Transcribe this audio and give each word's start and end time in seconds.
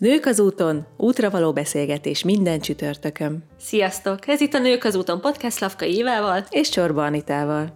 Nők 0.00 0.26
az 0.26 0.40
úton, 0.40 0.86
útra 0.96 1.30
való 1.30 1.52
beszélgetés 1.52 2.24
minden 2.24 2.60
csütörtökön. 2.60 3.44
Sziasztok! 3.58 4.28
Ez 4.28 4.40
itt 4.40 4.54
a 4.54 4.58
Nők 4.58 4.84
az 4.84 4.94
úton 4.94 5.20
podcast 5.20 5.60
Lavka 5.60 5.84
Évával 5.84 6.44
és 6.50 6.68
Csorba 6.68 7.04
Anitával. 7.04 7.74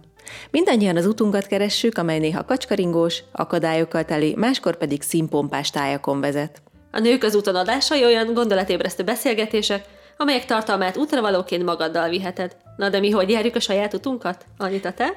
Mindannyian 0.51 0.97
az 0.97 1.05
utunkat 1.05 1.45
keressük, 1.45 1.97
amely 1.97 2.19
néha 2.19 2.45
kacskaringós, 2.45 3.23
akadályokkal 3.31 4.05
teli, 4.05 4.33
máskor 4.35 4.75
pedig 4.77 5.01
színpompás 5.01 5.69
tájakon 5.69 6.19
vezet. 6.19 6.61
A 6.91 6.99
Nők 6.99 7.23
az 7.23 7.35
úton 7.35 7.55
adásai 7.55 8.03
olyan 8.03 8.33
gondolatébresztő 8.33 9.03
beszélgetések, 9.03 9.85
amelyek 10.17 10.45
tartalmát 10.45 10.97
útravalóként 10.97 11.63
magaddal 11.63 12.09
viheted. 12.09 12.55
Na 12.77 12.89
de 12.89 12.99
mi 12.99 13.09
hogy 13.09 13.29
járjuk 13.29 13.55
a 13.55 13.59
saját 13.59 13.93
utunkat? 13.93 14.45
Anita, 14.57 14.91
te? 14.91 15.13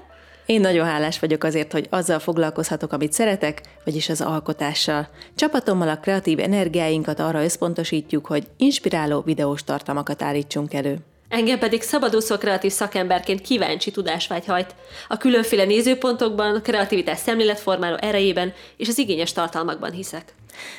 Én 0.49 0.61
nagyon 0.61 0.87
hálás 0.87 1.19
vagyok 1.19 1.45
azért, 1.45 1.73
hogy 1.73 1.87
azzal 1.91 2.19
foglalkozhatok, 2.19 2.93
amit 2.93 3.13
szeretek, 3.13 3.61
vagyis 3.85 4.09
az 4.09 4.21
alkotással. 4.21 5.09
Csapatommal 5.35 5.89
a 5.89 5.99
kreatív 5.99 6.39
energiáinkat 6.39 7.21
arra 7.21 7.43
összpontosítjuk, 7.45 8.27
hogy 8.27 8.47
inspiráló 8.57 9.21
videós 9.21 9.65
tartalmakat 9.65 10.23
állítsunk 10.23 10.75
elő. 10.75 10.97
Engem 11.29 11.59
pedig 11.59 11.83
szabadúszó 11.83 12.37
kreatív 12.37 12.73
szakemberként 12.73 13.41
kíváncsi 13.41 13.91
tudásvágy 13.91 14.47
hajt. 14.47 14.75
A 15.09 15.17
különféle 15.17 15.65
nézőpontokban, 15.65 16.63
kreativitás 16.63 17.19
szemléletformáló 17.19 17.97
erejében 18.01 18.53
és 18.77 18.89
az 18.89 18.99
igényes 18.99 19.33
tartalmakban 19.33 19.91
hiszek. 19.93 20.35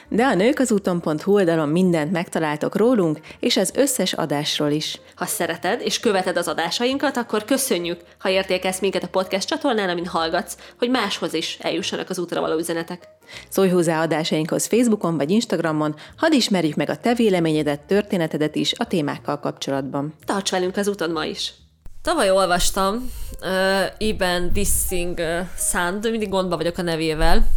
De 0.08 0.24
a 0.24 0.34
nők 0.34 0.60
az 0.60 0.72
úton.hu 0.72 1.34
oldalon 1.34 1.70
mindent 1.70 2.12
megtaláltok 2.12 2.76
rólunk, 2.76 3.20
és 3.40 3.58
az 3.58 3.72
összes 3.76 4.14
adásról 4.14 4.72
is. 4.72 5.00
Ha 5.16 5.26
szereted 5.26 5.82
és 5.82 6.00
követed 6.00 6.38
az 6.38 6.48
adásainkat, 6.48 7.18
akkor 7.18 7.46
köszönjük, 7.46 8.02
ha 8.18 8.30
értékelsz 8.30 8.80
minket 8.80 9.04
a 9.04 9.08
podcast 9.08 9.48
csatornán, 9.48 9.90
amin 9.90 10.06
hallgatsz, 10.06 10.58
hogy 10.78 10.90
máshoz 10.90 11.34
is 11.34 11.58
eljussanak 11.62 12.10
az 12.10 12.20
útra 12.20 12.42
való 12.42 12.58
üzenetek. 12.58 13.08
Szólj 13.50 13.70
hozzá 13.70 14.02
adásainkhoz 14.02 14.66
Facebookon 14.66 15.18
vagy 15.18 15.30
Instagramon, 15.30 15.96
hadd 16.18 16.32
ismerjük 16.32 16.76
meg 16.76 16.90
a 16.90 16.98
te 16.98 17.14
véleményedet, 17.14 17.80
történetedet 17.80 18.56
is 18.56 18.74
a 18.78 18.88
témákkal 18.88 19.40
kapcsolatban. 19.40 20.14
Tarts 20.26 20.52
velünk 20.52 20.78
az 20.78 20.88
úton 20.88 21.12
ma 21.12 21.26
is! 21.26 21.54
Tavaly 22.02 22.32
olvastam 22.32 23.12
uh, 23.42 23.50
Iben 23.98 24.54
Dissing 24.54 25.20
uh, 25.20 25.40
Sand, 25.58 26.10
mindig 26.10 26.30
gondba 26.30 26.58
vagyok 26.58 26.78
a 26.78 26.82
nevével, 26.82 27.48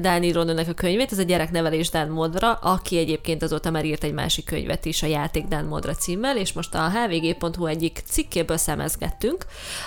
Dáni 0.00 0.32
Ronőnek 0.32 0.68
a 0.68 0.72
könyvét, 0.72 1.12
ez 1.12 1.18
a 1.18 1.22
gyereknevelés 1.22 1.90
Dán 1.90 2.08
Modra, 2.08 2.52
aki 2.52 2.98
egyébként 2.98 3.42
azóta 3.42 3.70
már 3.70 3.84
írt 3.84 4.04
egy 4.04 4.12
másik 4.12 4.44
könyvet 4.44 4.84
is, 4.84 5.02
a 5.02 5.06
Játék 5.06 5.44
Dán 5.44 5.64
Modra 5.64 5.94
címmel, 5.94 6.36
és 6.36 6.52
most 6.52 6.74
a 6.74 6.90
hvg.hu 6.90 7.66
egyik 7.66 8.02
cikkéből 8.04 8.56
szemezgettünk, 8.56 9.44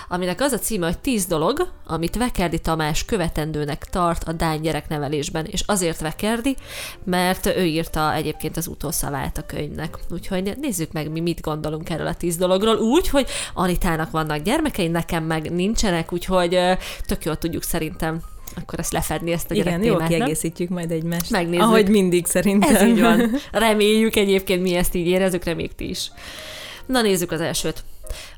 aminek 0.08 0.40
az 0.40 0.52
a 0.52 0.58
címe, 0.58 0.86
hogy 0.86 0.98
10 0.98 1.26
dolog, 1.26 1.72
amit 1.86 2.16
Vekerdi 2.16 2.58
Tamás 2.58 3.04
követendőnek 3.04 3.84
tart 3.84 4.24
a 4.24 4.32
Dán 4.32 4.62
gyereknevelésben, 4.62 5.44
és 5.44 5.62
azért 5.66 6.00
Vekerdi, 6.00 6.56
mert 7.04 7.46
ő 7.46 7.64
írta 7.64 8.14
egyébként 8.14 8.56
az 8.56 8.66
utószavát 8.66 9.38
a 9.38 9.46
könyvnek. 9.46 9.98
Úgyhogy 10.10 10.56
nézzük 10.60 10.92
meg, 10.92 11.10
mi 11.10 11.20
mit 11.20 11.40
gondolunk 11.40 11.90
erről 11.90 12.06
a 12.06 12.14
10 12.14 12.36
dologról, 12.36 12.76
úgy, 12.76 13.08
hogy 13.08 13.26
Anitának 13.54 14.10
vannak 14.10 14.42
gyermekei, 14.42 14.88
nekem 14.88 15.24
meg 15.24 15.52
nincsenek, 15.52 16.12
úgyhogy 16.12 16.58
tök 17.06 17.24
jól 17.24 17.36
tudjuk 17.36 17.62
szerintem 17.62 18.20
akkor 18.60 18.78
ezt 18.78 18.92
lefedni, 18.92 19.32
ezt 19.32 19.50
a 19.50 19.54
Igen, 19.54 19.82
jó, 19.82 19.96
kiegészítjük 19.96 20.68
majd 20.68 20.90
egymást. 20.90 21.30
Megnézzük. 21.30 21.64
Ahogy 21.64 21.88
mindig 21.88 22.26
szerintem. 22.26 22.74
Ez 22.74 22.82
így 22.82 23.00
van. 23.00 23.30
Reméljük 23.52 24.16
egyébként, 24.16 24.62
mi 24.62 24.74
ezt 24.74 24.94
így 24.94 25.06
érezzük, 25.06 25.44
reméljük 25.44 25.74
ti 25.74 25.88
is. 25.88 26.10
Na 26.86 27.02
nézzük 27.02 27.30
az 27.30 27.40
elsőt. 27.40 27.84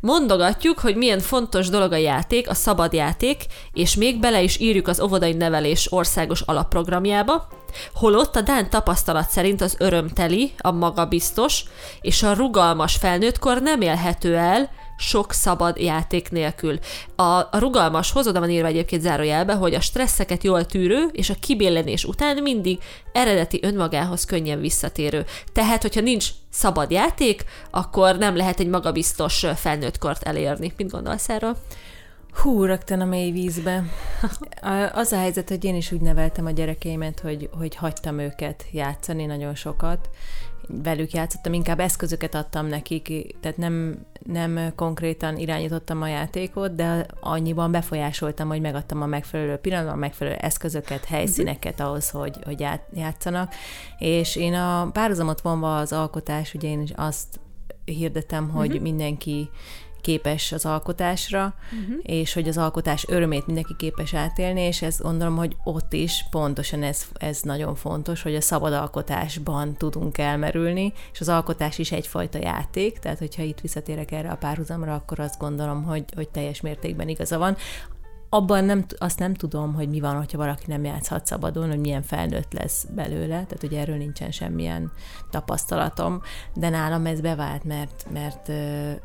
Mondogatjuk, 0.00 0.78
hogy 0.78 0.96
milyen 0.96 1.20
fontos 1.20 1.68
dolog 1.68 1.92
a 1.92 1.96
játék, 1.96 2.48
a 2.48 2.54
szabad 2.54 2.92
játék, 2.92 3.44
és 3.72 3.94
még 3.94 4.20
bele 4.20 4.42
is 4.42 4.58
írjuk 4.58 4.88
az 4.88 5.00
óvodai 5.00 5.32
nevelés 5.32 5.92
országos 5.92 6.40
alapprogramjába, 6.40 7.48
holott 7.94 8.36
a 8.36 8.40
Dán 8.40 8.70
tapasztalat 8.70 9.30
szerint 9.30 9.60
az 9.60 9.76
örömteli, 9.78 10.52
a 10.58 10.70
magabiztos 10.70 11.64
és 12.00 12.22
a 12.22 12.32
rugalmas 12.32 12.96
felnőttkor 12.96 13.62
nem 13.62 13.80
élhető 13.80 14.36
el, 14.36 14.70
sok 14.98 15.32
szabad 15.32 15.76
játék 15.76 16.30
nélkül. 16.30 16.78
A, 17.16 17.22
a 17.22 17.58
rugalmashoz 17.58 18.26
oda 18.26 18.40
van 18.40 18.50
írva 18.50 18.66
egyébként 18.66 19.02
zárójelbe, 19.02 19.54
hogy 19.54 19.74
a 19.74 19.80
stresszeket 19.80 20.44
jól 20.44 20.66
tűrő 20.66 21.08
és 21.12 21.30
a 21.30 21.34
kibéllenés 21.40 22.04
után 22.04 22.42
mindig 22.42 22.78
eredeti 23.12 23.58
önmagához 23.62 24.24
könnyen 24.24 24.60
visszatérő. 24.60 25.24
Tehát, 25.52 25.82
hogyha 25.82 26.00
nincs 26.00 26.28
szabad 26.50 26.90
játék, 26.90 27.44
akkor 27.70 28.18
nem 28.18 28.36
lehet 28.36 28.60
egy 28.60 28.68
magabiztos 28.68 29.46
felnőttkort 29.54 30.22
elérni. 30.22 30.72
Mit 30.76 30.90
gondolsz 30.90 31.28
erről? 31.28 31.56
Hú, 32.32 32.64
rögtön 32.64 33.00
a 33.00 33.04
mély 33.04 33.30
vízbe. 33.30 33.84
Az 34.92 35.12
a 35.12 35.18
helyzet, 35.18 35.48
hogy 35.48 35.64
én 35.64 35.74
is 35.74 35.92
úgy 35.92 36.00
neveltem 36.00 36.46
a 36.46 36.50
gyerekeimet, 36.50 37.20
hogy, 37.20 37.48
hogy 37.58 37.74
hagytam 37.74 38.18
őket 38.18 38.64
játszani 38.72 39.24
nagyon 39.26 39.54
sokat, 39.54 40.08
velük 40.68 41.12
játszottam, 41.12 41.52
inkább 41.52 41.80
eszközöket 41.80 42.34
adtam 42.34 42.66
nekik, 42.66 43.36
tehát 43.40 43.56
nem, 43.56 44.06
nem 44.24 44.72
konkrétan 44.76 45.36
irányítottam 45.36 46.02
a 46.02 46.08
játékot, 46.08 46.74
de 46.74 47.06
annyiban 47.20 47.70
befolyásoltam, 47.70 48.48
hogy 48.48 48.60
megadtam 48.60 49.02
a 49.02 49.06
megfelelő 49.06 49.56
pillanatban, 49.56 49.94
a 49.94 49.98
megfelelő 49.98 50.36
eszközöket, 50.36 51.04
helyszíneket 51.04 51.80
ahhoz, 51.80 52.10
hogy, 52.10 52.36
hogy 52.44 52.66
játszanak. 52.92 53.54
És 53.98 54.36
én 54.36 54.54
a 54.54 54.90
párhuzamot 54.92 55.40
vonva 55.40 55.78
az 55.78 55.92
alkotás, 55.92 56.54
ugye 56.54 56.68
én 56.68 56.88
azt 56.96 57.40
hirdetem, 57.84 58.48
hogy 58.48 58.68
uh-huh. 58.68 58.82
mindenki 58.82 59.50
képes 60.00 60.52
az 60.52 60.66
alkotásra, 60.66 61.54
uh-huh. 61.64 61.98
és 62.02 62.32
hogy 62.32 62.48
az 62.48 62.58
alkotás 62.58 63.04
örömét 63.08 63.46
mindenki 63.46 63.74
képes 63.76 64.14
átélni, 64.14 64.60
és 64.60 64.82
ez 64.82 64.98
gondolom, 64.98 65.36
hogy 65.36 65.56
ott 65.64 65.92
is 65.92 66.24
pontosan 66.30 66.82
ez, 66.82 67.06
ez 67.14 67.40
nagyon 67.42 67.74
fontos, 67.74 68.22
hogy 68.22 68.34
a 68.34 68.40
szabad 68.40 68.72
alkotásban 68.72 69.74
tudunk 69.74 70.18
elmerülni, 70.18 70.92
és 71.12 71.20
az 71.20 71.28
alkotás 71.28 71.78
is 71.78 71.92
egyfajta 71.92 72.38
játék, 72.38 72.98
tehát 72.98 73.18
hogyha 73.18 73.42
itt 73.42 73.60
visszatérek 73.60 74.10
erre 74.12 74.30
a 74.30 74.36
párhuzamra, 74.36 74.94
akkor 74.94 75.20
azt 75.20 75.38
gondolom, 75.38 75.84
hogy, 75.84 76.04
hogy 76.14 76.28
teljes 76.28 76.60
mértékben 76.60 77.08
igaza 77.08 77.38
van 77.38 77.56
abban 78.28 78.64
nem, 78.64 78.84
azt 78.98 79.18
nem 79.18 79.34
tudom, 79.34 79.74
hogy 79.74 79.88
mi 79.88 80.00
van, 80.00 80.16
hogyha 80.16 80.38
valaki 80.38 80.64
nem 80.66 80.84
játszhat 80.84 81.26
szabadon, 81.26 81.68
hogy 81.68 81.78
milyen 81.78 82.02
felnőtt 82.02 82.52
lesz 82.52 82.86
belőle, 82.94 83.26
tehát 83.26 83.60
hogy 83.60 83.74
erről 83.74 83.96
nincsen 83.96 84.30
semmilyen 84.30 84.92
tapasztalatom, 85.30 86.22
de 86.54 86.68
nálam 86.68 87.06
ez 87.06 87.20
bevált, 87.20 87.64
mert, 87.64 88.06
mert, 88.12 88.48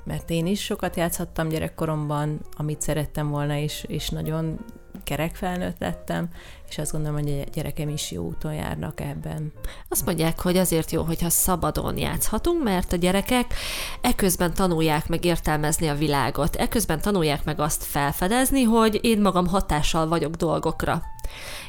mert 0.06 0.30
én 0.30 0.46
is 0.46 0.64
sokat 0.64 0.96
játszhattam 0.96 1.50
gyerekkoromban, 1.50 2.40
amit 2.58 2.82
szerettem 2.82 3.30
volna, 3.30 3.56
és, 3.56 3.84
és 3.88 4.10
nagyon 4.10 4.60
kerek 5.04 5.36
felnőtt 5.36 5.80
lettem, 5.80 6.30
és 6.70 6.78
azt 6.78 6.92
gondolom, 6.92 7.20
hogy 7.20 7.44
a 7.48 7.50
gyerekem 7.54 7.90
is 7.90 8.12
jó 8.12 8.24
úton 8.24 8.54
járnak 8.54 9.00
ebben. 9.02 9.52
Azt 9.90 10.06
mondják, 10.06 10.40
hogy 10.40 10.58
azért 10.58 10.92
jó, 10.92 11.04
hogyha 11.04 11.30
szabadon 11.30 11.98
játszhatunk, 11.98 12.64
mert 12.64 12.94
a 12.94 12.96
gyerekek 12.96 13.54
eközben 14.02 14.54
tanulják 14.54 15.08
meg 15.08 15.26
értelmezni 15.26 15.88
a 15.88 15.96
világot, 15.96 16.56
eközben 16.56 17.02
tanulják 17.02 17.44
meg 17.44 17.60
azt 17.60 17.84
felfedezni, 17.84 18.64
hogy 18.64 19.00
én 19.02 19.22
magam 19.22 19.48
hatással 19.48 20.08
vagyok 20.08 20.36
dolgokra. 20.36 21.02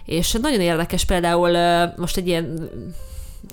És 0.05 0.33
nagyon 0.33 0.61
érdekes 0.61 1.05
például 1.05 1.51
most 1.97 2.17
egy 2.17 2.27
ilyen 2.27 2.71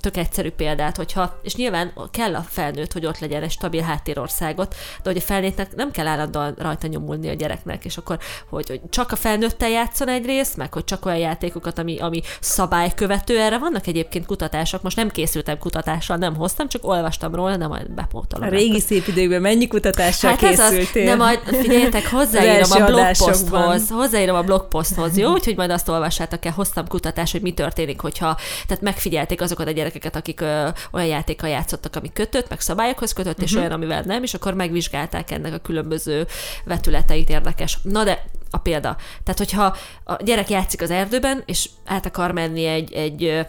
tök 0.00 0.16
egyszerű 0.16 0.50
példát, 0.50 0.96
hogyha, 0.96 1.40
és 1.42 1.54
nyilván 1.54 1.92
kell 2.10 2.34
a 2.34 2.44
felnőtt, 2.48 2.92
hogy 2.92 3.06
ott 3.06 3.18
legyen 3.18 3.42
egy 3.42 3.50
stabil 3.50 3.82
háttérországot, 3.82 4.74
de 5.02 5.10
hogy 5.10 5.16
a 5.16 5.20
felnőttnek 5.20 5.74
nem 5.74 5.90
kell 5.90 6.06
állandóan 6.06 6.54
rajta 6.58 6.86
nyomulni 6.86 7.28
a 7.28 7.34
gyereknek, 7.34 7.84
és 7.84 7.96
akkor, 7.96 8.18
hogy, 8.48 8.68
hogy 8.68 8.80
csak 8.90 9.12
a 9.12 9.16
felnőttel 9.16 9.68
játszon 9.68 10.08
egyrészt, 10.08 10.56
meg 10.56 10.72
hogy 10.72 10.84
csak 10.84 11.06
olyan 11.06 11.18
játékokat, 11.18 11.78
ami, 11.78 11.98
ami 11.98 12.22
szabálykövető, 12.40 13.38
erre 13.38 13.58
vannak 13.58 13.86
egyébként 13.86 14.26
kutatások, 14.26 14.82
most 14.82 14.96
nem 14.96 15.10
készültem 15.10 15.58
kutatással, 15.58 16.16
nem 16.16 16.36
hoztam, 16.36 16.68
csak 16.68 16.86
olvastam 16.86 17.34
róla, 17.34 17.56
de 17.56 17.66
majd 17.66 17.90
bepótolom. 17.90 18.48
A 18.48 18.50
régi 18.50 18.80
szép 18.80 19.06
időkben 19.06 19.40
mennyi 19.40 19.66
kutatással 19.66 20.30
hát 20.30 20.38
készültél? 20.38 21.02
Az, 21.02 21.08
de 21.08 21.14
majd 21.14 21.38
figyeljetek, 21.44 22.10
hozzáírom 22.10 22.70
a 22.70 22.84
blogposthoz, 22.84 23.90
hozzáírom 23.90 24.36
a 24.36 24.42
blogposthoz, 24.42 25.16
jó? 25.16 25.32
Úgyhogy 25.32 25.56
majd 25.56 25.70
azt 25.70 25.88
olvassátok 25.88 26.44
el, 26.44 26.52
hoztam 26.52 26.86
kutatást, 26.86 27.32
hogy 27.32 27.42
mi 27.42 27.52
történik, 27.52 28.00
hogyha 28.00 28.36
tehát 28.66 28.82
megfigyelték 28.82 29.40
azokat 29.40 29.66
a 29.66 29.72
gyerekeket, 29.82 30.16
akik 30.16 30.40
ö, 30.40 30.68
olyan 30.92 31.08
játékkal 31.08 31.48
játszottak, 31.48 31.96
ami 31.96 32.12
kötött, 32.12 32.48
meg 32.48 32.60
szabályokhoz 32.60 33.12
kötött, 33.12 33.32
uh-huh. 33.32 33.46
és 33.48 33.52
mhm. 33.52 33.60
olyan, 33.60 33.72
amivel 33.72 34.02
nem, 34.02 34.22
és 34.22 34.34
akkor 34.34 34.54
megvizsgálták 34.54 35.30
ennek 35.30 35.54
a 35.54 35.58
különböző 35.58 36.26
vetületeit 36.64 37.28
érdekes. 37.28 37.78
Na 37.82 38.04
de 38.04 38.24
a 38.50 38.58
példa. 38.58 38.96
Tehát, 39.24 39.38
hogyha 39.38 39.76
a 40.04 40.22
gyerek 40.22 40.50
játszik 40.50 40.82
az 40.82 40.90
erdőben, 40.90 41.42
és 41.46 41.68
át 41.84 42.06
akar 42.06 42.32
menni 42.32 42.64
egy, 42.64 42.92
egy 42.92 43.46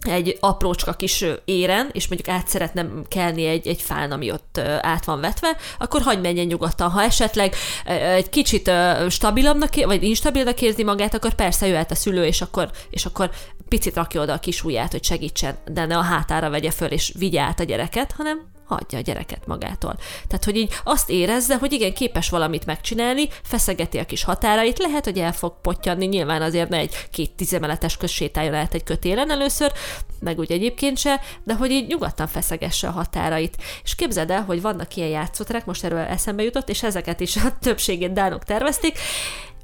egy 0.00 0.36
aprócska 0.40 0.92
kis 0.92 1.24
éren, 1.44 1.88
és 1.92 2.08
mondjuk 2.08 2.36
át 2.36 2.48
szeretne 2.48 2.86
kelni 3.08 3.44
egy, 3.44 3.68
egy 3.68 3.82
fán, 3.82 4.12
ami 4.12 4.30
ott 4.30 4.58
át 4.80 5.04
van 5.04 5.20
vetve, 5.20 5.56
akkor 5.78 6.02
hagyd 6.02 6.20
menjen 6.20 6.46
nyugodtan. 6.46 6.90
Ha 6.90 7.02
esetleg 7.02 7.54
egy 7.84 8.28
kicsit 8.28 8.70
stabilabbnak, 9.08 9.74
vagy 9.84 10.02
instabilnak 10.02 10.60
érzi 10.60 10.84
magát, 10.84 11.14
akkor 11.14 11.34
persze 11.34 11.66
jöhet 11.66 11.90
a 11.90 11.94
szülő, 11.94 12.24
és 12.24 12.40
akkor, 12.40 12.70
és 12.90 13.04
akkor 13.04 13.30
picit 13.68 13.94
rakja 13.94 14.20
oda 14.20 14.32
a 14.32 14.38
kis 14.38 14.64
ujját, 14.64 14.90
hogy 14.90 15.04
segítsen, 15.04 15.56
de 15.66 15.86
ne 15.86 15.96
a 15.96 16.02
hátára 16.02 16.50
vegye 16.50 16.70
föl, 16.70 16.88
és 16.88 17.12
vigye 17.18 17.40
át 17.40 17.60
a 17.60 17.64
gyereket, 17.64 18.12
hanem 18.12 18.48
hagyja 18.70 18.98
a 18.98 19.02
gyereket 19.02 19.46
magától. 19.46 19.96
Tehát, 20.26 20.44
hogy 20.44 20.56
így 20.56 20.72
azt 20.84 21.10
érezze, 21.10 21.56
hogy 21.56 21.72
igen, 21.72 21.92
képes 21.92 22.28
valamit 22.28 22.66
megcsinálni, 22.66 23.28
feszegeti 23.42 23.98
a 23.98 24.06
kis 24.06 24.24
határait, 24.24 24.78
lehet, 24.78 25.04
hogy 25.04 25.18
el 25.18 25.32
fog 25.32 25.60
pottyanni, 25.62 26.06
nyilván 26.06 26.42
azért 26.42 26.68
ne 26.68 26.76
egy 26.76 26.94
két 27.10 27.30
tizemeletes 27.30 27.96
közsétáljon 27.96 28.54
át 28.54 28.74
egy 28.74 28.84
kötélen 28.84 29.30
először, 29.30 29.72
meg 30.20 30.38
úgy 30.38 30.52
egyébként 30.52 30.98
se, 30.98 31.20
de 31.44 31.54
hogy 31.54 31.70
így 31.70 31.86
nyugodtan 31.86 32.26
feszegesse 32.26 32.88
a 32.88 32.90
határait. 32.90 33.56
És 33.84 33.94
képzeld 33.94 34.30
el, 34.30 34.42
hogy 34.42 34.62
vannak 34.62 34.96
ilyen 34.96 35.08
játszóterek, 35.08 35.66
most 35.66 35.84
erről 35.84 35.98
eszembe 35.98 36.42
jutott, 36.42 36.68
és 36.68 36.82
ezeket 36.82 37.20
is 37.20 37.36
a 37.36 37.58
többségét 37.60 38.12
dánok 38.12 38.44
tervezték, 38.44 38.98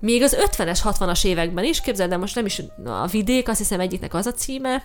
még 0.00 0.23
az 0.23 0.37
50-es, 0.41 0.81
60-as 0.85 1.25
években 1.25 1.64
is, 1.64 1.81
képzeld 1.81 2.12
el, 2.12 2.19
most 2.19 2.35
nem 2.35 2.47
is 2.47 2.62
a 2.85 3.06
vidék, 3.06 3.49
azt 3.49 3.59
hiszem 3.59 3.81
egyiknek 3.81 4.14
az 4.14 4.26
a 4.26 4.32
címe, 4.32 4.82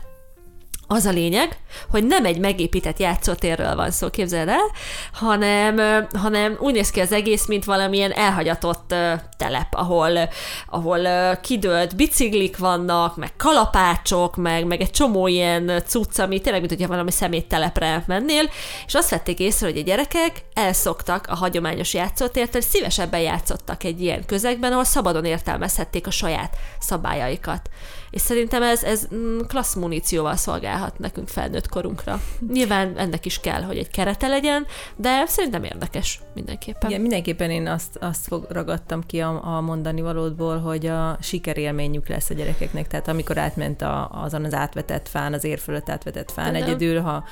az 0.91 1.05
a 1.05 1.11
lényeg, 1.11 1.57
hogy 1.89 2.03
nem 2.03 2.25
egy 2.25 2.39
megépített 2.39 2.99
játszótérről 2.99 3.75
van 3.75 3.91
szó, 3.91 4.09
képzeld 4.09 4.47
el, 4.47 4.71
hanem, 5.13 6.07
hanem 6.13 6.57
úgy 6.59 6.73
néz 6.73 6.89
ki 6.89 6.99
az 6.99 7.11
egész, 7.11 7.45
mint 7.45 7.65
valamilyen 7.65 8.11
elhagyatott 8.11 8.95
telep, 9.37 9.67
ahol, 9.71 10.29
ahol 10.67 11.35
kidőlt 11.41 11.95
biciklik 11.95 12.57
vannak, 12.57 13.15
meg 13.15 13.35
kalapácsok, 13.37 14.35
meg, 14.35 14.65
meg 14.65 14.81
egy 14.81 14.91
csomó 14.91 15.27
ilyen 15.27 15.83
cucc, 15.85 16.19
ami 16.19 16.39
tényleg, 16.39 16.61
mint 16.61 16.73
hogyha 16.73 16.91
valami 16.91 17.11
szeméttelepre 17.11 18.03
mennél, 18.07 18.49
és 18.85 18.93
azt 18.93 19.09
vették 19.09 19.39
észre, 19.39 19.67
hogy 19.67 19.77
a 19.77 19.83
gyerekek 19.83 20.43
elszoktak 20.53 21.27
a 21.27 21.35
hagyományos 21.35 21.93
játszótértől, 21.93 22.61
szívesebben 22.61 23.19
játszottak 23.19 23.83
egy 23.83 24.01
ilyen 24.01 24.25
közegben, 24.25 24.71
ahol 24.71 24.83
szabadon 24.83 25.25
értelmezhették 25.25 26.07
a 26.07 26.11
saját 26.11 26.57
szabályaikat 26.79 27.69
és 28.11 28.21
szerintem 28.21 28.63
ez, 28.63 28.83
ez 28.83 29.07
mm, 29.15 29.39
klassz 29.47 29.75
munícióval 29.75 30.35
szolgálhat 30.35 30.99
nekünk 30.99 31.27
felnőtt 31.27 31.69
korunkra. 31.69 32.21
Nyilván 32.51 32.97
ennek 32.97 33.25
is 33.25 33.39
kell, 33.39 33.61
hogy 33.61 33.77
egy 33.77 33.89
kerete 33.89 34.27
legyen, 34.27 34.65
de 34.95 35.25
szerintem 35.25 35.63
érdekes 35.63 36.19
mindenképpen. 36.33 36.89
Igen, 36.89 37.01
mindenképpen 37.01 37.49
én 37.49 37.67
azt, 37.67 37.97
azt 37.99 38.27
fog, 38.27 38.45
ragadtam 38.49 39.05
ki 39.05 39.19
a, 39.19 39.55
a 39.55 39.61
mondani 39.61 40.01
valódból, 40.01 40.59
hogy 40.59 40.85
a 40.85 41.17
sikerélményük 41.21 42.07
lesz 42.07 42.29
a 42.29 42.33
gyerekeknek, 42.33 42.87
tehát 42.87 43.07
amikor 43.07 43.37
átment 43.37 43.81
a, 43.81 44.09
azon 44.11 44.45
az 44.45 44.53
átvetett 44.53 45.07
fán, 45.07 45.33
az 45.33 45.43
ér 45.43 45.59
fölött 45.59 45.89
átvetett 45.89 46.31
fán, 46.31 46.53
de 46.53 46.63
egyedül, 46.63 47.01
ha, 47.01 47.23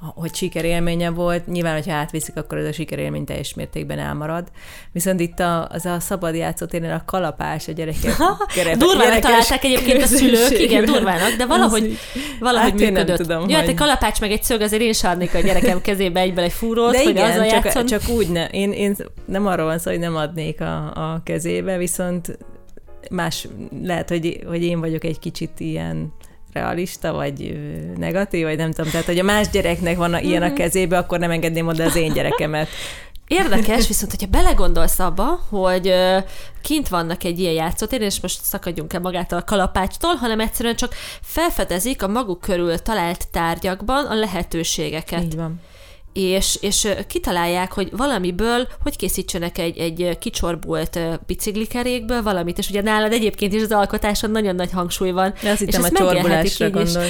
hogy 0.00 0.34
sikerélménye 0.34 1.10
volt. 1.10 1.46
Nyilván, 1.46 1.72
hogyha 1.72 1.92
átviszik, 1.92 2.36
akkor 2.36 2.58
ez 2.58 2.66
a 2.66 2.72
sikerélmény 2.72 3.24
teljes 3.24 3.54
mértékben 3.54 3.98
elmarad. 3.98 4.48
Viszont 4.92 5.20
itt 5.20 5.40
a, 5.40 5.68
az 5.68 5.86
a 5.86 6.00
szabad 6.00 6.34
játszótérnél 6.34 6.92
a 6.92 7.02
kalapás 7.04 7.68
a 7.68 7.72
gyerekek. 7.72 8.16
durvának 8.78 9.18
találták 9.18 9.64
egyébként 9.64 10.02
a 10.02 10.06
szülők, 10.06 10.58
igen, 10.66 10.84
durvának, 10.84 11.36
de 11.36 11.46
valahogy, 11.46 11.98
valahogy 12.40 12.70
hát 12.70 12.80
működött. 12.80 13.06
Nem 13.06 13.16
tudom, 13.16 13.48
Jöhet 13.48 13.64
hogy... 13.64 13.72
egy 13.72 13.78
kalapács 13.78 14.20
meg 14.20 14.30
egy 14.30 14.42
szög, 14.42 14.60
azért 14.60 14.82
én 14.82 14.88
is 14.88 15.04
adnék 15.04 15.34
a 15.34 15.40
gyerekem 15.40 15.80
kezébe 15.80 16.20
egyből 16.20 16.44
egy 16.44 16.52
fúrót, 16.52 16.92
de 16.92 17.02
hogy 17.02 17.10
igen, 17.10 17.40
az 17.40 17.72
csak, 17.72 17.84
csak 17.84 18.08
úgy 18.08 18.28
ne. 18.28 18.46
Én, 18.46 18.72
én 18.72 18.96
nem 19.24 19.46
arról 19.46 19.66
van 19.66 19.78
szó, 19.78 19.90
hogy 19.90 20.00
nem 20.00 20.16
adnék 20.16 20.60
a, 20.60 20.84
a 20.84 21.20
kezébe, 21.24 21.76
viszont 21.76 22.38
más, 23.10 23.48
lehet, 23.82 24.08
hogy, 24.08 24.40
hogy 24.46 24.62
én 24.62 24.80
vagyok 24.80 25.04
egy 25.04 25.18
kicsit 25.18 25.60
ilyen 25.60 26.12
realista, 26.56 27.12
vagy 27.12 27.58
negatív, 27.96 28.44
vagy 28.44 28.56
nem 28.56 28.72
tudom. 28.72 28.90
Tehát, 28.90 29.06
hogy 29.06 29.18
a 29.18 29.22
más 29.22 29.48
gyereknek 29.48 29.96
van 29.96 30.14
a, 30.14 30.18
ilyen 30.18 30.42
a 30.42 30.46
mhm. 30.46 30.54
kezébe, 30.54 30.98
akkor 30.98 31.18
nem 31.18 31.30
engedném 31.30 31.66
oda 31.66 31.84
az 31.84 31.96
én 31.96 32.12
gyerekemet. 32.12 32.68
Érdekes, 33.26 33.86
viszont 33.86 34.10
hogyha 34.10 34.26
belegondolsz 34.26 34.98
abba, 34.98 35.40
hogy 35.48 35.94
kint 36.62 36.88
vannak 36.88 37.24
egy 37.24 37.38
ilyen 37.38 37.52
játszótér, 37.52 38.00
és 38.00 38.20
most 38.20 38.42
szakadjunk 38.42 38.92
el 38.92 39.00
magától 39.00 39.38
a 39.38 39.44
kalapácstól, 39.44 40.14
hanem 40.14 40.40
egyszerűen 40.40 40.76
csak 40.76 40.94
felfedezik 41.22 42.02
a 42.02 42.08
maguk 42.08 42.40
körül 42.40 42.78
talált 42.78 43.28
tárgyakban 43.28 44.04
a 44.04 44.14
lehetőségeket. 44.14 45.22
Így 45.22 45.36
van 45.36 45.60
és, 46.16 46.58
és 46.60 46.88
kitalálják, 47.06 47.72
hogy 47.72 47.88
valamiből 47.92 48.68
hogy 48.82 48.96
készítsenek 48.96 49.58
egy, 49.58 49.78
egy 49.78 50.18
kicsorbult 50.18 50.98
biciklikerékből 51.26 52.22
valamit, 52.22 52.58
és 52.58 52.68
ugye 52.68 52.82
nálad 52.82 53.12
egyébként 53.12 53.52
is 53.52 53.62
az 53.62 53.72
alkotáson 53.72 54.30
nagyon 54.30 54.54
nagy 54.54 54.70
hangsúly 54.72 55.10
van. 55.10 55.34
De 55.42 55.50
azt 55.50 55.58
hittem 55.58 55.82
a 55.82 55.90
csorbulásra 55.90 56.70
gondolsz. 56.70 56.98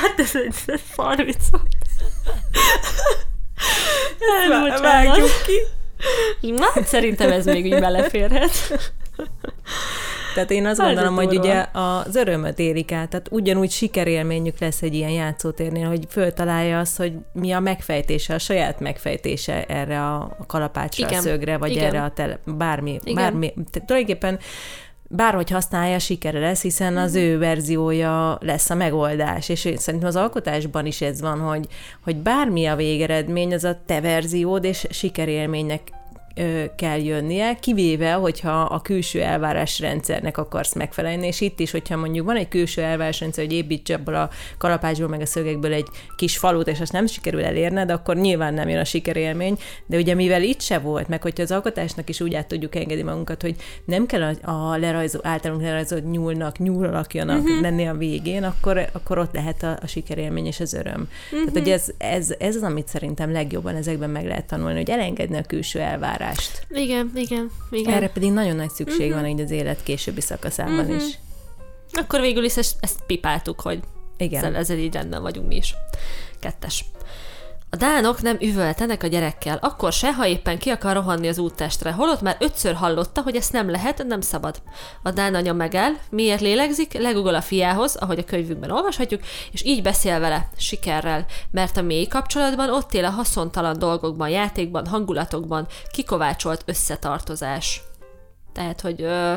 hát 0.00 0.18
ez 0.18 0.30
egy 0.34 0.54
szar 0.94 1.24
vicc 1.24 1.40
Vágjuk 4.80 5.30
ki. 5.46 5.60
Na, 6.50 6.70
hát 6.74 6.86
szerintem 6.86 7.32
ez 7.32 7.44
még 7.44 7.64
úgy 7.64 7.80
beleférhet. 7.80 8.50
Tehát 10.36 10.50
én 10.50 10.66
azt 10.66 10.80
gondolom, 10.80 11.14
hogy 11.14 11.38
ugye 11.38 11.66
az 11.72 12.16
örömöt 12.16 12.58
érik 12.58 12.92
át, 12.92 13.08
tehát 13.08 13.28
ugyanúgy 13.30 13.70
sikerélményük 13.70 14.58
lesz 14.58 14.82
egy 14.82 14.94
ilyen 14.94 15.10
játszótérnél, 15.10 15.88
hogy 15.88 16.04
föltalálja 16.08 16.78
azt, 16.78 16.96
hogy 16.96 17.12
mi 17.32 17.52
a 17.52 17.60
megfejtése, 17.60 18.34
a 18.34 18.38
saját 18.38 18.80
megfejtése 18.80 19.64
erre 19.64 20.04
a 20.04 20.36
kalapácsra, 20.46 21.06
Igen. 21.06 21.18
a 21.18 21.22
szögre, 21.22 21.56
vagy 21.56 21.70
Igen. 21.70 21.84
erre 21.84 22.02
a 22.02 22.10
tele, 22.10 22.38
bármi, 22.44 22.98
Igen. 23.02 23.14
bármi. 23.14 23.52
Tehát 23.52 23.86
tulajdonképpen 23.86 24.38
bárhogy 25.08 25.50
használja, 25.50 25.98
sikere 25.98 26.38
lesz, 26.38 26.62
hiszen 26.62 26.96
az 26.96 27.14
ő 27.14 27.38
verziója 27.38 28.38
lesz 28.40 28.70
a 28.70 28.74
megoldás. 28.74 29.48
És 29.48 29.64
én 29.64 29.76
szerintem 29.76 30.08
az 30.08 30.16
alkotásban 30.16 30.86
is 30.86 31.00
ez 31.00 31.20
van, 31.20 31.40
hogy, 31.40 31.66
hogy 32.04 32.16
bármi 32.16 32.66
a 32.66 32.76
végeredmény, 32.76 33.54
az 33.54 33.64
a 33.64 33.78
te 33.86 34.00
verziód, 34.00 34.64
és 34.64 34.86
sikerélménynek 34.90 35.80
kell 36.76 37.04
jönnie, 37.04 37.54
kivéve, 37.54 38.12
hogyha 38.12 38.60
a 38.60 38.80
külső 38.80 39.22
elvárásrendszernek 39.22 40.38
akarsz 40.38 40.74
megfelelni, 40.74 41.26
és 41.26 41.40
itt 41.40 41.60
is, 41.60 41.70
hogyha 41.70 41.96
mondjuk 41.96 42.26
van 42.26 42.36
egy 42.36 42.48
külső 42.48 42.82
elvárásrendszer, 42.82 43.44
hogy 43.44 43.54
építs 43.54 43.90
ebből 43.90 44.14
a 44.14 44.30
kalapácsból, 44.58 45.08
meg 45.08 45.20
a 45.20 45.26
szögekből 45.26 45.72
egy 45.72 45.86
kis 46.16 46.38
falut, 46.38 46.68
és 46.68 46.80
azt 46.80 46.92
nem 46.92 47.06
sikerül 47.06 47.44
elérned, 47.44 47.90
akkor 47.90 48.16
nyilván 48.16 48.54
nem 48.54 48.68
jön 48.68 48.80
a 48.80 48.84
sikerélmény, 48.84 49.58
de 49.86 49.96
ugye 49.96 50.14
mivel 50.14 50.42
itt 50.42 50.60
se 50.60 50.78
volt, 50.78 51.08
meg 51.08 51.22
hogyha 51.22 51.42
az 51.42 51.50
alkotásnak 51.50 52.08
is 52.08 52.20
úgy 52.20 52.34
át 52.34 52.46
tudjuk 52.46 52.74
engedni 52.74 53.02
magunkat, 53.02 53.42
hogy 53.42 53.56
nem 53.84 54.06
kell 54.06 54.22
a, 54.22 54.50
a 54.50 54.76
lerajzó, 54.76 55.18
általunk 55.22 55.62
lerajzolt 55.62 56.10
nyúlnak, 56.10 56.58
nyúl 56.58 56.86
alakjanak 56.86 57.42
uh-huh. 57.42 57.60
lenni 57.60 57.88
a 57.88 57.94
végén, 57.94 58.44
akkor, 58.44 58.88
akkor 58.92 59.18
ott 59.18 59.34
lehet 59.34 59.62
a, 59.62 59.78
a 59.82 59.86
sikerélmény 59.86 60.46
és 60.46 60.60
az 60.60 60.74
öröm. 60.74 61.08
Uh-huh. 61.32 61.48
Tehát, 61.48 61.58
hogy 61.58 61.68
ez, 61.68 61.88
ez, 61.98 62.34
ez 62.38 62.56
az, 62.56 62.62
amit 62.62 62.88
szerintem 62.88 63.32
legjobban 63.32 63.74
ezekben 63.74 64.10
meg 64.10 64.26
lehet 64.26 64.46
tanulni, 64.46 64.76
hogy 64.76 64.90
elengedni 64.90 65.36
a 65.36 65.42
külső 65.42 65.80
elvárás 65.80 66.25
forrást. 66.26 66.66
Igen, 66.70 67.12
igen, 67.14 67.50
igen. 67.70 67.92
Erre 67.92 68.08
pedig 68.08 68.32
nagyon 68.32 68.56
nagy 68.56 68.70
szükség 68.70 69.08
uh-huh. 69.08 69.20
van 69.20 69.30
így 69.30 69.40
az 69.40 69.50
élet 69.50 69.82
későbbi 69.82 70.20
szakaszában 70.20 70.78
uh-huh. 70.78 70.96
is. 70.96 71.18
Akkor 71.92 72.20
végül 72.20 72.44
is 72.44 72.56
ezt, 72.56 72.76
ezt 72.80 73.00
pipáltuk, 73.06 73.60
hogy 73.60 73.80
igen. 74.16 74.44
Ezzel, 74.44 74.56
ezzel 74.56 74.78
így 74.78 74.92
rendben 74.92 75.22
vagyunk 75.22 75.48
mi 75.48 75.56
is. 75.56 75.74
Kettes. 76.40 76.84
A 77.76 77.78
dánok 77.78 78.22
nem 78.22 78.36
üvöltenek 78.40 79.02
a 79.02 79.06
gyerekkel, 79.06 79.58
akkor 79.60 79.92
se, 79.92 80.12
ha 80.12 80.26
éppen 80.26 80.58
ki 80.58 80.70
akar 80.70 80.94
rohanni 80.94 81.28
az 81.28 81.38
úttestre, 81.38 81.92
holott 81.92 82.20
már 82.20 82.36
ötször 82.40 82.74
hallotta, 82.74 83.20
hogy 83.20 83.36
ezt 83.36 83.52
nem 83.52 83.70
lehet, 83.70 84.04
nem 84.06 84.20
szabad. 84.20 84.62
A 85.02 85.10
dán 85.10 85.34
anya 85.34 85.52
megáll, 85.52 85.92
miért 86.10 86.40
lélegzik, 86.40 86.92
legugol 86.92 87.34
a 87.34 87.40
fiához, 87.40 87.96
ahogy 87.96 88.18
a 88.18 88.24
könyvünkben 88.24 88.70
olvashatjuk, 88.70 89.20
és 89.52 89.64
így 89.64 89.82
beszél 89.82 90.20
vele, 90.20 90.48
sikerrel, 90.56 91.26
mert 91.50 91.76
a 91.76 91.82
mély 91.82 92.06
kapcsolatban 92.06 92.70
ott 92.70 92.94
él 92.94 93.04
a 93.04 93.10
haszontalan 93.10 93.78
dolgokban, 93.78 94.28
játékban, 94.28 94.86
hangulatokban, 94.86 95.66
kikovácsolt 95.92 96.62
összetartozás. 96.66 97.82
Tehát, 98.56 98.80
hogy... 98.80 99.02
Ö, 99.02 99.34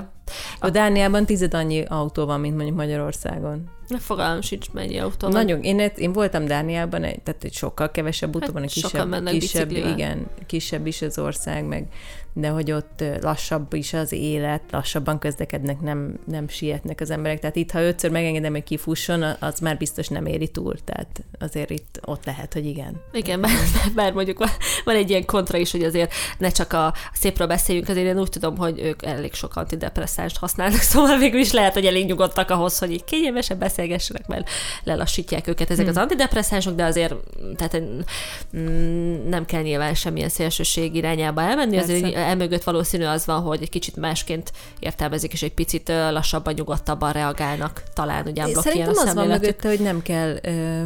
a 0.60 0.70
Dániában 0.70 1.26
tized 1.26 1.54
annyi 1.54 1.84
autó 1.84 2.26
van, 2.26 2.40
mint 2.40 2.56
mondjuk 2.56 2.78
Magyarországon. 2.78 3.70
Ne 3.88 3.98
fogalmam 4.00 4.42
sincs, 4.42 4.72
mennyi 4.72 5.00
autó 5.00 5.28
van. 5.28 5.32
Nagyon, 5.32 5.62
én, 5.62 5.92
én 5.96 6.14
voltam 6.14 6.46
Dániában, 6.46 7.02
tehát 7.02 7.44
egy 7.44 7.54
sokkal 7.54 7.92
kevesebb 7.92 8.36
autó 8.36 8.52
van, 8.52 8.64
egy 8.64 8.74
kisebb, 8.74 9.10
kisebb, 9.28 9.72
igen, 9.72 10.28
kisebb 10.46 10.86
is 10.86 11.02
az 11.02 11.18
ország, 11.20 11.66
meg 11.66 11.88
de 12.34 12.50
hogy 12.50 12.72
ott 12.72 13.04
lassabb 13.22 13.74
is 13.74 13.94
az 13.94 14.12
élet, 14.12 14.62
lassabban 14.72 15.20
közlekednek, 15.20 15.80
nem, 15.80 16.20
nem 16.26 16.48
sietnek 16.48 17.02
az 17.02 17.10
emberek. 17.10 17.40
Tehát 17.40 17.56
itt, 17.56 17.72
ha 17.72 17.82
ötször 17.82 18.12
megengedem, 18.12 18.52
hogy 18.52 18.64
kifusson, 18.64 19.24
az 19.40 19.60
már 19.60 19.78
biztos 19.78 20.08
nem 20.08 20.26
éri 20.26 20.48
túl. 20.48 20.76
Tehát 20.86 21.24
azért 21.40 21.70
itt 21.70 22.00
ott 22.06 22.26
lehet, 22.26 22.54
hogy 22.54 22.66
igen. 22.66 23.02
Igen, 23.12 23.42
bár, 23.42 23.52
bár 23.96 24.14
mondjuk 24.14 24.38
van, 24.38 24.50
van 24.84 24.96
egy 24.96 25.10
ilyen 25.10 25.26
kontra 25.26 25.58
is, 25.58 25.72
hogy 25.72 25.84
azért 25.84 26.14
ne 26.38 26.50
csak 26.50 26.74
a 26.74 26.94
szépről 27.14 27.48
beszéljünk, 27.48 27.90
azért 27.90 28.06
én 28.06 28.20
úgy 28.20 28.30
tudom, 28.30 28.58
hogy 28.58 28.80
ők 28.80 29.06
elég 29.06 29.34
sok 29.34 29.56
antidepresszánst 29.56 30.38
használnak, 30.38 30.80
szóval 30.92 31.18
végül 31.18 31.40
is 31.40 31.52
lehet, 31.52 31.74
hogy 31.74 31.86
elég 31.86 32.06
nyugodtak 32.06 32.50
ahhoz, 32.50 32.78
hogy 32.78 32.92
így 32.92 33.04
kényelmesen 33.04 33.58
beszélgessenek, 33.58 34.28
mert 34.28 34.50
lelassítják 34.84 35.48
őket 35.48 35.70
ezek 35.70 35.86
hmm. 35.86 35.96
az 35.96 36.02
antidepresszánsok, 36.02 36.76
de 36.76 36.84
azért 36.84 37.14
tehát 37.56 37.82
mm, 38.58 39.30
nem 39.30 39.46
kell 39.46 39.62
nyilván 39.62 39.94
semmilyen 39.94 40.30
szélsőség 40.30 40.96
irányába 40.96 41.42
elmenni, 41.42 41.78
azért 41.78 42.16
emögött 42.20 42.64
valószínű 42.64 43.04
az 43.04 43.26
van, 43.26 43.42
hogy 43.42 43.62
egy 43.62 43.70
kicsit 43.70 43.96
másként 43.96 44.52
értelmezik, 44.80 45.34
és 45.34 45.42
egy 45.42 45.54
picit 45.54 45.88
lassabban, 45.88 46.54
nyugodtabban 46.54 47.12
reagálnak. 47.12 47.84
Talán 47.94 48.28
ugye 48.28 48.46
unblock 48.46 48.68
Szerintem 48.68 48.94
az 48.98 49.14
van 49.14 49.28
mögötte, 49.28 49.70
hogy 49.70 49.80
nem 49.80 50.02
kell 50.02 50.38
ö, 50.42 50.84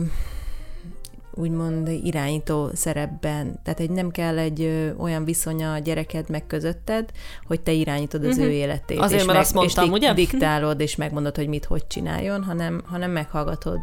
úgymond 1.33 1.87
irányító 1.87 2.69
szerepben. 2.73 3.59
Tehát, 3.63 3.79
hogy 3.79 3.89
nem 3.89 4.11
kell 4.11 4.37
egy 4.37 4.61
ö, 4.61 4.95
olyan 4.97 5.25
viszony 5.25 5.63
a 5.63 5.77
gyereked 5.77 6.29
meg 6.29 6.47
közötted, 6.47 7.09
hogy 7.47 7.61
te 7.61 7.71
irányítod 7.71 8.23
az 8.23 8.37
uh-huh. 8.37 8.45
ő 8.45 8.51
életét. 8.51 8.99
Azért, 8.99 9.19
és 9.19 9.25
mert 9.25 9.37
meg, 9.37 9.45
azt 9.45 9.53
mondtam, 9.53 9.85
és 9.85 9.91
ugye? 9.91 10.13
diktálod, 10.13 10.79
és 10.79 10.95
megmondod, 10.95 11.35
hogy 11.35 11.47
mit, 11.47 11.65
hogy 11.65 11.87
csináljon, 11.87 12.43
hanem, 12.43 12.81
hanem 12.85 13.11
meghallgatod 13.11 13.79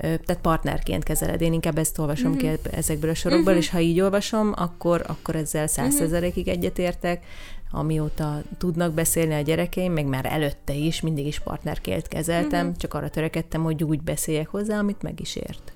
tehát 0.00 0.38
partnerként 0.42 1.04
kezeled. 1.04 1.40
Én 1.40 1.52
inkább 1.52 1.78
ezt 1.78 1.98
olvasom 1.98 2.32
uh-huh. 2.32 2.54
ki 2.62 2.68
ezekből 2.70 3.10
a 3.10 3.14
sorokból, 3.14 3.52
uh-huh. 3.52 3.58
és 3.58 3.70
ha 3.70 3.80
így 3.80 4.00
olvasom, 4.00 4.52
akkor, 4.56 5.02
akkor 5.06 5.36
ezzel 5.36 5.66
százszerzelékig 5.66 6.46
uh-huh. 6.46 6.58
egyetértek, 6.58 7.24
amióta 7.70 8.42
tudnak 8.58 8.92
beszélni 8.92 9.34
a 9.34 9.40
gyerekeim, 9.40 9.92
meg 9.92 10.06
már 10.06 10.26
előtte 10.26 10.74
is, 10.74 11.00
mindig 11.00 11.26
is 11.26 11.40
partnerként 11.40 12.08
kezeltem, 12.08 12.66
uh-huh. 12.66 12.76
csak 12.76 12.94
arra 12.94 13.08
törekedtem, 13.08 13.62
hogy 13.62 13.84
úgy 13.84 14.02
beszéljek 14.02 14.48
hozzá, 14.48 14.78
amit 14.78 15.02
meg 15.02 15.20
is 15.20 15.36
ért. 15.36 15.72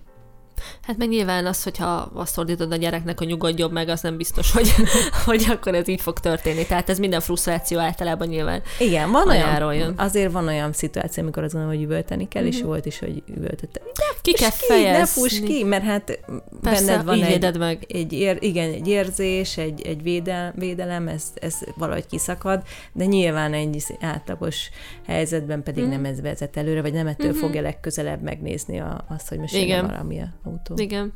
Hát 0.86 0.96
meg 0.96 1.08
nyilván 1.08 1.46
az, 1.46 1.62
hogyha 1.62 2.10
azt 2.14 2.38
ordítod 2.38 2.72
a 2.72 2.76
gyereknek, 2.76 3.18
hogy 3.18 3.26
nyugodjon 3.26 3.70
meg, 3.70 3.88
az 3.88 4.00
nem 4.00 4.16
biztos, 4.16 4.52
hogy, 4.52 4.74
hogy 5.24 5.46
akkor 5.48 5.74
ez 5.74 5.88
így 5.88 6.00
fog 6.00 6.18
történni. 6.18 6.66
Tehát 6.66 6.88
ez 6.90 6.98
minden 6.98 7.20
frusztráció 7.20 7.78
általában 7.78 8.28
nyilván 8.28 8.62
Igen, 8.78 9.10
van 9.10 9.28
olyan, 9.28 9.74
jön. 9.74 9.94
azért 9.96 10.32
van 10.32 10.46
olyan 10.46 10.72
szituáció, 10.72 11.22
amikor 11.22 11.42
azt 11.42 11.52
gondolom, 11.52 11.76
hogy 11.76 11.86
üvölteni 11.86 12.28
kell, 12.28 12.44
és 12.44 12.58
mhm. 12.58 12.66
volt 12.66 12.86
is, 12.86 12.98
hogy 12.98 13.22
üvöltötte. 13.36 13.80
Ki 14.22 14.32
kell 14.32 14.50
ki, 14.50 14.66
fejezni. 14.66 14.98
Ne 14.98 15.06
fuss 15.06 15.40
ki, 15.40 15.64
mert 15.64 15.84
hát 15.84 16.20
Persze, 16.60 16.86
benned 16.86 17.04
van 17.04 17.22
egy, 17.22 17.58
meg. 17.58 17.84
Egy, 17.88 18.12
ér, 18.12 18.36
igen, 18.40 18.72
egy 18.72 18.88
érzés, 18.88 19.56
egy, 19.56 19.86
egy 19.86 20.02
védel, 20.02 20.52
védelem, 20.56 21.08
ez, 21.08 21.22
ez 21.34 21.58
valahogy 21.76 22.06
kiszakad, 22.06 22.62
de 22.92 23.04
nyilván 23.04 23.52
egy 23.52 23.84
átlagos 24.00 24.70
helyzetben 25.06 25.62
pedig 25.62 25.84
uh-huh. 25.84 26.00
nem 26.00 26.12
ez 26.12 26.20
vezet 26.20 26.56
előre, 26.56 26.82
vagy 26.82 26.92
nem 26.92 27.06
ettől 27.06 27.26
uh-huh. 27.26 27.42
fogja 27.42 27.62
legközelebb 27.62 28.22
megnézni 28.22 28.80
a, 28.80 29.04
azt, 29.08 29.28
hogy 29.28 29.38
most 29.38 29.54
Igen. 29.54 29.86
valami 29.86 30.20
a 30.20 30.28
autó. 30.44 30.73
Igen. 30.76 31.12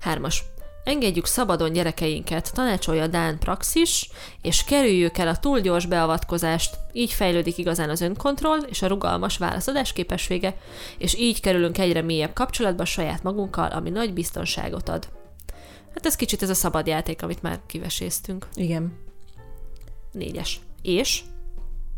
Hármas. 0.00 0.44
Engedjük 0.84 1.26
szabadon 1.26 1.72
gyerekeinket, 1.72 2.52
tanácsolja 2.54 3.06
Dán 3.06 3.38
Praxis, 3.38 4.10
és 4.42 4.64
kerüljük 4.64 5.18
el 5.18 5.28
a 5.28 5.36
túl 5.36 5.60
gyors 5.60 5.86
beavatkozást. 5.86 6.76
Így 6.92 7.12
fejlődik 7.12 7.58
igazán 7.58 7.90
az 7.90 8.00
önkontroll 8.00 8.58
és 8.58 8.82
a 8.82 8.86
rugalmas 8.86 9.38
válaszadás 9.38 9.92
képessége, 9.92 10.56
és 10.98 11.18
így 11.18 11.40
kerülünk 11.40 11.78
egyre 11.78 12.02
mélyebb 12.02 12.32
kapcsolatba 12.32 12.84
saját 12.84 13.22
magunkkal, 13.22 13.70
ami 13.70 13.90
nagy 13.90 14.12
biztonságot 14.12 14.88
ad. 14.88 15.08
Hát 15.94 16.06
ez 16.06 16.16
kicsit 16.16 16.42
ez 16.42 16.50
a 16.50 16.54
szabad 16.54 16.86
játék, 16.86 17.22
amit 17.22 17.42
már 17.42 17.60
kiveséztünk. 17.66 18.48
Igen. 18.54 18.98
Négyes. 20.12 20.60
És 20.82 21.22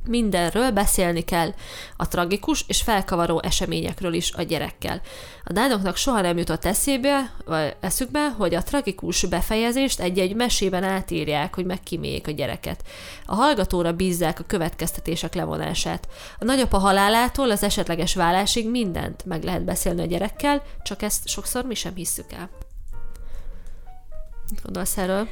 Mindenről 0.09 0.71
beszélni 0.71 1.21
kell, 1.21 1.55
a 1.97 2.09
tragikus 2.09 2.65
és 2.69 2.83
felkavaró 2.83 3.41
eseményekről 3.43 4.15
is 4.15 4.33
a 4.33 4.43
gyerekkel. 4.43 5.01
A 5.45 5.53
dánoknak 5.53 5.97
soha 5.97 6.21
nem 6.21 6.39
jutott 6.39 6.65
eszébe, 6.65 7.33
vagy 7.45 7.77
eszükbe, 7.81 8.29
hogy 8.29 8.55
a 8.55 8.63
tragikus 8.63 9.25
befejezést 9.25 10.01
egy-egy 10.01 10.35
mesében 10.35 10.85
átírják, 10.85 11.55
hogy 11.55 11.65
megkíméljék 11.65 12.27
a 12.27 12.31
gyereket. 12.31 12.83
A 13.27 13.35
hallgatóra 13.35 13.93
bízzák 13.93 14.41
a 14.41 14.45
következtetések 14.47 15.35
levonását. 15.35 16.09
A 16.39 16.45
nagyapa 16.45 16.79
halálától 16.79 17.51
az 17.51 17.63
esetleges 17.63 18.15
vállásig 18.15 18.71
mindent 18.71 19.25
meg 19.25 19.45
lehet 19.45 19.65
beszélni 19.65 20.03
a 20.03 20.07
gyerekkel, 20.07 20.63
csak 20.83 21.03
ezt 21.03 21.29
sokszor 21.29 21.65
mi 21.65 21.75
sem 21.75 21.95
hisszük 21.95 22.33
el. 22.33 22.51
Gondolsz 24.63 24.97
erről? 24.97 25.29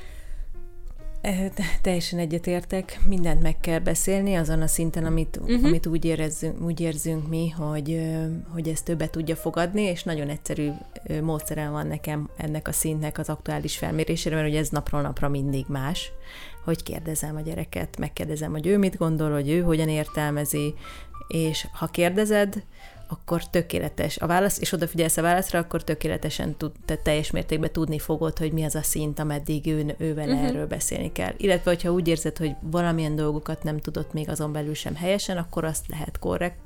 Teljesen 1.82 2.18
egyetértek, 2.18 3.00
mindent 3.06 3.42
meg 3.42 3.60
kell 3.60 3.78
beszélni 3.78 4.34
azon 4.34 4.62
a 4.62 4.66
szinten, 4.66 5.04
amit, 5.04 5.38
uh-huh. 5.42 5.64
amit 5.64 5.86
úgy, 5.86 6.04
érezzünk, 6.04 6.60
úgy 6.60 6.80
érzünk 6.80 7.28
mi, 7.28 7.48
hogy, 7.48 8.00
hogy 8.48 8.68
ezt 8.68 8.84
többet 8.84 9.10
tudja 9.10 9.36
fogadni, 9.36 9.82
és 9.82 10.02
nagyon 10.02 10.28
egyszerű 10.28 10.70
módszerem 11.22 11.72
van 11.72 11.86
nekem 11.86 12.30
ennek 12.36 12.68
a 12.68 12.72
szintnek 12.72 13.18
az 13.18 13.28
aktuális 13.28 13.76
felmérésére, 13.76 14.34
mert 14.34 14.48
ugye 14.48 14.58
ez 14.58 14.68
napról 14.68 15.00
napra 15.00 15.28
mindig 15.28 15.64
más, 15.68 16.12
hogy 16.64 16.82
kérdezem 16.82 17.36
a 17.36 17.40
gyereket, 17.40 17.98
megkérdezem, 17.98 18.50
hogy 18.50 18.66
ő 18.66 18.78
mit 18.78 18.96
gondol, 18.96 19.32
hogy 19.32 19.50
ő 19.50 19.60
hogyan 19.60 19.88
értelmezi, 19.88 20.74
és 21.28 21.66
ha 21.72 21.86
kérdezed, 21.86 22.62
akkor 23.08 23.50
tökéletes 23.50 24.16
a 24.16 24.26
válasz, 24.26 24.60
és 24.60 24.72
odafigyelsz 24.72 25.16
a 25.16 25.22
válaszra, 25.22 25.58
akkor 25.58 25.84
tökéletesen 25.84 26.56
tud, 26.56 26.72
tehát 26.84 27.02
teljes 27.02 27.30
mértékben 27.30 27.72
tudni 27.72 27.98
fogod, 27.98 28.38
hogy 28.38 28.52
mi 28.52 28.64
az 28.64 28.74
a 28.74 28.82
szint, 28.82 29.18
ameddig 29.18 29.66
ő, 29.66 29.94
ővel 29.98 30.28
uh-huh. 30.28 30.44
erről 30.44 30.66
beszélni 30.66 31.12
kell. 31.12 31.32
Illetve, 31.36 31.70
hogyha 31.70 31.92
úgy 31.92 32.08
érzed, 32.08 32.36
hogy 32.36 32.54
valamilyen 32.60 33.16
dolgokat 33.16 33.62
nem 33.62 33.78
tudott 33.78 34.12
még 34.12 34.28
azon 34.28 34.52
belül 34.52 34.74
sem 34.74 34.94
helyesen, 34.94 35.36
akkor 35.36 35.64
azt 35.64 35.88
lehet 35.88 36.18
korrekt 36.18 36.58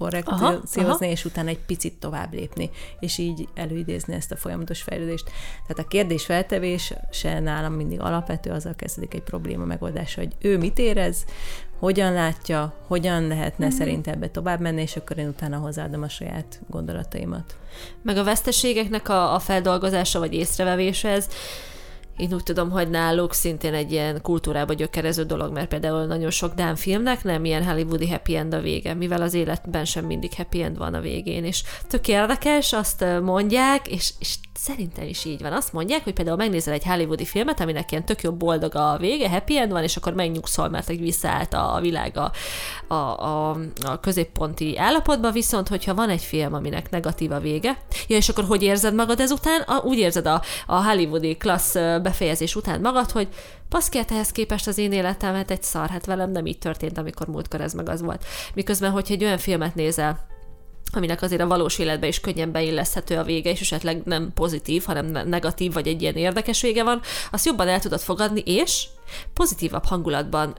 korrekciózni, 0.00 1.08
és 1.08 1.24
utána 1.24 1.48
egy 1.48 1.58
picit 1.58 1.98
tovább 1.98 2.32
lépni, 2.32 2.70
és 3.00 3.18
így 3.18 3.48
előidézni 3.54 4.14
ezt 4.14 4.32
a 4.32 4.36
folyamatos 4.36 4.82
fejlődést. 4.82 5.30
Tehát 5.66 5.84
a 5.84 5.88
kérdés 5.88 6.24
feltevése 6.24 7.40
nálam 7.40 7.72
mindig 7.72 8.00
alapvető, 8.00 8.50
azzal 8.50 8.74
kezdődik 8.74 9.14
egy 9.14 9.22
probléma 9.22 9.64
megoldása, 9.64 10.20
hogy 10.20 10.34
ő 10.38 10.58
mit 10.58 10.78
érez, 10.78 11.24
hogyan 11.80 12.12
látja, 12.12 12.72
hogyan 12.86 13.26
lehetne 13.26 13.66
mm-hmm. 13.66 13.76
szerint 13.76 14.06
ebbe 14.06 14.28
tovább 14.28 14.60
menni, 14.60 14.80
és 14.80 14.96
akkor 14.96 15.18
én 15.18 15.28
utána 15.28 15.58
hozzáadom 15.58 16.02
a 16.02 16.08
saját 16.08 16.60
gondolataimat. 16.68 17.56
Meg 18.02 18.16
a 18.16 18.24
veszteségeknek 18.24 19.08
a, 19.08 19.34
a 19.34 19.38
feldolgozása 19.38 20.18
vagy 20.18 20.34
észrevevése, 20.34 21.08
ez 21.08 21.28
én 22.20 22.34
úgy 22.34 22.42
tudom, 22.42 22.70
hogy 22.70 22.90
náluk 22.90 23.34
szintén 23.34 23.74
egy 23.74 23.92
ilyen 23.92 24.22
kultúrába 24.22 24.72
gyökerező 24.72 25.24
dolog, 25.24 25.52
mert 25.52 25.68
például 25.68 26.04
nagyon 26.04 26.30
sok 26.30 26.54
Dán 26.54 26.76
filmnek 26.76 27.24
nem 27.24 27.44
ilyen 27.44 27.64
hollywoodi 27.64 28.10
happy 28.10 28.36
end 28.36 28.54
a 28.54 28.60
vége, 28.60 28.94
mivel 28.94 29.22
az 29.22 29.34
életben 29.34 29.84
sem 29.84 30.04
mindig 30.04 30.34
happy 30.34 30.62
end 30.62 30.78
van 30.78 30.94
a 30.94 31.00
végén, 31.00 31.44
és 31.44 31.62
tök 31.88 32.08
érdekes, 32.08 32.72
azt 32.72 33.04
mondják, 33.22 33.88
és, 33.88 34.12
és 34.18 34.36
Szerintem 34.62 35.06
is 35.06 35.24
így 35.24 35.42
van. 35.42 35.52
Azt 35.52 35.72
mondják, 35.72 36.04
hogy 36.04 36.12
például 36.12 36.36
megnézel 36.36 36.74
egy 36.74 36.84
hollywoodi 36.84 37.24
filmet, 37.24 37.60
aminek 37.60 37.90
ilyen 37.90 38.04
tök 38.04 38.22
jobb 38.22 38.36
boldog 38.36 38.74
a 38.74 38.96
vége, 38.98 39.30
happy 39.30 39.58
end 39.58 39.72
van, 39.72 39.82
és 39.82 39.96
akkor 39.96 40.12
megnyugszol, 40.12 40.68
mert 40.68 40.88
egy 40.88 41.00
visszaállt 41.00 41.54
a 41.54 41.78
világ 41.80 42.16
a, 42.16 42.32
a, 42.94 42.94
a, 42.94 43.50
a 43.84 44.00
középponti 44.00 44.78
állapotba, 44.78 45.30
viszont 45.30 45.68
hogyha 45.68 45.94
van 45.94 46.08
egy 46.08 46.22
film, 46.22 46.54
aminek 46.54 46.90
negatív 46.90 47.32
a 47.32 47.38
vége, 47.38 47.78
ja, 48.08 48.16
és 48.16 48.28
akkor 48.28 48.44
hogy 48.44 48.62
érzed 48.62 48.94
magad 48.94 49.20
ezután? 49.20 49.60
A, 49.60 49.82
úgy 49.84 49.98
érzed 49.98 50.26
a, 50.26 50.42
a 50.66 50.84
hollywoodi 50.84 51.36
klassz 51.36 51.74
befejezés 52.10 52.56
után 52.56 52.80
magad, 52.80 53.10
hogy 53.10 53.28
Paszki, 53.68 53.98
hát 53.98 54.10
ehhez 54.10 54.32
képest 54.32 54.66
az 54.66 54.78
én 54.78 54.92
életem, 54.92 55.34
hát 55.34 55.50
egy 55.50 55.62
szar, 55.62 55.88
hát 55.88 56.06
velem 56.06 56.30
nem 56.30 56.46
így 56.46 56.58
történt, 56.58 56.98
amikor 56.98 57.26
múltkor 57.26 57.60
ez 57.60 57.72
meg 57.72 57.88
az 57.88 58.00
volt. 58.00 58.24
Miközben, 58.54 58.90
hogyha 58.90 59.14
egy 59.14 59.24
olyan 59.24 59.38
filmet 59.38 59.74
nézel, 59.74 60.26
aminek 60.92 61.22
azért 61.22 61.40
a 61.40 61.46
valós 61.46 61.78
életbe 61.78 62.06
is 62.06 62.20
könnyen 62.20 62.52
beilleszthető 62.52 63.16
a 63.16 63.22
vége, 63.22 63.50
és 63.50 63.60
esetleg 63.60 64.02
nem 64.04 64.32
pozitív, 64.34 64.84
hanem 64.84 65.06
negatív, 65.06 65.72
vagy 65.72 65.88
egy 65.88 66.02
ilyen 66.02 66.14
érdekes 66.14 66.60
vége 66.60 66.84
van, 66.84 67.00
azt 67.30 67.46
jobban 67.46 67.68
el 67.68 67.80
tudod 67.80 68.00
fogadni, 68.00 68.40
és 68.40 68.86
pozitívabb 69.32 69.84
hangulatban 69.84 70.54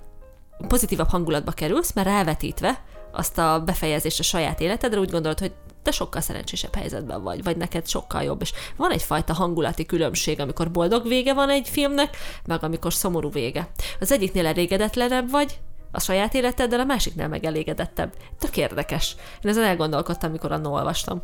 pozitívabb 0.68 1.10
hangulatba 1.10 1.52
kerülsz, 1.52 1.94
mert 1.94 2.08
rávetítve 2.08 2.84
azt 3.12 3.38
a 3.38 3.62
befejezést 3.66 4.20
a 4.20 4.24
saját 4.24 4.60
életedre 4.60 5.00
úgy 5.00 5.12
gondolod, 5.12 5.40
hogy 5.40 5.52
te 5.82 5.92
sokkal 5.92 6.22
szerencsésebb 6.22 6.76
helyzetben 6.76 7.24
vagy, 7.24 7.44
vagy 7.44 7.58
neked 7.58 7.88
sokkal 7.88 8.24
jobb. 8.24 8.42
És 8.42 8.54
van 8.76 8.92
egyfajta 8.92 9.34
hangulati 9.34 9.86
különbség, 9.86 10.40
amikor 10.40 10.72
boldog 10.72 11.08
vége 11.08 11.34
van 11.34 11.50
egy 11.50 11.70
filmnek, 11.70 12.18
meg 12.46 12.64
amikor 12.64 12.94
szomorú 12.94 13.32
vége. 13.32 13.70
Az 14.00 14.12
egyiknél 14.12 14.46
elégedetlenebb 14.46 15.30
vagy, 15.30 15.60
a 15.92 16.00
saját 16.00 16.34
életeddel, 16.34 16.80
a 16.80 16.84
másiknál 16.84 17.28
megelégedettebb. 17.28 18.14
Tök 18.40 18.58
érdekes. 18.58 19.16
Én 19.42 19.52
ezen 19.52 19.64
elgondolkodtam, 19.64 20.30
amikor 20.30 20.52
annól 20.52 20.74
olvastam. 20.74 21.24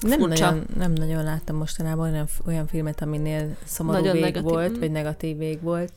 Nem 0.00 0.20
nagyon, 0.20 0.66
nem 0.76 0.92
nagyon 0.92 1.24
láttam 1.24 1.56
mostanában 1.56 2.10
olyan, 2.10 2.28
olyan 2.46 2.66
filmet, 2.66 3.02
aminél 3.02 3.56
szomorú 3.64 3.98
nagyon 3.98 4.12
vég 4.12 4.22
negatív. 4.22 4.50
volt, 4.50 4.78
vagy 4.78 4.90
negatív 4.90 5.36
vég 5.36 5.62
volt. 5.62 5.92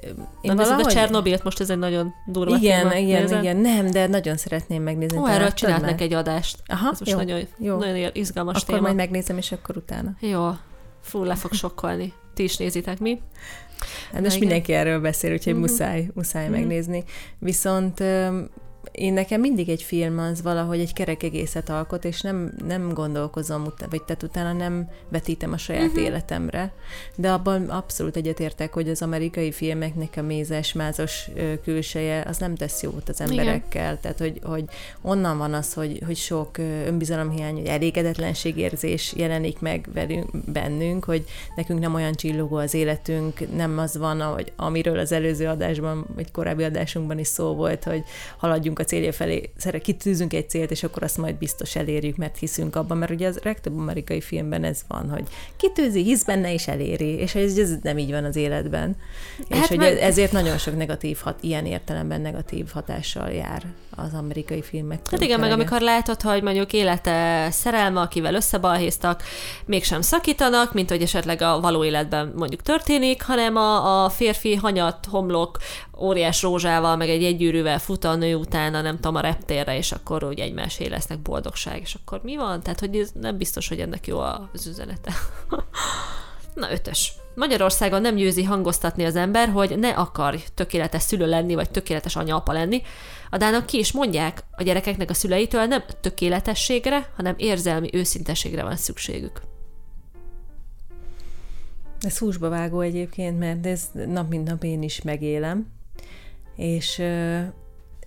Én 0.00 0.14
Na, 0.42 0.54
valahogy... 0.54 0.84
a 0.84 0.90
Csernobilt 0.90 1.44
most 1.44 1.60
ez 1.60 1.70
egy 1.70 1.78
nagyon 1.78 2.14
durva 2.26 2.56
Igen, 2.56 2.88
téma. 2.88 2.94
igen, 2.94 3.22
Nézem? 3.22 3.42
igen, 3.42 3.56
nem, 3.56 3.90
de 3.90 4.06
nagyon 4.06 4.36
szeretném 4.36 4.82
megnézni. 4.82 5.18
Ó, 5.18 5.26
erről 5.26 5.52
csinálnak 5.52 6.00
egy 6.00 6.12
adást. 6.12 6.62
Aha, 6.66 6.90
ez 6.90 6.98
most 6.98 7.10
jó, 7.10 7.16
nagyon, 7.16 7.40
jó. 7.58 7.76
nagyon 7.76 8.10
izgalmas 8.12 8.62
akkor 8.62 8.74
téma. 8.74 8.80
majd 8.80 8.96
megnézem, 8.96 9.36
és 9.36 9.52
akkor 9.52 9.76
utána. 9.76 10.16
Jó, 10.20 10.50
fú, 11.00 11.24
le 11.24 11.34
fog 11.34 11.52
sokkolni. 11.52 12.12
Ti 12.34 12.42
is 12.42 12.56
nézitek, 12.56 12.98
mi? 12.98 13.20
Hát 14.12 14.22
most 14.22 14.40
mindenki 14.40 14.72
erről 14.72 15.00
beszél, 15.00 15.32
úgyhogy 15.32 15.52
uh-huh. 15.52 15.68
muszáj, 15.68 16.08
muszáj 16.14 16.42
uh-huh. 16.42 16.58
megnézni. 16.58 17.04
Viszont 17.38 18.02
én 18.92 19.12
nekem 19.12 19.40
mindig 19.40 19.68
egy 19.68 19.82
film 19.82 20.18
az 20.18 20.42
valahogy 20.42 20.80
egy 20.80 20.92
kerek 20.92 21.22
egészet 21.22 21.68
alkot, 21.68 22.04
és 22.04 22.20
nem, 22.20 22.52
nem 22.66 22.92
gondolkozom, 22.92 23.64
vagy 23.90 24.02
tehát 24.02 24.22
utána 24.22 24.52
nem 24.52 24.88
vetítem 25.08 25.52
a 25.52 25.56
saját 25.56 25.86
uh-huh. 25.86 26.02
életemre, 26.02 26.72
de 27.14 27.32
abban 27.32 27.68
abszolút 27.68 28.16
egyetértek, 28.16 28.72
hogy 28.72 28.88
az 28.88 29.02
amerikai 29.02 29.52
filmeknek 29.52 30.14
a 30.16 30.22
mézes, 30.22 30.72
mázos 30.72 31.28
külseje, 31.64 32.24
az 32.28 32.38
nem 32.38 32.54
tesz 32.54 32.82
jót 32.82 33.08
az 33.08 33.20
emberekkel, 33.20 33.82
Igen. 33.82 33.98
tehát 34.00 34.18
hogy, 34.18 34.38
hogy 34.42 34.64
onnan 35.00 35.38
van 35.38 35.54
az, 35.54 35.74
hogy, 35.74 36.02
hogy 36.06 36.16
sok 36.16 36.58
önbizalomhiány, 36.86 37.54
hogy 37.54 37.66
elégedetlenségérzés 37.66 39.12
jelenik 39.16 39.60
meg 39.60 39.88
velünk, 39.94 40.30
bennünk, 40.52 41.04
hogy 41.04 41.24
nekünk 41.56 41.80
nem 41.80 41.94
olyan 41.94 42.12
csillogó 42.12 42.56
az 42.56 42.74
életünk, 42.74 43.56
nem 43.56 43.78
az 43.78 43.96
van, 43.96 44.20
hogy 44.20 44.52
amiről 44.56 44.98
az 44.98 45.12
előző 45.12 45.46
adásban, 45.46 46.06
vagy 46.14 46.30
korábbi 46.30 46.64
adásunkban 46.64 47.18
is 47.18 47.26
szó 47.26 47.54
volt, 47.54 47.84
hogy 47.84 48.02
haladjunk 48.36 48.71
megyünk 48.72 48.78
a 48.78 48.84
célja 48.84 49.12
felé, 49.12 49.52
kitűzünk 49.82 50.32
egy 50.32 50.50
célt, 50.50 50.70
és 50.70 50.82
akkor 50.82 51.02
azt 51.02 51.18
majd 51.18 51.34
biztos 51.34 51.76
elérjük, 51.76 52.16
mert 52.16 52.38
hiszünk 52.38 52.76
abban, 52.76 52.96
mert 52.96 53.10
ugye 53.10 53.26
az 53.26 53.38
legtöbb 53.42 53.78
amerikai 53.78 54.20
filmben 54.20 54.64
ez 54.64 54.80
van, 54.88 55.10
hogy 55.10 55.28
kitűzi, 55.56 56.02
hisz 56.02 56.24
benne 56.24 56.52
és 56.52 56.68
eléri, 56.68 57.18
és 57.18 57.34
ez, 57.34 57.58
ez 57.58 57.70
nem 57.82 57.98
így 57.98 58.10
van 58.10 58.24
az 58.24 58.36
életben. 58.36 58.96
Hát 59.50 59.62
és 59.62 59.68
hogy 59.68 59.76
meg... 59.76 59.96
ezért 59.96 60.32
nagyon 60.32 60.58
sok 60.58 60.76
negatív 60.76 61.18
hat, 61.18 61.38
ilyen 61.40 61.66
értelemben 61.66 62.20
negatív 62.20 62.70
hatással 62.72 63.30
jár 63.30 63.62
az 63.96 64.14
amerikai 64.14 64.62
filmek. 64.62 65.10
Hát 65.10 65.20
igen, 65.20 65.40
meg 65.40 65.50
amikor 65.50 65.80
látod, 65.80 66.20
hogy 66.20 66.42
mondjuk 66.42 66.72
élete 66.72 67.48
szerelme, 67.50 68.00
akivel 68.00 68.34
összebalhéztak, 68.34 69.22
mégsem 69.64 70.00
szakítanak, 70.00 70.72
mint 70.72 70.90
hogy 70.90 71.02
esetleg 71.02 71.42
a 71.42 71.60
való 71.60 71.84
életben 71.84 72.32
mondjuk 72.36 72.62
történik, 72.62 73.22
hanem 73.22 73.56
a, 73.56 74.04
a 74.04 74.08
férfi 74.08 74.54
hanyat, 74.54 75.06
homlok, 75.10 75.58
óriás 76.02 76.42
rózsával, 76.42 76.96
meg 76.96 77.08
egy 77.08 77.24
egygyűrűvel 77.24 77.78
fut 77.78 78.04
a 78.04 78.14
nő 78.14 78.34
utána, 78.34 78.80
nem 78.80 78.94
tudom, 78.94 79.14
a 79.14 79.20
reptérre, 79.20 79.76
és 79.76 79.92
akkor 79.92 80.24
úgy 80.24 80.38
egymásé 80.38 80.86
lesznek 80.86 81.18
boldogság, 81.18 81.80
és 81.80 81.94
akkor 81.94 82.20
mi 82.22 82.36
van? 82.36 82.62
Tehát, 82.62 82.80
hogy 82.80 82.96
ez 82.96 83.10
nem 83.20 83.36
biztos, 83.36 83.68
hogy 83.68 83.80
ennek 83.80 84.06
jó 84.06 84.18
az 84.18 84.66
üzenete. 84.66 85.12
Na, 86.54 86.72
ötös. 86.72 87.12
Magyarországon 87.34 88.00
nem 88.00 88.14
győzi 88.14 88.44
hangoztatni 88.44 89.04
az 89.04 89.16
ember, 89.16 89.48
hogy 89.48 89.78
ne 89.78 89.88
akarj 89.88 90.44
tökéletes 90.54 91.02
szülő 91.02 91.26
lenni, 91.26 91.54
vagy 91.54 91.70
tökéletes 91.70 92.16
anya-apa 92.16 92.52
lenni. 92.52 92.82
A 93.30 93.36
dánok 93.36 93.66
ki 93.66 93.78
is 93.78 93.92
mondják, 93.92 94.44
a 94.56 94.62
gyerekeknek 94.62 95.10
a 95.10 95.14
szüleitől 95.14 95.64
nem 95.64 95.82
tökéletességre, 96.00 97.12
hanem 97.16 97.34
érzelmi 97.36 97.90
őszintességre 97.92 98.62
van 98.62 98.76
szükségük. 98.76 99.40
Ez 102.00 102.18
húsba 102.18 102.48
vágó 102.48 102.80
egyébként, 102.80 103.38
mert 103.38 103.66
ez 103.66 103.82
nap 104.06 104.28
mint 104.28 104.48
nap 104.48 104.64
én 104.64 104.82
is 104.82 105.02
megélem, 105.02 105.66
és 106.56 106.98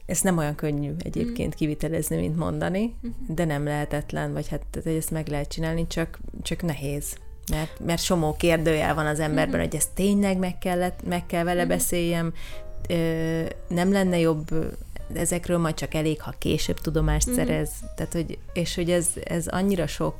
ez 0.06 0.22
nem 0.22 0.38
olyan 0.38 0.56
könnyű 0.56 0.92
egyébként 1.00 1.54
mm. 1.54 1.58
kivitelezni, 1.58 2.16
mint 2.16 2.38
mondani, 2.38 2.80
mm-hmm. 2.80 3.36
de 3.36 3.46
nem 3.46 3.64
lehetetlen, 3.64 4.34
vagy 4.34 4.48
hát 4.48 4.86
ezt 4.86 5.12
meg 5.12 5.28
lehet 5.28 5.48
csinálni, 5.48 5.88
csak, 5.88 6.20
csak 6.42 6.62
nehéz. 6.62 7.16
Mert, 7.52 7.80
mert 7.86 8.02
somó 8.02 8.36
kérdőjel 8.36 8.96
van 8.96 9.06
az 9.06 9.20
emberben, 9.20 9.56
mm-hmm. 9.56 9.66
hogy 9.66 9.76
ezt 9.76 9.92
tényleg 9.94 10.38
meg, 10.38 10.58
kellett, 10.58 11.00
meg 11.08 11.26
kell 11.26 11.44
vele 11.44 11.60
mm-hmm. 11.60 11.70
beszéljem, 11.70 12.34
nem 13.68 13.92
lenne 13.92 14.20
jobb 14.20 14.50
ezekről 15.14 15.58
majd 15.58 15.76
csak 15.76 15.94
elég, 15.94 16.22
ha 16.22 16.34
később 16.38 16.80
tudomást 16.80 17.28
mm-hmm. 17.30 17.38
szerez. 17.38 17.70
Tehát, 17.96 18.14
hogy, 18.14 18.38
és 18.54 18.76
hogy 18.76 18.92
ez, 18.92 19.08
ez 19.24 19.48
annyira 19.48 19.88
sok 19.88 20.18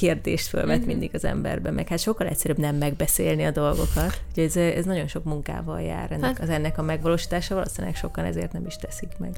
kérdést 0.00 0.46
fölvet 0.46 0.78
mm-hmm. 0.78 0.86
mindig 0.86 1.10
az 1.12 1.24
emberben, 1.24 1.74
meg 1.74 1.88
hát 1.88 1.98
sokkal 1.98 2.26
egyszerűbb 2.26 2.58
nem 2.58 2.76
megbeszélni 2.76 3.44
a 3.44 3.50
dolgokat. 3.50 4.20
Ugye 4.32 4.44
ez, 4.44 4.56
ez 4.56 4.84
nagyon 4.84 5.06
sok 5.06 5.24
munkával 5.24 5.80
jár 5.80 6.12
ennek, 6.12 6.36
hát. 6.36 6.40
az 6.40 6.48
ennek 6.48 6.78
a 6.78 6.82
megvalósítása, 6.82 7.54
valószínűleg 7.54 7.96
sokan 7.96 8.24
ezért 8.24 8.52
nem 8.52 8.66
is 8.66 8.76
teszik 8.76 9.10
meg. 9.18 9.36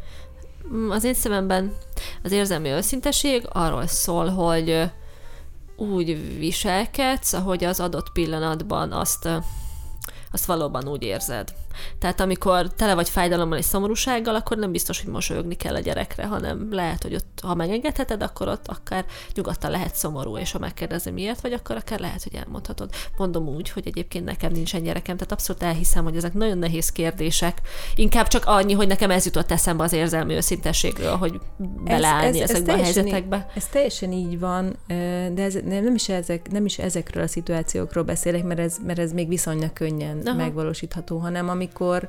Mm, 0.73 0.90
az 0.90 1.04
én 1.04 1.14
szememben 1.14 1.73
az 2.23 2.33
érzelmi 2.33 2.69
őszinteség 2.69 3.47
arról 3.49 3.87
szól, 3.87 4.28
hogy 4.28 4.90
úgy 5.76 6.38
viselkedsz, 6.38 7.33
ahogy 7.33 7.64
az 7.64 7.81
adott 7.81 8.12
pillanatban 8.12 8.92
azt, 8.92 9.28
azt 10.33 10.45
valóban 10.45 10.88
úgy 10.88 11.02
érzed. 11.02 11.54
Tehát 11.99 12.21
amikor 12.21 12.73
tele 12.73 12.95
vagy 12.95 13.09
fájdalommal 13.09 13.59
és 13.59 13.64
szomorúsággal, 13.64 14.35
akkor 14.35 14.57
nem 14.57 14.73
biztos, 14.73 15.02
hogy 15.02 15.12
mosolyogni 15.12 15.55
kell 15.55 15.75
a 15.75 15.79
gyerekre, 15.79 16.26
hanem 16.26 16.69
lehet, 16.71 17.02
hogy 17.02 17.14
ott, 17.14 17.41
ha 17.43 17.55
megengedheted, 17.55 18.23
akkor 18.23 18.49
ott 18.49 18.69
akár 18.69 19.05
nyugodtan 19.35 19.71
lehet 19.71 19.95
szomorú, 19.95 20.37
és 20.37 20.52
ha 20.52 20.59
megkérdezi 20.59 21.11
miért 21.11 21.41
vagy, 21.41 21.52
akkor 21.52 21.76
akár 21.76 22.00
lehet, 22.00 22.23
hogy 22.23 22.35
elmondhatod. 22.35 22.91
Mondom 23.17 23.49
úgy, 23.49 23.71
hogy 23.71 23.87
egyébként 23.87 24.25
nekem 24.25 24.52
nincsen 24.52 24.83
gyerekem, 24.83 25.17
tehát 25.17 25.33
abszolút 25.33 25.62
elhiszem, 25.62 26.05
hogy 26.05 26.17
ezek 26.17 26.35
nagyon 26.35 26.59
nehéz 26.59 26.93
kérdések. 26.93 27.61
Inkább 27.95 28.29
csak 28.29 28.43
annyi, 28.47 28.73
hogy 28.73 28.87
nekem 28.87 29.11
ez 29.11 29.25
jutott 29.25 29.50
eszembe 29.50 29.85
az 29.85 29.93
érzelmi 29.93 30.35
őszintességről, 30.35 31.17
hogy 31.17 31.41
beleállni 31.85 32.41
ez, 32.41 32.50
ez, 32.50 32.57
ezekbe 32.57 32.73
ez 32.73 32.79
a 32.79 32.83
helyzetekbe. 32.83 33.37
Így, 33.37 33.57
ez 33.57 33.67
teljesen 33.67 34.12
így 34.12 34.38
van, 34.38 34.76
de 35.35 35.43
ez, 35.43 35.59
nem, 35.64 35.95
is 35.95 36.09
ezek, 36.09 36.50
nem 36.50 36.64
is 36.64 36.79
ezekről 36.79 37.23
a 37.23 37.26
szituációkról 37.26 38.05
beszélek, 38.05 38.45
mert 38.45 38.61
ez, 38.61 38.76
mert 38.87 38.99
ez 38.99 39.12
még 39.12 39.29
viszonylag 39.29 39.73
könnyen 39.73 40.21
Aha. 40.25 40.37
megvalósítható, 40.37 41.19
hanem 41.19 41.49
ami 41.49 41.62
amikor 41.62 42.09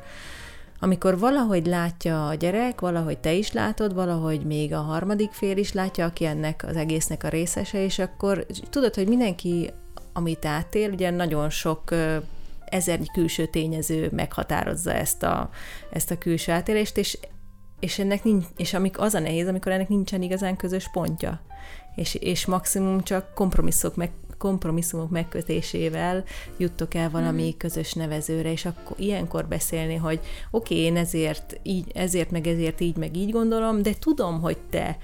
amikor 0.79 1.19
valahogy 1.19 1.65
látja 1.65 2.27
a 2.27 2.33
gyerek, 2.33 2.81
valahogy 2.81 3.17
te 3.17 3.33
is 3.33 3.51
látod, 3.51 3.93
valahogy 3.93 4.45
még 4.45 4.73
a 4.73 4.81
harmadik 4.81 5.31
fél 5.31 5.57
is 5.57 5.73
látja, 5.73 6.05
aki 6.05 6.25
ennek 6.25 6.65
az 6.67 6.75
egésznek 6.75 7.23
a 7.23 7.27
részese, 7.27 7.83
és 7.83 7.99
akkor 7.99 8.45
tudod, 8.69 8.95
hogy 8.95 9.07
mindenki, 9.07 9.71
amit 10.13 10.45
átél, 10.45 10.91
ugye 10.91 11.09
nagyon 11.09 11.49
sok 11.49 11.91
ezernyi 12.65 13.05
külső 13.13 13.45
tényező 13.45 14.09
meghatározza 14.11 14.93
ezt 14.93 15.23
a, 15.23 15.49
ezt 15.91 16.11
a 16.11 16.17
külső 16.17 16.51
átélést, 16.51 16.97
és, 16.97 17.17
és 17.79 17.99
ennek 17.99 18.23
nincs, 18.23 18.45
és 18.57 18.73
amik 18.73 18.99
az 18.99 19.13
a 19.13 19.19
nehéz, 19.19 19.47
amikor 19.47 19.71
ennek 19.71 19.89
nincsen 19.89 20.21
igazán 20.21 20.55
közös 20.55 20.89
pontja. 20.91 21.41
És, 21.95 22.15
és 22.15 22.45
maximum 22.45 23.03
csak 23.03 23.33
kompromisszok 23.33 23.95
meg, 23.95 24.11
kompromisszumok 24.43 25.09
megkötésével 25.09 26.23
juttok 26.57 26.93
el 26.93 27.09
valami 27.09 27.49
hmm. 27.49 27.57
közös 27.57 27.93
nevezőre, 27.93 28.51
és 28.51 28.65
akkor 28.65 28.99
ilyenkor 28.99 29.45
beszélni, 29.45 29.95
hogy 29.95 30.19
oké, 30.51 30.73
okay, 30.73 30.85
én 30.85 30.97
ezért, 30.97 31.59
így, 31.63 31.91
ezért, 31.93 32.31
meg 32.31 32.47
ezért 32.47 32.81
így, 32.81 32.95
meg 32.95 33.17
így 33.17 33.31
gondolom, 33.31 33.81
de 33.81 33.93
tudom, 33.99 34.41
hogy 34.41 34.57
te 34.69 34.97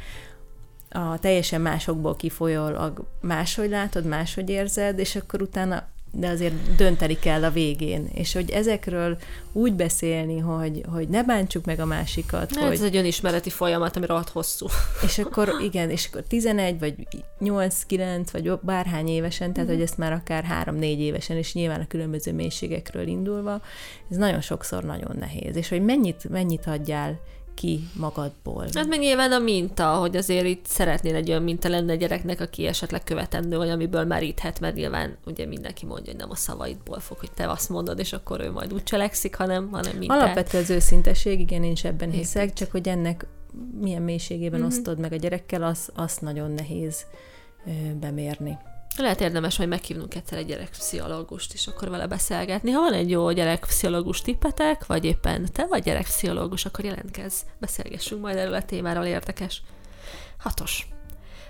a 0.89 1.19
teljesen 1.19 1.61
másokból 1.61 2.15
kifolyólag 2.15 3.05
máshogy 3.21 3.69
látod, 3.69 4.05
máshogy 4.05 4.49
érzed, 4.49 4.99
és 4.99 5.15
akkor 5.15 5.41
utána 5.41 5.87
de 6.11 6.27
azért 6.27 6.75
dönteni 6.75 7.19
kell 7.19 7.43
a 7.43 7.51
végén. 7.51 8.09
És 8.13 8.33
hogy 8.33 8.49
ezekről 8.49 9.17
úgy 9.51 9.73
beszélni, 9.73 10.39
hogy, 10.39 10.83
hogy 10.91 11.07
ne 11.07 11.23
bántsuk 11.23 11.65
meg 11.65 11.79
a 11.79 11.85
másikat. 11.85 12.55
Hát 12.55 12.63
hogy... 12.63 12.73
Ez 12.73 12.81
egy 12.81 12.95
önismereti 12.95 13.49
folyamat, 13.49 13.95
ami 13.95 14.05
rohadt 14.05 14.29
hosszú. 14.29 14.65
És 15.05 15.17
akkor 15.17 15.53
igen, 15.61 15.89
és 15.89 16.07
akkor 16.11 16.23
11, 16.27 16.79
vagy 16.79 17.07
8-9, 17.41 18.27
vagy 18.31 18.51
bárhány 18.61 19.07
évesen, 19.07 19.53
tehát 19.53 19.69
mm. 19.69 19.73
hogy 19.73 19.81
ezt 19.81 19.97
már 19.97 20.11
akár 20.11 20.65
3-4 20.65 20.81
évesen, 20.81 21.37
és 21.37 21.53
nyilván 21.53 21.81
a 21.81 21.87
különböző 21.87 22.33
mélységekről 22.33 23.07
indulva, 23.07 23.61
ez 24.09 24.17
nagyon 24.17 24.41
sokszor 24.41 24.83
nagyon 24.83 25.15
nehéz. 25.19 25.55
És 25.55 25.69
hogy 25.69 25.81
mennyit, 25.81 26.29
mennyit 26.29 26.65
adjál 26.65 27.19
ki 27.59 27.79
magadból. 27.93 28.65
Hát 28.73 28.87
meg 28.87 28.99
nyilván 28.99 29.31
a 29.31 29.39
minta, 29.39 29.93
hogy 29.93 30.15
azért 30.15 30.45
itt 30.45 30.65
szeretnél 30.65 31.15
egy 31.15 31.29
olyan 31.29 31.43
minta 31.43 31.69
lenne 31.69 31.93
a 31.93 31.95
gyereknek, 31.95 32.41
aki 32.41 32.65
esetleg 32.65 33.03
követendő, 33.03 33.57
vagy 33.57 33.69
amiből 33.69 34.03
meríthet, 34.03 34.59
mert 34.59 34.75
nyilván 34.75 35.17
ugye 35.25 35.45
mindenki 35.45 35.85
mondja, 35.85 36.11
hogy 36.11 36.21
nem 36.21 36.29
a 36.29 36.35
szavaidból 36.35 36.99
fog, 36.99 37.17
hogy 37.17 37.31
te 37.31 37.49
azt 37.49 37.69
mondod, 37.69 37.99
és 37.99 38.13
akkor 38.13 38.41
ő 38.41 38.51
majd 38.51 38.73
úgy 38.73 38.83
cselekszik, 38.83 39.35
hanem, 39.35 39.69
hanem 39.71 39.97
mintát. 39.97 40.21
Alapvető 40.21 40.57
az 40.57 40.69
őszinteség, 40.69 41.39
igen, 41.39 41.63
én 41.63 41.71
is 41.71 41.83
ebben 41.83 42.11
hiszek, 42.11 42.53
csak 42.53 42.71
hogy 42.71 42.87
ennek 42.87 43.25
milyen 43.79 44.01
mélységében 44.01 44.59
mm-hmm. 44.59 44.67
osztod 44.67 44.99
meg 44.99 45.13
a 45.13 45.15
gyerekkel, 45.15 45.63
az, 45.63 45.89
az 45.95 46.17
nagyon 46.17 46.51
nehéz 46.51 47.05
ö, 47.65 47.71
bemérni. 47.99 48.57
Lehet 48.97 49.21
érdemes 49.21 49.58
majd 49.58 49.69
meghívnunk 49.69 50.15
egyszer 50.15 50.38
egy 50.38 50.45
gyerekpszichológust, 50.45 51.54
és 51.54 51.67
akkor 51.67 51.89
vele 51.89 52.08
beszélgetni. 52.08 52.71
Ha 52.71 52.82
van 52.82 52.93
egy 52.93 53.10
jó 53.10 53.32
gyerekpszichológus 53.32 54.21
tippetek, 54.21 54.86
vagy 54.86 55.06
éppen 55.06 55.47
te 55.54 55.65
vagy 55.65 55.84
gyerekpszichológus, 55.84 56.65
akkor 56.65 56.86
jelentkezz, 56.86 57.41
beszélgessünk 57.60 58.21
majd 58.21 58.38
erről 58.38 58.54
a 58.54 58.65
témáról, 58.65 59.06
érdekes. 59.06 59.62
Hatos. 60.38 60.88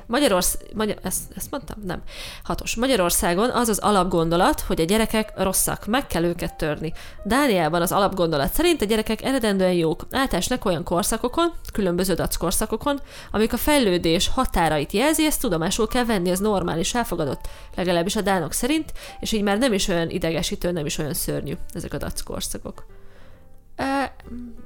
Magyarország, 0.10 0.62
Magyar, 0.74 0.98
ezt, 1.02 1.22
ezt 1.36 1.52
mondtam? 1.52 1.78
Nem. 1.86 2.02
Hatos. 2.44 2.76
Magyarországon 2.76 3.50
az 3.50 3.70
az 3.70 3.80
alapgondolat, 3.80 4.62
hogy 4.62 4.82
a 4.82 4.84
gyerekek 4.84 5.32
rosszak, 5.36 5.86
meg 5.86 6.08
kell 6.08 6.24
őket 6.24 6.56
törni. 6.56 6.94
Dániában 7.24 7.82
az 7.82 7.92
alapgondolat 7.92 8.54
szerint 8.54 8.82
a 8.82 8.86
gyerekek 8.86 9.24
eredendően 9.24 9.74
jók, 9.74 10.08
átesnek 10.12 10.66
olyan 10.66 10.84
korszakokon, 10.84 11.52
különböző 11.74 12.16
korszakokon, 12.40 13.02
amik 13.32 13.54
a 13.54 13.58
fejlődés 13.58 14.28
határait 14.28 14.92
jelzi, 14.92 15.26
ezt 15.26 15.42
tudomásul 15.42 15.88
kell 15.88 16.06
venni, 16.06 16.30
ez 16.30 16.40
normális, 16.40 16.94
elfogadott, 16.94 17.48
legalábbis 17.76 18.16
a 18.16 18.22
dánok 18.22 18.54
szerint, 18.54 18.94
és 19.20 19.32
így 19.32 19.44
már 19.44 19.58
nem 19.58 19.74
is 19.74 19.88
olyan 19.88 20.10
idegesítő, 20.10 20.72
nem 20.72 20.86
is 20.86 20.98
olyan 20.98 21.14
szörnyű 21.14 21.54
ezek 21.74 21.94
a 21.94 21.98
dac 21.98 22.22
korszakok. 22.22 22.99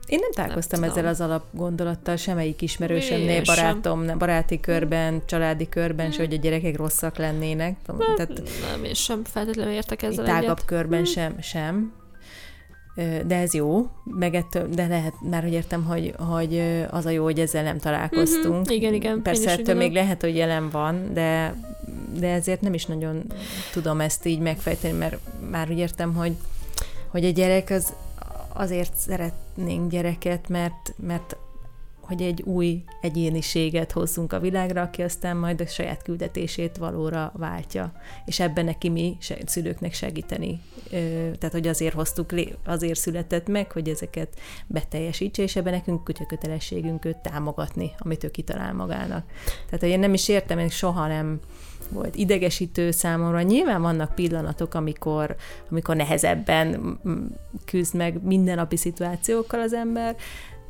Én 0.08 0.20
nem 0.20 0.32
találkoztam 0.32 0.80
nem 0.80 0.90
ezzel 0.90 1.08
az 1.08 1.22
alapgondolattal, 1.22 2.16
semmelyik 2.16 2.62
ismerősömnél, 2.62 3.42
barátom, 3.44 4.06
sem. 4.06 4.18
baráti 4.18 4.60
körben, 4.60 5.22
családi 5.26 5.70
körben, 5.70 6.06
hmm. 6.06 6.16
se, 6.16 6.22
hogy 6.22 6.34
a 6.34 6.38
gyerekek 6.38 6.78
rosszak 6.78 7.18
lennének. 7.18 7.76
Tehát, 8.16 8.42
nem, 8.72 8.84
én 8.84 8.94
sem 8.94 9.24
feltétlenül 9.24 9.74
értek 9.74 10.02
ezzel 10.02 10.26
Tágabb 10.26 10.44
egyet. 10.44 10.66
körben 10.66 11.04
hmm. 11.04 11.12
sem, 11.12 11.42
sem. 11.42 11.94
De 13.26 13.36
ez 13.36 13.54
jó, 13.54 13.90
meg 14.04 14.36
ettől, 14.36 14.70
de 14.70 14.88
lehet, 14.88 15.14
már 15.30 15.44
hogy 15.44 15.54
értem, 15.54 15.84
hogy, 15.84 16.14
hogy 16.18 16.84
az 16.90 17.06
a 17.06 17.10
jó, 17.10 17.24
hogy 17.24 17.40
ezzel 17.40 17.64
nem 17.64 17.78
találkoztunk. 17.78 18.56
Mm-hmm. 18.56 18.76
Igen, 18.76 18.94
igen. 18.94 19.22
Persze 19.22 19.52
ettől 19.52 19.76
még 19.76 19.94
lehet, 19.94 20.22
hogy 20.22 20.36
jelen 20.36 20.70
van, 20.70 21.14
de, 21.14 21.56
de 22.20 22.32
ezért 22.32 22.62
nem 22.62 22.74
is 22.74 22.86
nagyon 22.86 23.24
tudom 23.72 24.02
ezt 24.02 24.26
így 24.26 24.40
megfejteni, 24.40 24.98
mert 24.98 25.18
már 25.52 25.70
úgy 25.70 25.78
értem, 25.78 26.14
hogy, 26.14 26.34
hogy 27.08 27.26
a 27.26 27.30
gyerek 27.30 27.70
az 27.70 27.94
azért 28.54 28.96
szeretnénk 28.96 29.92
gyereket, 29.92 30.50
mert, 30.50 30.94
mert 30.98 31.38
hogy 32.06 32.22
egy 32.22 32.42
új 32.42 32.84
egyéniséget 33.02 33.92
hozzunk 33.92 34.34
a 34.34 34.40
világra, 34.40 34.82
aki 34.82 35.02
aztán 35.02 35.38
majd 35.38 35.62
a 35.62 35.66
saját 35.66 36.02
küldetését 36.02 36.78
valóra 36.78 37.32
váltja. 37.36 37.94
És 38.26 38.40
ebben 38.40 38.66
neki 38.66 38.90
mi 38.90 39.18
szülőknek 39.46 39.94
segíteni. 39.94 40.62
Tehát, 41.40 41.52
hogy 41.52 41.68
azért 41.68 41.94
hoztuk, 41.94 42.34
azért 42.66 43.00
született 43.00 43.48
meg, 43.48 43.72
hogy 43.72 43.90
ezeket 43.90 44.40
beteljesítse, 44.68 45.44
és 45.44 45.56
ebben 45.56 45.74
nekünk 45.74 46.04
kötelességünk 46.28 47.06
őt 47.06 47.18
támogatni, 47.18 47.92
amit 47.98 48.24
ő 48.24 48.30
kitalál 48.32 48.74
magának. 48.74 49.26
Tehát, 49.66 49.80
hogy 49.80 49.90
én 49.90 50.00
nem 50.00 50.14
is 50.14 50.28
értem, 50.28 50.60
én 50.60 50.70
soha 50.70 51.08
nem 51.08 51.40
volt 51.94 52.16
idegesítő 52.16 52.92
számomra. 52.92 53.42
Nyilván 53.42 53.82
vannak 53.82 54.16
pillanatok, 54.16 54.74
amikor, 54.74 55.36
amikor 55.70 55.96
nehezebben 55.96 57.00
küzd 57.66 57.96
meg 57.96 58.24
mindennapi 58.24 58.78
szituációkkal 58.78 59.60
az 59.60 59.74
ember, 59.74 60.16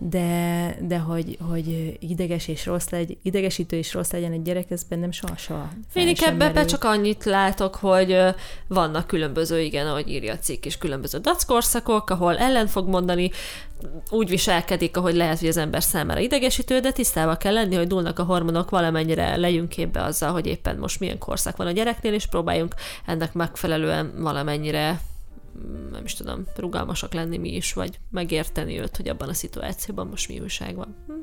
de, 0.10 0.76
de 0.82 0.98
hogy, 0.98 1.38
hogy 1.50 1.98
ideges 2.00 2.48
és 2.48 2.66
rossz 2.66 2.89
legy, 2.89 3.18
idegesítő 3.22 3.78
és 3.78 3.94
rossz 3.94 4.12
legyen 4.12 4.32
egy 4.32 4.42
gyerek, 4.42 4.72
ez 4.72 4.84
bennem 4.84 5.12
soha-soha 5.12 5.70
Én 5.94 6.16
ebben 6.39 6.68
csak 6.68 6.84
annyit 6.84 7.24
látok, 7.24 7.76
hogy 7.76 8.18
vannak 8.68 9.08
különböző, 9.08 9.62
igen, 9.62 9.88
ahogy 9.88 10.10
írja 10.10 10.34
a 10.34 10.38
cikk 10.38 10.66
is, 10.66 10.78
különböző 10.78 11.18
dackorszakok, 11.18 12.10
ahol 12.10 12.38
ellen 12.38 12.68
fog 12.68 12.88
mondani, 12.88 13.32
úgy 14.10 14.30
viselkedik, 14.30 14.98
ahogy 14.98 15.16
lehet, 15.16 15.39
hogy 15.39 15.48
az 15.48 15.58
ember 15.58 15.84
számára 15.84 16.20
idegesítő, 16.20 16.80
de 16.80 16.92
tisztában 16.92 17.38
kell 17.38 17.54
lenni, 17.54 17.76
hogy 17.76 17.88
dúlnak 17.88 18.20
a 18.20 18.24
hormonok, 18.24 18.70
valamennyire 18.70 19.36
legyünk 19.36 19.70
képbe 19.70 20.04
azzal, 20.04 20.32
hogy 20.32 20.46
éppen 20.46 20.78
most 20.78 21.00
milyen 21.00 21.18
korszak 21.18 21.58
van 21.58 21.68
a 21.68 21.72
gyereknél, 21.72 22.13
és 22.13 22.26
próbáljunk 22.26 22.76
ennek 23.06 23.34
megfelelően 23.34 24.13
valamennyire 24.18 25.00
nem 25.92 26.04
is 26.04 26.13
tudom, 26.13 26.46
rugalmasak 26.56 27.13
lenni 27.13 27.38
mi 27.38 27.56
is, 27.56 27.74
vagy 27.74 28.00
megérteni 28.10 28.80
őt, 28.80 28.98
hogy 28.98 29.08
abban 29.08 29.30
a 29.30 29.34
szituációban 29.34 30.08
most 30.08 30.28
mi 30.28 30.39
újság 30.39 30.76
van. 30.76 30.96
Hm. 31.08 31.13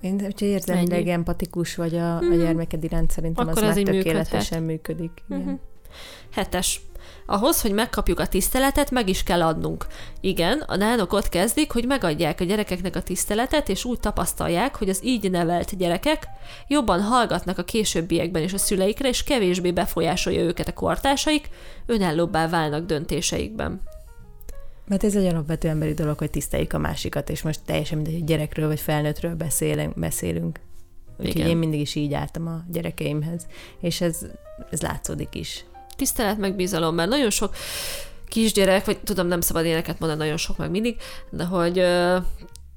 Én, 0.00 0.20
hogyha 0.20 0.46
érzelmileg 0.46 1.08
empatikus 1.08 1.74
vagy 1.74 1.96
a, 1.96 2.16
a 2.16 2.20
mhm. 2.20 2.38
gyermeked 2.38 2.84
iránt, 2.84 3.10
szerintem 3.10 3.48
Akkor 3.48 3.62
az 3.62 3.74
már 3.74 3.84
tökéletesen 3.84 4.62
működik. 4.62 5.22
működik. 5.28 5.46
Uh-huh. 5.46 5.60
Hetes. 6.30 6.80
Ahhoz, 7.26 7.60
hogy 7.60 7.72
megkapjuk 7.72 8.20
a 8.20 8.26
tiszteletet, 8.26 8.90
meg 8.90 9.08
is 9.08 9.22
kell 9.22 9.42
adnunk. 9.42 9.86
Igen, 10.20 10.58
a 10.66 10.76
nánok 10.76 11.12
ott 11.12 11.28
kezdik, 11.28 11.72
hogy 11.72 11.86
megadják 11.86 12.40
a 12.40 12.44
gyerekeknek 12.44 12.96
a 12.96 13.02
tiszteletet, 13.02 13.68
és 13.68 13.84
úgy 13.84 14.00
tapasztalják, 14.00 14.76
hogy 14.76 14.88
az 14.88 15.00
így 15.04 15.30
nevelt 15.30 15.76
gyerekek 15.76 16.26
jobban 16.68 17.02
hallgatnak 17.02 17.58
a 17.58 17.64
későbbiekben 17.64 18.42
is 18.42 18.52
a 18.52 18.58
szüleikre, 18.58 19.08
és 19.08 19.24
kevésbé 19.24 19.72
befolyásolja 19.72 20.42
őket 20.42 20.68
a 20.68 20.72
kortársaik, 20.72 21.48
önállóbbá 21.86 22.48
válnak 22.48 22.86
döntéseikben. 22.86 23.80
Mert 24.86 25.04
ez 25.04 25.16
egy 25.16 25.26
alapvető 25.26 25.68
emberi 25.68 25.94
dolog, 25.94 26.18
hogy 26.18 26.30
tiszteljük 26.30 26.72
a 26.72 26.78
másikat, 26.78 27.30
és 27.30 27.42
most 27.42 27.60
teljesen 27.64 27.96
mindegy, 27.96 28.14
hogy 28.14 28.24
gyerekről 28.24 28.66
vagy 28.66 28.80
felnőttről 28.80 29.34
beszélünk. 29.34 29.98
beszélünk. 29.98 30.60
Úgyhogy 31.18 31.48
én 31.48 31.56
mindig 31.56 31.80
is 31.80 31.94
így 31.94 32.14
álltam 32.14 32.46
a 32.46 32.64
gyerekeimhez, 32.70 33.46
és 33.80 34.00
ez, 34.00 34.26
ez 34.70 34.82
látszódik 34.82 35.34
is 35.34 35.64
tisztelet, 35.96 36.38
meg 36.38 36.56
bizalom, 36.56 36.94
mert 36.94 37.08
nagyon 37.08 37.30
sok 37.30 37.54
kisgyerek, 38.28 38.84
vagy 38.84 38.98
tudom, 38.98 39.26
nem 39.26 39.40
szabad 39.40 39.64
éneket 39.64 39.98
mondani, 39.98 40.20
nagyon 40.20 40.36
sok 40.36 40.56
meg 40.56 40.70
mindig, 40.70 40.96
de 41.30 41.44
hogy 41.44 41.78
ö, 41.78 42.16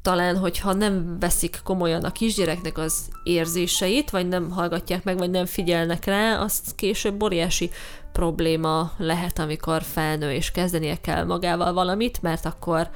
talán, 0.02 0.38
hogyha 0.38 0.74
nem 0.74 1.20
veszik 1.20 1.60
komolyan 1.64 2.04
a 2.04 2.12
kisgyereknek 2.12 2.78
az 2.78 3.10
érzéseit, 3.24 4.10
vagy 4.10 4.28
nem 4.28 4.52
hallgatják 4.52 5.04
meg, 5.04 5.18
vagy 5.18 5.30
nem 5.30 5.46
figyelnek 5.46 6.06
rá, 6.06 6.40
az 6.40 6.62
később 6.76 7.24
óriási 7.24 7.70
probléma 8.16 8.92
lehet, 8.98 9.40
amikor 9.40 9.82
felnő 9.82 10.32
és 10.32 10.52
kezdenie 10.52 10.96
kell 11.02 11.24
magával 11.24 11.74
valamit, 11.74 12.22
mert 12.22 12.46
akkor 12.46 12.90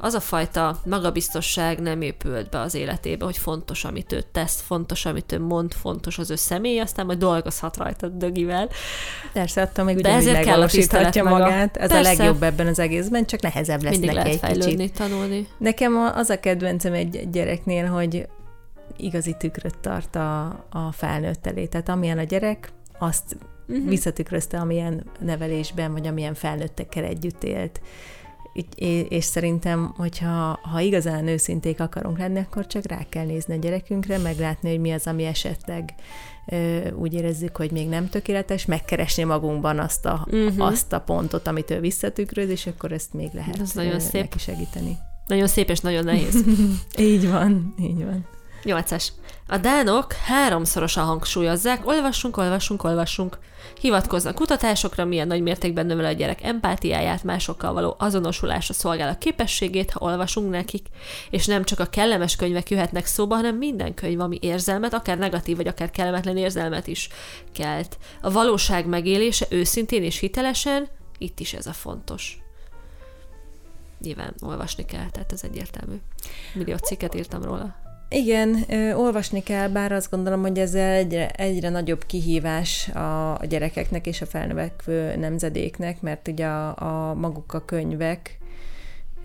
az 0.00 0.14
a 0.14 0.20
fajta 0.20 0.80
magabiztosság 0.84 1.80
nem 1.80 2.02
épült 2.02 2.50
be 2.50 2.60
az 2.60 2.74
életébe, 2.74 3.24
hogy 3.24 3.38
fontos, 3.38 3.84
amit 3.84 4.12
ő 4.12 4.24
tesz, 4.32 4.60
fontos, 4.60 5.04
amit 5.04 5.32
ő 5.32 5.40
mond, 5.40 5.72
fontos 5.72 6.18
az 6.18 6.30
ő 6.30 6.36
személy, 6.36 6.78
aztán 6.78 7.06
majd 7.06 7.18
dolgozhat 7.18 7.76
rajta 7.76 8.08
dögivel. 8.08 8.68
Persze, 9.32 9.62
attól 9.62 9.84
még 9.84 9.96
ugye 9.96 10.12
ezért 10.12 10.44
kell 10.44 10.62
a 10.62 11.22
magát. 11.22 11.76
Ez 11.76 11.88
Persze. 11.88 12.10
a 12.10 12.16
legjobb 12.16 12.42
ebben 12.42 12.66
az 12.66 12.78
egészben, 12.78 13.26
csak 13.26 13.40
nehezebb 13.40 13.82
lesz 13.82 13.92
Mindig 13.92 14.08
neki 14.10 14.18
lehet 14.18 14.32
egy 14.32 14.40
fejlődni, 14.40 14.76
kicsit. 14.76 14.96
tanulni. 14.96 15.46
Nekem 15.58 15.96
az 16.14 16.30
a 16.30 16.40
kedvencem 16.40 16.92
egy 16.92 17.30
gyereknél, 17.30 17.86
hogy 17.86 18.28
igazi 18.96 19.34
tükröt 19.38 19.78
tart 19.78 20.16
a, 20.16 20.46
a 20.70 20.92
felnőtt 20.92 21.46
elé. 21.46 21.66
Tehát 21.66 21.88
amilyen 21.88 22.18
a 22.18 22.22
gyerek, 22.22 22.72
azt 22.98 23.36
uh-huh. 23.68 23.88
visszatükrözte, 23.88 24.58
amilyen 24.58 25.04
nevelésben, 25.20 25.92
vagy 25.92 26.06
amilyen 26.06 26.34
felnőttekkel 26.34 27.04
együtt 27.04 27.44
élt 27.44 27.80
és 29.08 29.24
szerintem, 29.24 29.94
hogyha 29.96 30.58
ha 30.62 30.80
igazán 30.80 31.26
őszinték 31.26 31.80
akarunk 31.80 32.18
lenni, 32.18 32.38
akkor 32.38 32.66
csak 32.66 32.86
rá 32.86 33.06
kell 33.08 33.24
nézni 33.24 33.54
a 33.54 33.58
gyerekünkre, 33.58 34.18
meglátni, 34.18 34.70
hogy 34.70 34.80
mi 34.80 34.92
az, 34.92 35.06
ami 35.06 35.24
esetleg 35.24 35.94
úgy 36.94 37.14
érezzük, 37.14 37.56
hogy 37.56 37.70
még 37.70 37.88
nem 37.88 38.08
tökéletes, 38.08 38.66
megkeresni 38.66 39.24
magunkban 39.24 39.78
azt 39.78 40.06
a, 40.06 40.26
uh-huh. 40.30 40.66
azt 40.66 40.92
a 40.92 41.00
pontot, 41.00 41.46
amit 41.46 41.70
ő 41.70 41.80
visszatükröz, 41.80 42.48
és 42.48 42.66
akkor 42.66 42.92
ezt 42.92 43.12
még 43.12 43.28
lehet 43.32 43.60
Ez 43.60 43.72
nagyon 43.72 44.00
szép. 44.00 44.22
neki 44.22 44.38
segíteni. 44.38 44.98
Nagyon 45.26 45.46
szép 45.46 45.70
és 45.70 45.80
nagyon 45.80 46.04
nehéz. 46.04 46.44
így 46.98 47.28
van, 47.28 47.74
így 47.80 48.04
van. 48.04 48.26
Nyolcas. 48.64 49.12
A 49.46 49.56
dánok 49.56 50.12
háromszorosan 50.12 51.04
hangsúlyozzák, 51.04 51.86
olvassunk, 51.86 52.36
olvassunk, 52.36 52.84
olvassunk. 52.84 53.38
Hivatkoznak 53.80 54.34
kutatásokra, 54.34 55.04
milyen 55.04 55.26
nagy 55.26 55.42
mértékben 55.42 55.86
növel 55.86 56.04
a 56.04 56.12
gyerek 56.12 56.42
empátiáját, 56.42 57.24
másokkal 57.24 57.72
való 57.72 57.94
azonosulásra 57.98 58.74
szolgál 58.74 59.08
a 59.08 59.18
képességét, 59.18 59.90
ha 59.90 60.04
olvasunk 60.04 60.50
nekik, 60.50 60.86
és 61.30 61.46
nem 61.46 61.64
csak 61.64 61.80
a 61.80 61.86
kellemes 61.86 62.36
könyvek 62.36 62.70
jöhetnek 62.70 63.06
szóba, 63.06 63.34
hanem 63.34 63.56
minden 63.56 63.94
könyv, 63.94 64.20
ami 64.20 64.38
érzelmet, 64.40 64.94
akár 64.94 65.18
negatív 65.18 65.56
vagy 65.56 65.68
akár 65.68 65.90
kellemetlen 65.90 66.36
érzelmet 66.36 66.86
is 66.86 67.08
kelt. 67.52 67.98
A 68.20 68.30
valóság 68.30 68.86
megélése 68.86 69.46
őszintén 69.50 70.02
és 70.02 70.18
hitelesen, 70.18 70.88
itt 71.18 71.40
is 71.40 71.52
ez 71.52 71.66
a 71.66 71.72
fontos 71.72 72.38
nyilván 74.00 74.34
olvasni 74.40 74.84
kell, 74.84 75.10
tehát 75.10 75.32
ez 75.32 75.44
egyértelmű. 75.44 75.96
Millió 76.54 76.76
cikket 76.76 77.14
írtam 77.14 77.42
róla. 77.42 77.87
Igen, 78.10 78.64
olvasni 78.96 79.42
kell, 79.42 79.68
bár 79.68 79.92
azt 79.92 80.10
gondolom, 80.10 80.40
hogy 80.40 80.58
ez 80.58 80.74
egyre, 80.74 81.30
egyre 81.30 81.68
nagyobb 81.68 82.04
kihívás 82.06 82.88
a, 82.88 83.38
a 83.38 83.44
gyerekeknek 83.44 84.06
és 84.06 84.20
a 84.20 84.26
felnövekvő 84.26 85.16
nemzedéknek, 85.16 86.00
mert 86.00 86.28
ugye 86.28 86.46
a, 86.46 87.08
a 87.10 87.14
maguk 87.14 87.54
a 87.54 87.64
könyvek 87.64 88.38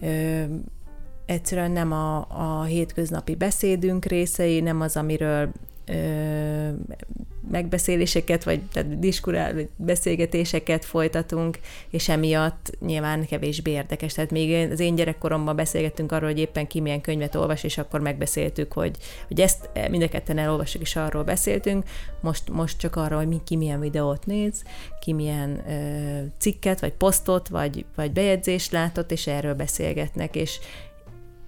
ö, 0.01 0.43
egyszerűen 1.25 1.71
nem 1.71 1.91
a, 1.91 2.27
a 2.29 2.63
hétköznapi 2.63 3.35
beszédünk 3.35 4.05
részei, 4.05 4.59
nem 4.59 4.81
az, 4.81 4.97
amiről 4.97 5.51
ö, 5.85 6.69
megbeszéléseket, 7.51 8.43
vagy 8.43 8.61
tehát 8.61 8.99
diskurál, 8.99 9.53
vagy 9.53 9.69
beszélgetéseket 9.75 10.85
folytatunk, 10.85 11.59
és 11.89 12.09
emiatt 12.09 12.77
nyilván 12.79 13.25
kevésbé 13.25 13.71
érdekes. 13.71 14.13
Tehát 14.13 14.31
még 14.31 14.71
az 14.71 14.79
én 14.79 14.95
gyerekkoromban 14.95 15.55
beszélgettünk 15.55 16.11
arról, 16.11 16.29
hogy 16.29 16.39
éppen 16.39 16.67
ki 16.67 16.79
milyen 16.79 17.01
könyvet 17.01 17.35
olvas, 17.35 17.63
és 17.63 17.77
akkor 17.77 17.99
megbeszéltük, 17.99 18.73
hogy, 18.73 18.97
hogy 19.27 19.41
ezt 19.41 19.69
mind 19.89 20.03
a 20.03 20.07
ketten 20.07 20.37
elolvassuk, 20.37 20.81
és 20.81 20.95
arról 20.95 21.23
beszéltünk. 21.23 21.83
Most, 22.21 22.49
most 22.49 22.77
csak 22.77 22.95
arról, 22.95 23.17
hogy 23.17 23.27
mi, 23.27 23.41
ki 23.45 23.55
milyen 23.55 23.79
videót 23.79 24.25
néz, 24.25 24.63
ki 25.01 25.13
milyen 25.13 25.69
ö, 25.69 26.25
cikket, 26.37 26.79
vagy 26.79 26.93
posztot, 26.93 27.47
vagy, 27.47 27.85
vagy 27.95 28.11
bejegyzést 28.11 28.71
látott, 28.71 29.11
és 29.11 29.27
erről 29.27 29.53
beszélgetnek, 29.53 30.35
és, 30.35 30.59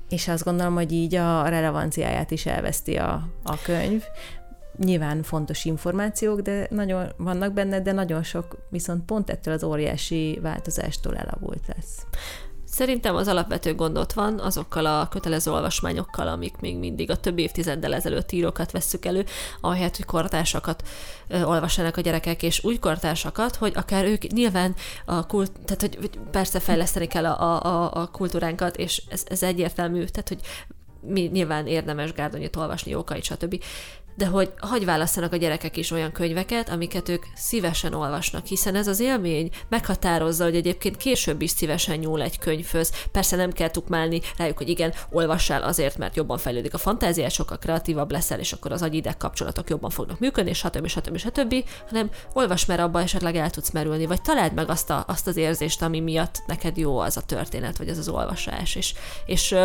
és 0.10 0.28
azt 0.28 0.44
gondolom, 0.44 0.74
hogy 0.74 0.92
így 0.92 1.16
a 1.16 1.48
relevanciáját 1.48 2.32
is 2.32 2.46
elveszti 2.46 2.96
a, 2.96 3.28
a 3.44 3.62
könyv, 3.64 4.04
nyilván 4.78 5.24
fontos 5.24 5.66
információk, 5.66 6.40
de 6.40 6.68
nagyon 6.70 7.12
vannak 7.18 7.54
benne, 7.54 7.82
de 7.82 7.92
nagyon 7.92 8.24
sok 8.24 8.58
viszont 8.70 9.06
pont 9.06 9.30
ettől 9.30 9.54
az 9.54 9.64
óriási 9.64 10.40
változástól 10.42 11.16
elavult 11.16 11.68
lesz. 11.76 12.06
Szerintem 12.76 13.16
az 13.16 13.28
alapvető 13.28 13.76
gond 13.76 14.14
van 14.14 14.40
azokkal 14.40 14.86
a 14.86 15.08
kötelező 15.08 15.52
olvasmányokkal, 15.52 16.28
amik 16.28 16.58
még 16.58 16.78
mindig 16.78 17.12
a 17.12 17.16
több 17.16 17.38
évtizeddel 17.38 17.94
ezelőtt 17.94 18.32
írókat 18.32 18.72
vesszük 18.72 19.06
elő, 19.06 19.26
ahelyett, 19.62 19.96
hogy 19.96 20.06
kortársakat 20.06 20.84
olvassanak 21.44 21.98
a 21.98 22.02
gyerekek, 22.02 22.44
és 22.44 22.64
úgy 22.64 22.80
kortársakat, 22.80 23.56
hogy 23.56 23.72
akár 23.76 24.06
ők 24.06 24.28
nyilván 24.28 24.76
a 25.06 25.26
kult, 25.26 25.52
tehát 25.66 25.82
hogy 25.82 26.10
persze 26.32 26.60
fejleszteni 26.60 27.08
kell 27.08 27.26
a, 27.26 27.62
a, 27.66 28.02
a 28.02 28.08
kultúránkat, 28.08 28.78
és 28.78 29.02
ez, 29.10 29.24
ez 29.28 29.44
egyértelmű, 29.44 30.04
tehát 30.06 30.28
hogy 30.28 30.40
mi 31.02 31.22
nyilván 31.22 31.68
érdemes 31.68 32.14
Gárdonyit 32.14 32.56
olvasni, 32.56 32.92
Jókait, 32.92 33.24
stb 33.24 33.64
de 34.16 34.26
hogy 34.26 34.52
hagy 34.60 34.86
választanak 34.86 35.34
a 35.34 35.36
gyerekek 35.36 35.78
is 35.78 35.92
olyan 35.92 36.12
könyveket, 36.12 36.70
amiket 36.70 37.10
ők 37.10 37.24
szívesen 37.36 37.94
olvasnak, 37.94 38.46
hiszen 38.46 38.76
ez 38.76 38.88
az 38.88 39.00
élmény 39.00 39.50
meghatározza, 39.70 40.44
hogy 40.44 40.56
egyébként 40.56 40.98
később 40.98 41.42
is 41.42 41.50
szívesen 41.50 41.98
nyúl 41.98 42.22
egy 42.22 42.40
könyvhöz. 42.40 42.92
Persze 43.12 43.36
nem 43.36 43.52
kell 43.52 43.70
tukmálni 43.70 44.22
rájuk, 44.38 44.58
hogy 44.58 44.70
igen, 44.70 44.94
olvassál 45.12 45.64
azért, 45.64 45.98
mert 45.98 46.16
jobban 46.16 46.38
fejlődik 46.38 46.74
a 46.74 46.78
fantáziát, 46.78 47.32
sokkal 47.32 47.58
kreatívabb 47.58 48.12
leszel, 48.12 48.40
és 48.40 48.54
akkor 48.54 48.72
az 48.72 48.82
agyideg 48.82 49.18
kapcsolatok 49.18 49.70
jobban 49.70 49.90
fognak 49.90 50.20
működni, 50.20 50.50
és 50.50 50.58
stb. 50.58 50.88
stb. 50.88 51.18
stb. 51.18 51.56
hanem 51.90 52.10
olvas, 52.34 52.66
mert 52.66 52.80
abba 52.80 53.02
esetleg 53.02 53.36
el 53.36 53.50
tudsz 53.50 53.72
merülni, 53.72 54.06
vagy 54.06 54.22
találd 54.22 54.54
meg 54.54 54.70
azt, 54.70 54.90
a, 54.90 55.04
azt 55.08 55.28
az 55.28 55.38
érzést, 55.38 55.82
ami 55.82 56.00
miatt 56.00 56.44
neked 56.48 56.78
jó 56.78 56.98
az 56.98 57.18
a 57.18 57.22
történet, 57.22 57.78
vagy 57.78 57.90
az 57.90 57.98
az 57.98 58.08
olvasás, 58.08 58.76
és, 58.76 58.94
és, 59.26 59.56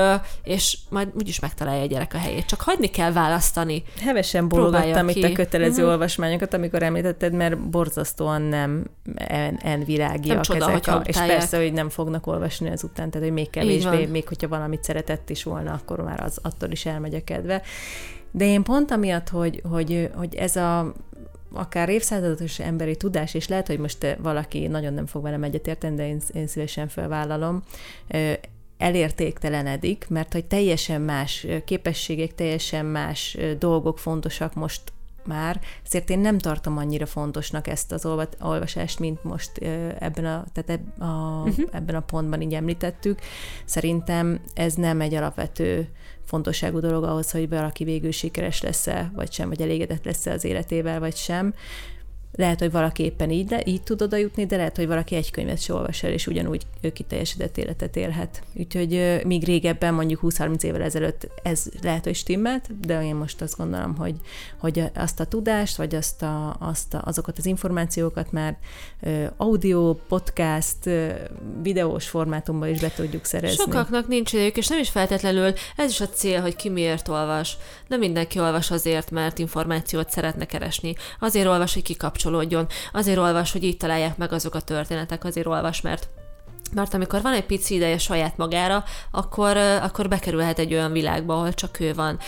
és 0.42 0.78
majd 0.88 1.08
úgyis 1.14 1.40
megtalálja 1.40 1.82
a 1.82 1.86
gyerek 1.86 2.14
a 2.14 2.18
helyét. 2.18 2.46
Csak 2.46 2.60
hagyni 2.60 2.86
kell 2.86 3.12
választani. 3.12 3.82
Hevesen 4.00 4.39
bólogattam 4.48 5.08
itt 5.08 5.24
a 5.24 5.32
kötelező 5.32 5.76
uh-huh. 5.76 5.88
olvasmányokat, 5.88 6.54
amikor 6.54 6.82
említetted, 6.82 7.32
mert 7.32 7.58
borzasztóan 7.58 8.42
nem 8.42 8.84
en, 9.14 9.56
envilágiak 9.56 10.48
nem 10.48 10.62
ezek. 10.62 10.86
A, 10.86 11.02
és 11.04 11.16
persze, 11.16 11.58
hogy 11.58 11.72
nem 11.72 11.88
fognak 11.88 12.26
olvasni 12.26 12.68
ezután, 12.68 13.10
tehát 13.10 13.26
hogy 13.26 13.36
még 13.36 13.50
kevésbé, 13.50 14.06
még 14.06 14.28
hogyha 14.28 14.48
valamit 14.48 14.84
szeretett 14.84 15.30
is 15.30 15.42
volna, 15.42 15.72
akkor 15.72 16.00
már 16.00 16.20
az 16.22 16.38
attól 16.42 16.70
is 16.70 16.86
elmegy 16.86 17.14
a 17.14 17.24
kedve. 17.24 17.62
De 18.30 18.44
én 18.44 18.62
pont 18.62 18.90
amiatt, 18.90 19.28
hogy, 19.28 19.62
hogy, 19.70 20.10
hogy 20.14 20.34
ez 20.34 20.56
a 20.56 20.92
akár 21.52 21.88
évszázados 21.88 22.58
emberi 22.58 22.96
tudás, 22.96 23.34
és 23.34 23.48
lehet, 23.48 23.66
hogy 23.66 23.78
most 23.78 24.16
valaki 24.22 24.66
nagyon 24.66 24.94
nem 24.94 25.06
fog 25.06 25.22
velem 25.22 25.42
egyetérteni, 25.42 25.96
de 25.96 26.06
én, 26.06 26.20
én 26.32 26.46
szívesen 26.46 26.88
felvállalom, 26.88 27.62
elértéktelenedik, 28.80 30.06
mert 30.08 30.32
hogy 30.32 30.44
teljesen 30.44 31.00
más 31.00 31.46
képességek, 31.64 32.34
teljesen 32.34 32.86
más 32.86 33.36
dolgok 33.58 33.98
fontosak 33.98 34.54
most 34.54 34.82
már, 35.24 35.60
ezért 35.86 36.10
én 36.10 36.18
nem 36.18 36.38
tartom 36.38 36.76
annyira 36.76 37.06
fontosnak 37.06 37.66
ezt 37.66 37.92
az 37.92 38.06
olvasást, 38.40 38.98
mint 38.98 39.24
most 39.24 39.58
ebben 39.98 40.24
a, 40.24 40.44
tehát 40.52 40.80
a, 40.98 41.04
uh-huh. 41.04 41.68
ebben 41.72 41.94
a 41.94 42.00
pontban 42.00 42.40
így 42.40 42.54
említettük. 42.54 43.18
Szerintem 43.64 44.40
ez 44.54 44.74
nem 44.74 45.00
egy 45.00 45.14
alapvető 45.14 45.88
fontosságú 46.24 46.78
dolog 46.78 47.04
ahhoz, 47.04 47.30
hogy 47.30 47.48
valaki 47.48 47.84
végül 47.84 48.10
sikeres 48.10 48.62
lesz-e, 48.62 49.10
vagy 49.14 49.32
sem, 49.32 49.48
vagy 49.48 49.62
elégedett 49.62 50.04
lesz-e 50.04 50.32
az 50.32 50.44
életével, 50.44 51.00
vagy 51.00 51.16
sem. 51.16 51.54
Lehet, 52.40 52.58
hogy 52.58 52.70
valaki 52.70 53.02
éppen 53.02 53.30
így, 53.30 53.50
le, 53.50 53.62
így 53.64 53.82
tud 53.82 54.02
oda 54.02 54.16
jutni, 54.16 54.46
de 54.46 54.56
lehet, 54.56 54.76
hogy 54.76 54.86
valaki 54.86 55.14
egy 55.14 55.30
könyvet 55.30 55.60
se 55.60 55.74
olvas 55.74 56.02
el, 56.02 56.10
és 56.10 56.26
ugyanúgy 56.26 56.62
ő 56.80 56.92
kiteljesedett 56.92 57.58
életet 57.58 57.96
élhet. 57.96 58.42
Úgyhogy 58.54 59.20
még 59.26 59.44
régebben, 59.44 59.94
mondjuk 59.94 60.20
20-30 60.22 60.62
évvel 60.62 60.82
ezelőtt 60.82 61.28
ez 61.42 61.66
lehet, 61.82 62.04
hogy 62.04 62.14
stimmelt, 62.14 62.86
de 62.86 63.04
én 63.04 63.14
most 63.14 63.40
azt 63.40 63.56
gondolom, 63.56 63.96
hogy, 63.96 64.14
hogy 64.58 64.82
azt 64.94 65.20
a 65.20 65.24
tudást, 65.24 65.76
vagy 65.76 65.94
azt 65.94 66.22
a, 66.22 66.56
azt 66.58 66.94
a, 66.94 67.02
azokat 67.04 67.38
az 67.38 67.46
információkat 67.46 68.32
már 68.32 68.58
audio, 69.36 69.94
podcast, 69.94 70.90
videós 71.62 72.08
formátumban 72.08 72.68
is 72.68 72.80
be 72.80 72.90
tudjuk 72.90 73.24
szerezni. 73.24 73.56
Sokaknak 73.56 74.08
nincs 74.08 74.32
idejük, 74.32 74.56
és 74.56 74.68
nem 74.68 74.78
is 74.78 74.90
feltétlenül 74.90 75.52
ez 75.76 75.90
is 75.90 76.00
a 76.00 76.08
cél, 76.08 76.40
hogy 76.40 76.56
ki 76.56 76.68
miért 76.68 77.08
olvas. 77.08 77.56
Nem 77.88 77.98
mindenki 77.98 78.38
olvas 78.38 78.70
azért, 78.70 79.10
mert 79.10 79.38
információt 79.38 80.10
szeretne 80.10 80.44
keresni. 80.44 80.94
Azért 81.18 81.46
olvas, 81.46 81.74
hogy 81.74 81.82
kikapcsol 81.82 82.29
kapcsolódjon. 82.30 82.66
Azért 82.92 83.18
olvas, 83.18 83.52
hogy 83.52 83.64
így 83.64 83.76
találják 83.76 84.16
meg 84.16 84.32
azok 84.32 84.54
a 84.54 84.60
történetek, 84.60 85.24
azért 85.24 85.46
olvas, 85.46 85.80
mert 85.80 86.08
mert 86.74 86.94
amikor 86.94 87.22
van 87.22 87.32
egy 87.32 87.46
pici 87.46 87.74
ideje 87.74 87.98
saját 87.98 88.36
magára, 88.36 88.84
akkor, 89.10 89.56
akkor 89.56 90.08
bekerülhet 90.08 90.58
egy 90.58 90.72
olyan 90.72 90.92
világba, 90.92 91.34
ahol 91.34 91.54
csak 91.54 91.80
ő 91.80 91.94
van. 91.94 92.18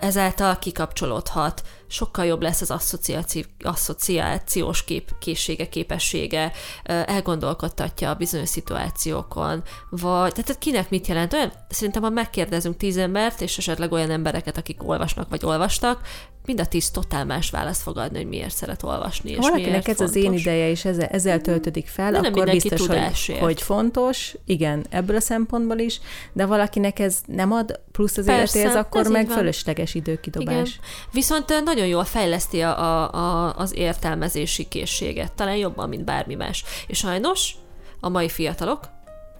Ezáltal 0.00 0.58
kikapcsolódhat, 0.58 1.62
sokkal 1.86 2.24
jobb 2.24 2.42
lesz 2.42 2.60
az 2.60 2.74
asszociációs 3.62 4.84
kép, 4.84 5.18
készsége, 5.18 5.68
képessége, 5.68 6.52
elgondolkodtatja 6.84 8.10
a 8.10 8.14
bizonyos 8.14 8.48
szituációkon, 8.48 9.62
vagy 9.90 10.32
tehát 10.32 10.58
kinek 10.58 10.90
mit 10.90 11.06
jelent? 11.06 11.32
Olyan, 11.32 11.52
szerintem, 11.68 12.02
ha 12.02 12.10
megkérdezünk 12.10 12.76
tíz 12.76 12.96
embert, 12.96 13.40
és 13.40 13.58
esetleg 13.58 13.92
olyan 13.92 14.10
embereket, 14.10 14.56
akik 14.56 14.88
olvasnak 14.88 15.28
vagy 15.28 15.44
olvastak, 15.44 16.00
mind 16.46 16.60
a 16.60 16.66
tíz 16.66 16.90
totál 16.90 17.24
más 17.24 17.50
választ 17.50 17.82
fog 17.82 17.96
adni, 17.96 18.16
hogy 18.16 18.28
miért 18.28 18.54
szeret 18.54 18.82
olvasni, 18.82 19.30
és 19.30 19.36
Valakinek 19.36 19.70
miért 19.70 19.88
ez 19.88 19.96
fontos. 19.96 20.16
az 20.16 20.22
én 20.22 20.32
ideje, 20.32 20.70
és 20.70 20.84
ezzel, 20.84 21.06
ezzel 21.06 21.40
töltődik 21.40 21.86
fel, 21.88 22.10
de 22.10 22.18
akkor 22.18 22.50
biztos, 22.50 22.86
hogy, 22.86 23.38
hogy 23.38 23.62
fontos, 23.62 24.34
igen, 24.44 24.86
ebből 24.90 25.16
a 25.16 25.20
szempontból 25.20 25.78
is, 25.78 26.00
de 26.32 26.46
valakinek 26.46 26.98
ez 26.98 27.18
nem 27.26 27.52
ad 27.52 27.80
plusz 27.92 28.16
az 28.16 28.24
Persze, 28.24 28.58
életéhez, 28.58 28.84
akkor 28.84 29.06
meg 29.08 29.28
fölösleges 29.28 29.94
időkidobás. 29.94 30.68
Igen. 30.68 30.80
Viszont 31.12 31.62
nagyon 31.64 31.86
jól 31.86 32.04
fejleszti 32.04 32.60
a, 32.60 32.78
a, 32.80 33.12
a, 33.14 33.54
az 33.56 33.76
értelmezési 33.76 34.68
készséget, 34.68 35.32
talán 35.32 35.56
jobban, 35.56 35.88
mint 35.88 36.04
bármi 36.04 36.34
más. 36.34 36.64
És 36.86 36.98
sajnos 36.98 37.54
a 38.00 38.08
mai 38.08 38.28
fiatalok 38.28 38.80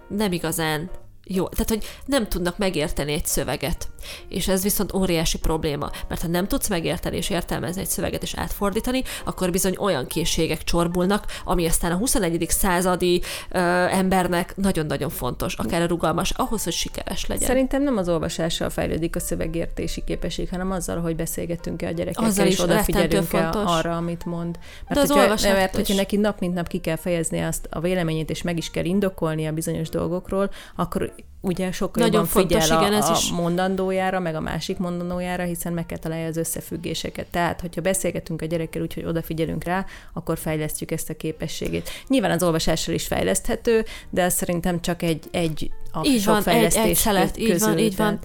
nem 0.09 0.33
igazán 0.33 0.91
jó, 1.29 1.49
tehát 1.49 1.69
hogy 1.69 1.85
nem 2.05 2.29
tudnak 2.29 2.59
megérteni 2.59 3.13
egy 3.13 3.27
szöveget. 3.27 3.89
És 4.29 4.49
ez 4.49 4.63
viszont 4.63 4.95
óriási 4.95 5.39
probléma, 5.39 5.91
mert 6.09 6.23
ha 6.23 6.29
nem 6.29 6.49
tudsz 6.49 6.69
megérteni 6.69 7.17
és 7.17 7.31
értelmezni 7.31 7.81
egy 7.81 7.87
szöveget 7.87 8.23
és 8.23 8.35
átfordítani, 8.35 9.03
akkor 9.25 9.51
bizony 9.51 9.77
olyan 9.79 10.07
készségek 10.07 10.65
csorbulnak, 10.65 11.25
ami 11.45 11.67
aztán 11.67 11.93
a 11.93 11.97
21. 11.97 12.47
századi 12.49 13.23
ö, 13.51 13.59
embernek 13.91 14.57
nagyon-nagyon 14.57 15.11
fontos, 15.11 15.55
akár 15.55 15.83
a 15.83 15.87
rugalmas, 15.87 16.31
ahhoz, 16.31 16.65
hogy 16.65 16.73
sikeres 16.73 17.27
legyen. 17.27 17.47
Szerintem 17.47 17.83
nem 17.83 17.97
az 17.97 18.09
olvasással 18.09 18.71
fejlődik 18.71 19.17
a 19.17 19.21
szövegértési 19.21 20.05
képesség, 20.05 20.49
hanem 20.49 20.71
azzal, 20.71 21.01
hogy 21.01 21.17
beszélgetünk-e 21.17 21.87
a 21.87 21.91
gyerekekkel, 21.91 22.25
azzal 22.25 22.47
és 22.47 22.61
odafigyelünk-e 22.61 23.49
arra, 23.49 23.97
amit 23.97 24.25
mond. 24.25 24.59
Mert, 24.89 24.95
De 24.95 25.01
az 25.01 25.11
hogyha, 25.11 25.53
mert 25.53 25.75
hogyha 25.75 25.95
neki 25.95 26.17
nap 26.17 26.41
mint 26.41 26.55
nap 26.55 26.69
ki 26.69 26.79
kell 26.79 26.97
fejezni 26.97 27.41
azt 27.41 27.67
a 27.71 27.81
véleményét, 27.81 28.31
és 28.31 28.43
meg 28.43 28.57
is 28.57 28.71
kell 28.71 28.85
indokolni 28.85 29.47
a 29.47 29.53
bizonyos 29.53 29.89
dolgokról, 29.89 30.51
akkor 30.77 31.15
Bye. 31.17 31.36
Ugye 31.47 31.73
sokkal 31.73 32.03
Nagyon 32.03 32.15
jobban 32.15 32.27
fontos, 32.29 32.65
figyel 32.65 32.81
igen, 32.81 32.93
a, 32.93 32.97
ez 32.97 33.19
is. 33.19 33.31
a 33.31 33.35
mondandójára, 33.35 34.21
meg 34.21 34.35
a 34.35 34.41
másik 34.41 34.79
mondandójára, 34.79 35.43
hiszen 35.43 35.73
meg 35.73 35.87
kell 35.87 35.99
találja 35.99 36.27
az 36.27 36.37
összefüggéseket. 36.37 37.27
Tehát, 37.31 37.61
hogyha 37.61 37.81
beszélgetünk 37.81 38.43
a 38.43 38.47
gyerekkel 38.47 38.83
úgy, 38.83 38.95
hogy 38.95 39.05
odafigyelünk 39.05 39.65
rá, 39.65 39.87
akkor 40.13 40.39
fejlesztjük 40.39 40.91
ezt 40.91 41.11
a 41.11 41.15
képességét. 41.15 41.91
Nyilván 42.09 42.31
az 42.31 42.43
olvasással 42.43 42.95
is 42.95 43.07
fejleszthető, 43.07 43.85
de 44.11 44.23
ez 44.23 44.35
szerintem 44.35 44.81
csak 44.81 45.03
egy, 45.03 45.25
egy 45.31 45.71
a 45.93 46.05
így 46.05 46.21
sok 46.21 46.33
van, 46.33 46.43
fejlesztés 46.43 46.83
egy, 46.83 46.89
egy 46.89 46.97
szelet, 46.97 47.39
így 47.39 47.59
van, 47.59 47.79
így 47.79 47.97
van. 47.97 48.19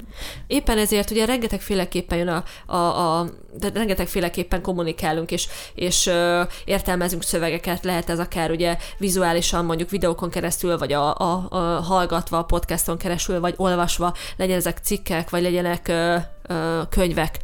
Éppen 0.48 0.78
ezért 0.78 1.12
ugye 1.12 1.26
rengetegféleképpen 1.26 2.18
jön 2.18 2.28
a, 2.28 2.74
a, 2.74 3.20
a 3.20 3.30
de 3.60 3.70
rengetegféleképpen 3.74 4.62
kommunikálunk, 4.62 5.32
és, 5.32 5.48
és 5.74 6.06
ö, 6.06 6.42
értelmezünk 6.66 7.24
szövegeket, 7.24 7.84
lehet 7.84 8.10
ez 8.10 8.20
akár 8.20 8.52
ugye 8.52 8.78
vizuálisan, 8.98 9.66
mondjuk 9.66 9.90
videókon 9.90 10.30
keresztül, 10.30 10.78
vagy 10.78 10.94
a, 10.94 11.18
a, 11.18 11.48
a 11.50 11.58
hallgatva, 11.58 12.38
a 12.38 12.44
podcaston 12.44 12.98
keresztül, 12.98 13.11
vagy 13.40 13.54
olvasva, 13.58 14.14
legyen 14.38 14.58
ezek 14.58 14.78
cikkek, 14.78 15.30
vagy 15.30 15.42
legyenek 15.42 15.88
ö, 15.88 16.18
ö, 16.48 16.82
könyvek. 16.90 17.38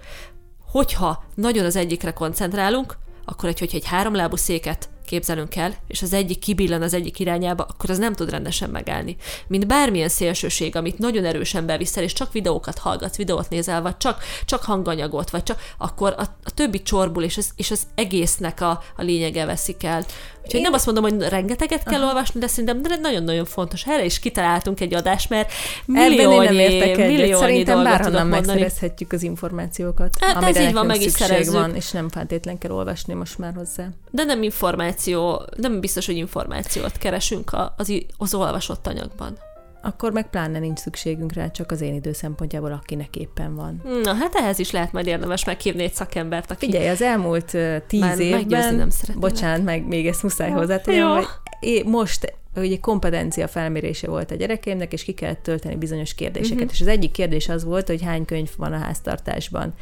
Hogyha 0.71 1.23
nagyon 1.35 1.65
az 1.65 1.75
egyikre 1.75 2.11
koncentrálunk, 2.11 2.97
akkor 3.25 3.49
egy, 3.49 3.59
hogyha 3.59 3.77
egy 3.77 3.85
háromlábú 3.85 4.35
széket 4.35 4.89
képzelünk 5.07 5.55
el, 5.55 5.75
és 5.87 6.01
az 6.01 6.13
egyik 6.13 6.39
kibillan 6.39 6.81
az 6.81 6.93
egyik 6.93 7.19
irányába, 7.19 7.63
akkor 7.63 7.89
az 7.89 7.97
nem 7.97 8.13
tud 8.13 8.29
rendesen 8.29 8.69
megállni. 8.69 9.15
Mint 9.47 9.67
bármilyen 9.67 10.09
szélsőség, 10.09 10.75
amit 10.75 10.97
nagyon 10.97 11.25
erősen 11.25 11.65
beviszel, 11.65 12.03
és 12.03 12.13
csak 12.13 12.31
videókat 12.31 12.77
hallgatsz, 12.77 13.17
videót 13.17 13.49
nézel, 13.49 13.81
vagy 13.81 13.97
csak, 13.97 14.23
csak 14.45 14.63
hanganyagot, 14.63 15.29
vagy 15.29 15.43
csak, 15.43 15.61
akkor 15.77 16.15
a, 16.17 16.21
a 16.43 16.51
többi 16.53 16.81
csorbul, 16.81 17.23
és 17.23 17.37
az, 17.37 17.49
és 17.55 17.71
az 17.71 17.81
egésznek 17.95 18.61
a, 18.61 18.69
a 18.95 19.01
lényege 19.01 19.45
veszik 19.45 19.83
el. 19.83 20.05
Úgyhogy 20.47 20.61
Én... 20.61 20.65
nem 20.65 20.73
azt 20.73 20.85
mondom, 20.85 21.03
hogy 21.03 21.29
rengeteget 21.29 21.83
kell 21.83 21.99
Aha. 21.99 22.07
olvasni, 22.07 22.39
de 22.39 22.47
szerintem 22.47 22.99
nagyon-nagyon 23.01 23.45
fontos. 23.45 23.85
Erre 23.85 24.05
is 24.05 24.19
kitaláltunk 24.19 24.79
egy 24.79 24.93
adást, 24.93 25.29
mert 25.29 25.51
milliónyi, 25.85 26.47
milliónyi 26.95 27.33
Szerintem 27.33 27.83
bárhonnan 27.83 28.27
megszerezhetjük 28.27 29.11
az 29.11 29.23
információkat, 29.23 30.17
hát 30.19 30.35
amire 30.35 30.59
ez 30.59 30.67
így 30.67 30.73
van, 30.73 30.85
meg 30.85 31.01
is 31.01 31.13
van, 31.51 31.75
és 31.75 31.91
nem 31.91 32.09
feltétlenül 32.09 32.59
kell 32.59 32.71
olvasni 32.71 33.13
most 33.13 33.37
már 33.37 33.53
hozzá. 33.55 33.87
De 34.11 34.23
nem 34.23 34.43
információ, 34.43 35.45
nem 35.57 35.79
biztos, 35.79 36.05
hogy 36.05 36.15
információt 36.15 36.97
keresünk 36.97 37.51
az, 37.77 37.93
az 38.17 38.33
olvasott 38.33 38.87
anyagban 38.87 39.37
akkor 39.87 40.11
meg 40.11 40.29
pláne 40.29 40.59
nincs 40.59 40.79
szükségünk 40.79 41.33
rá, 41.33 41.51
csak 41.51 41.71
az 41.71 41.81
én 41.81 41.93
idő 41.93 42.13
szempontjából, 42.13 42.71
akinek 42.71 43.15
éppen 43.15 43.55
van. 43.55 43.81
Na, 44.03 44.13
hát 44.13 44.35
ehhez 44.35 44.59
is 44.59 44.71
lehet 44.71 44.91
majd 44.91 45.07
érdemes 45.07 45.45
meghívni 45.45 45.83
egy 45.83 45.93
szakembert, 45.93 46.51
aki... 46.51 46.65
Figyelj, 46.65 46.87
az 46.87 47.01
elmúlt 47.01 47.53
uh, 47.53 47.77
tíz 47.87 47.99
Már 47.99 48.19
évben... 48.19 48.75
nem 48.75 48.89
bocsánat, 49.15 49.63
meg 49.63 49.87
még 49.87 50.07
ezt 50.07 50.23
muszáj 50.23 50.49
hozzátenni, 50.49 50.97
hogy 50.97 51.25
é, 51.59 51.83
most 51.83 52.33
ugye 52.55 52.79
kompetencia 52.79 53.47
felmérése 53.47 54.07
volt 54.07 54.31
a 54.31 54.35
gyerekeimnek, 54.35 54.93
és 54.93 55.03
ki 55.03 55.11
kellett 55.11 55.43
tölteni 55.43 55.75
bizonyos 55.75 56.13
kérdéseket. 56.13 56.63
Uh-huh. 56.63 56.73
És 56.73 56.81
az 56.81 56.87
egyik 56.87 57.11
kérdés 57.11 57.49
az 57.49 57.63
volt, 57.63 57.87
hogy 57.87 58.01
hány 58.01 58.25
könyv 58.25 58.49
van 58.57 58.73
a 58.73 58.77
háztartásban 58.77 59.73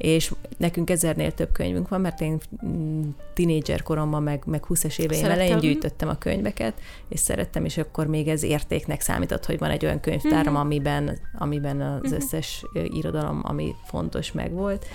és 0.00 0.32
nekünk 0.56 0.90
ezernél 0.90 1.32
több 1.32 1.52
könyvünk 1.52 1.88
van, 1.88 2.00
mert 2.00 2.20
én 2.20 2.40
mm, 2.66 3.02
tinédzser 3.34 3.82
koromban, 3.82 4.22
meg, 4.22 4.42
meg 4.46 4.64
20-es 4.68 4.98
éveim 4.98 5.20
Szerettem. 5.20 5.30
elején 5.30 5.58
gyűjtöttem 5.58 6.08
a 6.08 6.18
könyveket, 6.18 6.74
és 7.08 7.20
szerettem, 7.20 7.64
és 7.64 7.78
akkor 7.78 8.06
még 8.06 8.28
ez 8.28 8.42
értéknek 8.42 9.00
számított, 9.00 9.46
hogy 9.46 9.58
van 9.58 9.70
egy 9.70 9.84
olyan 9.84 10.00
könyvtáram, 10.00 10.52
mm-hmm. 10.52 10.62
amiben, 10.62 11.18
amiben 11.38 11.80
az 11.80 12.00
mm-hmm. 12.06 12.14
összes 12.14 12.64
irodalom, 12.72 13.40
ami 13.44 13.74
fontos, 13.84 14.32
megvolt 14.32 14.86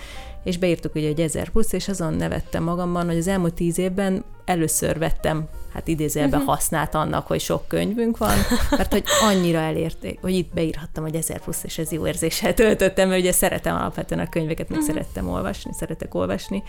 és 0.44 0.58
beírtuk 0.58 0.96
ugye 0.96 1.08
egy 1.08 1.22
1000 1.22 1.50
plusz, 1.50 1.74
és 1.74 1.88
azon 1.88 2.14
nevettem 2.14 2.64
magamban, 2.64 3.06
hogy 3.06 3.18
az 3.18 3.28
elmúlt 3.28 3.54
tíz 3.54 3.78
évben 3.78 4.24
először 4.46 4.98
vettem, 4.98 5.48
hát 5.76 5.88
idézőjelben 5.88 6.40
uh-huh. 6.40 6.56
használt 6.56 6.96
annak, 6.96 7.28
hogy 7.28 7.40
sok 7.40 7.68
könyvünk 7.68 8.18
van, 8.18 8.38
mert 8.70 8.92
hogy 8.92 9.04
annyira 9.22 9.58
elérték, 9.58 10.20
hogy 10.22 10.34
itt 10.34 10.54
beírhattam, 10.54 11.04
hogy 11.04 11.16
1000 11.16 11.42
plusz, 11.42 11.64
és 11.64 11.78
ez 11.78 11.92
jó 11.92 12.08
érzéssel 12.08 12.54
töltöttem, 12.54 13.10
mert 13.10 13.22
ugye 13.22 13.32
szeretem 13.32 13.76
alapvetően 13.76 14.26
a 14.26 14.30
könyveket, 14.30 14.70
meg 14.70 14.80
uh-huh. 14.80 14.94
szerettem 14.94 15.30
olvasni, 15.30 15.72
szeretek 15.74 16.14
olvasni, 16.14 16.64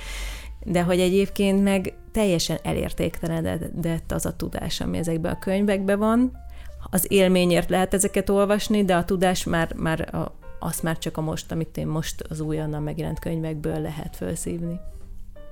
de 0.64 0.82
hogy 0.82 1.00
egyébként 1.00 1.62
meg 1.62 1.94
teljesen 2.12 2.58
elértéktelenedett 2.62 4.12
az 4.12 4.26
a 4.26 4.36
tudás, 4.36 4.80
ami 4.80 4.98
ezekben 4.98 5.32
a 5.32 5.38
könyvekben 5.38 5.98
van. 5.98 6.32
Az 6.90 7.06
élményért 7.08 7.70
lehet 7.70 7.94
ezeket 7.94 8.30
olvasni, 8.30 8.84
de 8.84 8.96
a 8.96 9.04
tudás 9.04 9.44
már, 9.44 9.72
már 9.74 10.14
a, 10.14 10.34
azt 10.58 10.82
már 10.82 10.98
csak 10.98 11.16
a 11.16 11.20
most, 11.20 11.52
amit 11.52 11.76
én 11.76 11.86
most 11.86 12.20
az 12.28 12.40
újonnan 12.40 12.82
megjelent 12.82 13.18
könyvekből 13.18 13.80
lehet 13.80 14.16
felszívni. 14.16 14.80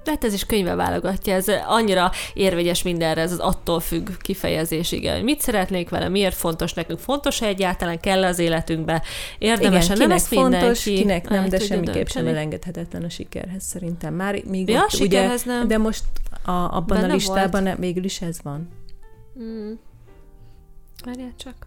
Hát 0.07 0.25
ez 0.25 0.33
is 0.33 0.47
könyve 0.47 0.75
válogatja, 0.75 1.35
ez 1.35 1.47
annyira 1.67 2.11
érvényes 2.35 2.83
mindenre, 2.83 3.21
ez 3.21 3.33
az 3.33 3.39
attól 3.39 3.81
függ 3.81 4.09
kifejezés, 4.21 4.93
igen. 4.93 5.25
Mit 5.25 5.41
szeretnék 5.41 5.89
vele, 5.89 6.09
miért 6.09 6.35
fontos 6.35 6.73
nekünk, 6.73 6.99
fontos 6.99 7.43
-e 7.43 7.47
egyáltalán, 7.47 8.01
kell 8.01 8.25
az 8.25 8.39
életünkbe, 8.39 9.03
érdemes 9.39 9.85
igen, 9.85 9.99
nem 9.99 10.11
ez 10.11 10.27
fontos, 10.27 10.85
mindenki, 10.85 10.95
kinek 10.95 11.29
nem, 11.29 11.49
de 11.49 11.59
semmiképp 11.59 12.07
sem 12.07 12.27
elengedhetetlen 12.27 13.05
a 13.05 13.09
sikerhez 13.09 13.65
szerintem. 13.65 14.15
Már 14.15 14.43
még 14.45 14.69
ja, 14.69 14.83
ott, 14.83 15.01
ugye, 15.01 15.31
nem. 15.45 15.69
de 15.69 15.79
most 15.79 16.05
a, 16.45 16.51
abban 16.51 16.85
Benne 16.87 17.13
a 17.13 17.15
listában 17.15 17.63
volt. 17.63 17.79
végül 17.79 18.05
is 18.05 18.21
ez 18.21 18.39
van. 18.43 18.69
Hmm. 19.35 19.79
Várjál 21.05 21.33
csak 21.37 21.67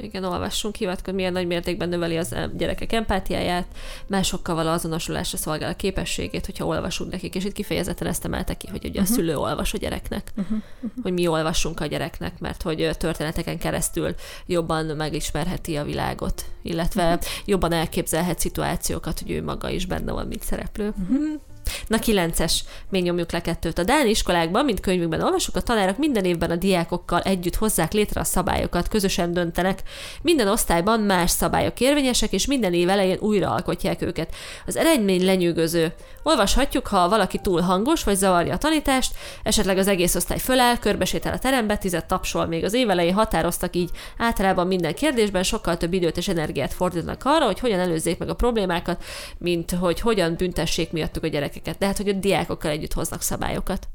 igen, 0.00 0.24
olvassunk, 0.24 0.74
hivatkozunk, 0.74 1.16
milyen 1.16 1.32
nagy 1.32 1.46
mértékben 1.46 1.88
növeli 1.88 2.16
az 2.16 2.34
gyerekek 2.56 2.92
empátiáját, 2.92 3.66
másokkal 4.06 4.54
való 4.54 4.70
azonosulásra 4.70 5.38
szolgál 5.38 5.70
a 5.70 5.76
képességét, 5.76 6.46
hogyha 6.46 6.66
olvasunk 6.66 7.10
nekik, 7.10 7.34
és 7.34 7.44
itt 7.44 7.52
kifejezetten 7.52 8.08
ezt 8.08 8.24
emelte 8.24 8.54
ki, 8.54 8.66
hogy 8.66 8.84
ugye 8.84 9.00
uh-huh. 9.00 9.14
a 9.14 9.16
szülő 9.16 9.36
olvas 9.36 9.74
a 9.74 9.78
gyereknek, 9.78 10.32
uh-huh. 10.36 10.58
Uh-huh. 10.76 11.02
hogy 11.02 11.12
mi 11.12 11.26
olvassunk 11.26 11.80
a 11.80 11.86
gyereknek, 11.86 12.38
mert 12.38 12.62
hogy 12.62 12.90
történeteken 12.98 13.58
keresztül 13.58 14.14
jobban 14.46 14.84
megismerheti 14.84 15.76
a 15.76 15.84
világot, 15.84 16.44
illetve 16.62 17.04
uh-huh. 17.04 17.22
jobban 17.44 17.72
elképzelhet 17.72 18.38
szituációkat, 18.38 19.18
hogy 19.18 19.30
ő 19.30 19.42
maga 19.42 19.70
is 19.70 19.86
benne 19.86 20.12
van, 20.12 20.26
mint 20.26 20.42
szereplő. 20.42 20.88
Uh-huh. 20.88 21.40
Na, 21.88 21.98
kilences, 21.98 22.64
még 22.90 23.02
nyomjuk 23.02 23.32
le 23.32 23.40
kettőt. 23.40 23.78
A 23.78 23.84
Dán 23.84 24.06
iskolákban, 24.06 24.64
mint 24.64 24.80
könyvükben 24.80 25.22
olvasok, 25.22 25.56
a 25.56 25.60
tanárok 25.60 25.98
minden 25.98 26.24
évben 26.24 26.50
a 26.50 26.56
diákokkal 26.56 27.20
együtt 27.20 27.54
hozzák 27.54 27.92
létre 27.92 28.20
a 28.20 28.24
szabályokat, 28.24 28.88
közösen 28.88 29.32
döntenek. 29.32 29.82
Minden 30.22 30.48
osztályban 30.48 31.00
más 31.00 31.30
szabályok 31.30 31.80
érvényesek, 31.80 32.32
és 32.32 32.46
minden 32.46 32.72
év 32.72 32.88
elején 32.88 33.18
újra 33.20 33.50
alkotják 33.50 34.02
őket. 34.02 34.34
Az 34.66 34.76
eredmény 34.76 35.24
lenyűgöző. 35.24 35.92
Olvashatjuk, 36.22 36.86
ha 36.86 37.08
valaki 37.08 37.38
túl 37.38 37.60
hangos, 37.60 38.04
vagy 38.04 38.16
zavarja 38.16 38.54
a 38.54 38.58
tanítást, 38.58 39.14
esetleg 39.42 39.78
az 39.78 39.88
egész 39.88 40.14
osztály 40.14 40.38
föláll, 40.38 40.78
körbesétel 40.78 41.32
a 41.32 41.38
terembe, 41.38 41.76
tizet 41.76 42.06
tapsol, 42.06 42.46
még 42.46 42.64
az 42.64 42.74
év 42.74 42.90
elején 42.90 43.14
határoztak 43.14 43.76
így 43.76 43.90
általában 44.18 44.66
minden 44.66 44.94
kérdésben 44.94 45.42
sokkal 45.42 45.76
több 45.76 45.92
időt 45.92 46.16
és 46.16 46.28
energiát 46.28 46.72
fordítanak 46.72 47.22
arra, 47.24 47.44
hogy 47.44 47.58
hogyan 47.60 47.80
előzzék 47.80 48.18
meg 48.18 48.28
a 48.28 48.34
problémákat, 48.34 49.04
mint 49.38 49.70
hogy 49.70 50.00
hogyan 50.00 50.34
büntessék 50.36 50.92
miattuk 50.92 51.24
a 51.24 51.28
gyerekeket. 51.28 51.77
De 51.78 51.86
hát, 51.86 51.96
hogy 51.96 52.08
a 52.08 52.12
diákokkal 52.12 52.70
együtt 52.70 52.92
hoznak 52.92 53.22
szabályokat 53.22 53.88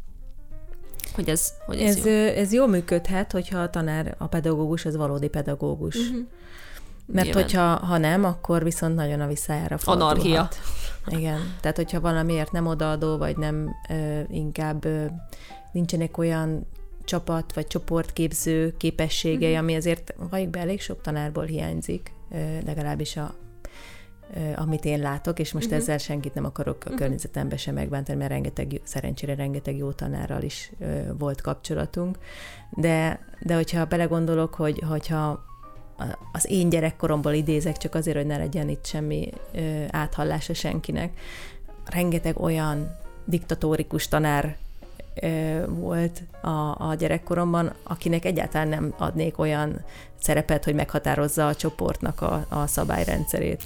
hogy 1.13 1.29
ez, 1.29 1.53
hogy 1.65 1.81
ez, 1.81 1.97
ez, 1.97 2.05
jó. 2.05 2.11
ez 2.11 2.53
jól 2.53 2.67
működhet, 2.67 3.31
hogyha 3.31 3.59
a 3.59 3.69
tanár, 3.69 4.15
a 4.17 4.27
pedagógus, 4.27 4.85
az 4.85 4.95
valódi 4.95 5.27
pedagógus. 5.27 5.95
Uh-huh. 5.95 6.25
Mert 7.05 7.25
Nyilván. 7.25 7.43
hogyha 7.43 7.85
ha 7.85 7.97
nem, 7.97 8.23
akkor 8.23 8.63
viszont 8.63 8.95
nagyon 8.95 9.21
a 9.21 9.27
visszájára 9.27 9.77
fordulhat. 9.77 10.17
Anarchia. 10.17 10.49
Igen, 11.07 11.55
tehát 11.61 11.77
hogyha 11.77 11.99
valamiért 11.99 12.51
nem 12.51 12.67
odaadó, 12.67 13.17
vagy 13.17 13.37
nem 13.37 13.69
ö, 13.89 14.19
inkább 14.29 14.85
ö, 14.85 15.05
nincsenek 15.71 16.17
olyan 16.17 16.67
csapat 17.05 17.53
vagy 17.53 17.67
csoportképző 17.67 18.73
képességei, 18.77 19.49
mm-hmm. 19.49 19.59
ami 19.59 19.75
azért 19.75 20.13
valljuk 20.29 20.49
be 20.49 20.59
elég 20.59 20.81
sok 20.81 21.01
tanárból 21.01 21.45
hiányzik, 21.45 22.11
legalábbis 22.65 23.17
a, 23.17 23.33
amit 24.55 24.85
én 24.85 24.99
látok, 24.99 25.39
és 25.39 25.51
most 25.51 25.67
mm-hmm. 25.67 25.75
ezzel 25.75 25.97
senkit 25.97 26.33
nem 26.33 26.45
akarok 26.45 26.77
a 26.85 26.89
mm-hmm. 26.89 26.97
környezetembe 26.97 27.57
sem 27.57 27.73
megbántani, 27.73 28.17
mert 28.17 28.31
rengeteg, 28.31 28.81
szerencsére 28.83 29.35
rengeteg 29.35 29.77
jó 29.77 29.91
tanárral 29.91 30.41
is 30.41 30.71
volt 31.17 31.41
kapcsolatunk, 31.41 32.17
de, 32.69 33.19
de 33.39 33.55
hogyha 33.55 33.85
belegondolok, 33.85 34.53
hogy 34.53 34.81
hogyha 34.87 35.45
az 36.31 36.49
én 36.49 36.69
gyerekkoromból 36.69 37.33
idézek, 37.33 37.77
csak 37.77 37.95
azért, 37.95 38.17
hogy 38.17 38.25
ne 38.25 38.37
legyen 38.37 38.69
itt 38.69 38.85
semmi 38.85 39.29
áthallása 39.89 40.53
senkinek. 40.53 41.19
Rengeteg 41.85 42.39
olyan 42.39 42.95
diktatórikus 43.25 44.07
tanár 44.07 44.57
volt 45.67 46.21
a, 46.41 46.89
a 46.89 46.95
gyerekkoromban, 46.97 47.73
akinek 47.83 48.25
egyáltalán 48.25 48.67
nem 48.67 48.93
adnék 48.97 49.37
olyan 49.37 49.81
szerepet, 50.23 50.63
hogy 50.63 50.75
meghatározza 50.75 51.47
a 51.47 51.55
csoportnak 51.55 52.21
a, 52.21 52.45
a 52.49 52.67
szabályrendszerét. 52.67 53.63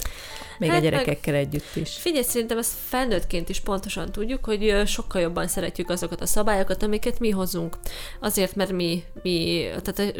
Még 0.58 0.70
hát 0.70 0.78
a 0.78 0.82
gyerekekkel 0.82 1.32
meg, 1.32 1.42
együtt 1.42 1.76
is. 1.76 1.96
Figyelj, 1.96 2.24
szerintem 2.24 2.58
ezt 2.58 2.72
felnőttként 2.88 3.48
is 3.48 3.60
pontosan 3.60 4.12
tudjuk, 4.12 4.44
hogy 4.44 4.82
sokkal 4.86 5.20
jobban 5.20 5.48
szeretjük 5.48 5.90
azokat 5.90 6.20
a 6.20 6.26
szabályokat, 6.26 6.82
amiket 6.82 7.18
mi 7.18 7.30
hozunk. 7.30 7.76
Azért, 8.20 8.54
mert 8.54 8.72
mi, 8.72 9.02
mi 9.22 9.66
tehát 9.82 10.14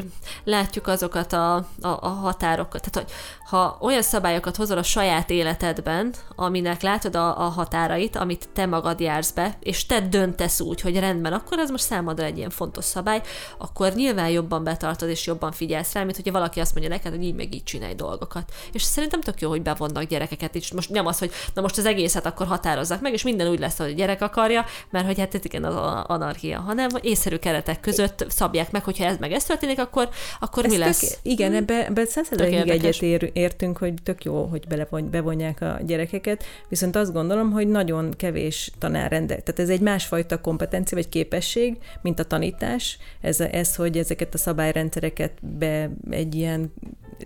látjuk 0.44 0.86
azokat 0.86 1.32
a, 1.32 1.54
a, 1.56 1.66
a 1.80 2.08
határokat. 2.08 2.90
Tehát, 2.90 3.08
hogy 3.08 3.16
ha 3.48 3.78
olyan 3.80 4.02
szabályokat 4.02 4.56
hozol 4.56 4.78
a 4.78 4.82
saját 4.82 5.30
életedben, 5.30 6.12
aminek 6.36 6.82
látod 6.82 7.16
a, 7.16 7.44
a 7.44 7.48
határait, 7.48 8.16
amit 8.16 8.48
te 8.52 8.66
magad 8.66 9.00
jársz 9.00 9.30
be, 9.30 9.56
és 9.60 9.86
te 9.86 10.00
döntesz 10.00 10.60
úgy, 10.60 10.80
hogy 10.80 10.98
rendben, 10.98 11.32
akkor 11.32 11.58
ez 11.58 11.70
most 11.70 11.84
számodra 11.84 12.24
egy 12.24 12.36
ilyen 12.36 12.50
fontos 12.50 12.84
szabály, 12.84 13.22
akkor 13.58 13.92
nyilván 13.92 14.28
jobban 14.28 14.64
betartod 14.64 15.08
és 15.08 15.26
jobban 15.26 15.52
figyelsz 15.52 15.92
rá, 15.92 16.02
mint 16.04 16.16
hogyha 16.28 16.40
valaki 16.40 16.60
azt 16.60 16.74
mondja 16.74 16.92
neked, 16.92 17.12
hogy 17.12 17.24
így 17.24 17.34
meg 17.34 17.54
így 17.54 17.62
csinálj 17.62 17.94
dolgokat. 17.94 18.52
És 18.72 18.82
szerintem 18.82 19.20
tök 19.20 19.40
jó, 19.40 19.48
hogy 19.48 19.62
bevonnak 19.62 20.04
gyerek 20.04 20.28
gyerekeket 20.28 20.54
is. 20.54 20.72
Most 20.72 20.90
nem 20.90 21.06
az, 21.06 21.18
hogy 21.18 21.30
na 21.54 21.62
most 21.62 21.78
az 21.78 21.86
egészet 21.86 22.26
akkor 22.26 22.46
határozzák 22.46 23.00
meg, 23.00 23.12
és 23.12 23.22
minden 23.22 23.48
úgy 23.48 23.58
lesz, 23.58 23.78
hogy 23.78 23.90
a 23.90 23.94
gyerek 23.94 24.22
akarja, 24.22 24.64
mert 24.90 25.06
hogy 25.06 25.18
hát 25.18 25.44
igen 25.44 25.64
az 25.64 25.74
anarchia, 26.06 26.60
hanem 26.60 26.88
észszerű 27.00 27.36
keretek 27.36 27.80
között 27.80 28.24
szabják 28.28 28.70
meg, 28.70 28.84
hogyha 28.84 29.04
ez 29.04 29.16
meg 29.18 29.32
ez 29.32 29.44
történik, 29.44 29.78
akkor, 29.78 30.08
akkor 30.40 30.64
ez 30.64 30.70
mi 30.70 30.78
lesz? 30.78 30.98
Tök, 30.98 31.18
igen, 31.22 31.54
ebbe, 31.54 31.86
ebbe 31.86 32.04
százszerzalékig 32.04 32.68
egyet 32.68 33.02
ér, 33.02 33.30
értünk, 33.32 33.78
hogy 33.78 33.94
tök 34.02 34.24
jó, 34.24 34.44
hogy 34.44 34.66
belevon, 34.68 35.10
bevonják 35.10 35.60
a 35.60 35.78
gyerekeket, 35.86 36.44
viszont 36.68 36.96
azt 36.96 37.12
gondolom, 37.12 37.50
hogy 37.50 37.68
nagyon 37.68 38.10
kevés 38.16 38.70
tanár 38.78 39.10
rendel. 39.10 39.40
Tehát 39.42 39.60
ez 39.60 39.68
egy 39.68 39.80
másfajta 39.80 40.40
kompetencia 40.40 40.96
vagy 40.96 41.08
képesség, 41.08 41.76
mint 42.02 42.18
a 42.18 42.24
tanítás. 42.24 42.98
Ez, 43.20 43.40
ez 43.40 43.76
hogy 43.76 43.98
ezeket 43.98 44.34
a 44.34 44.38
szabályrendszereket 44.38 45.32
be 45.40 45.90
egy 46.10 46.34
ilyen 46.34 46.72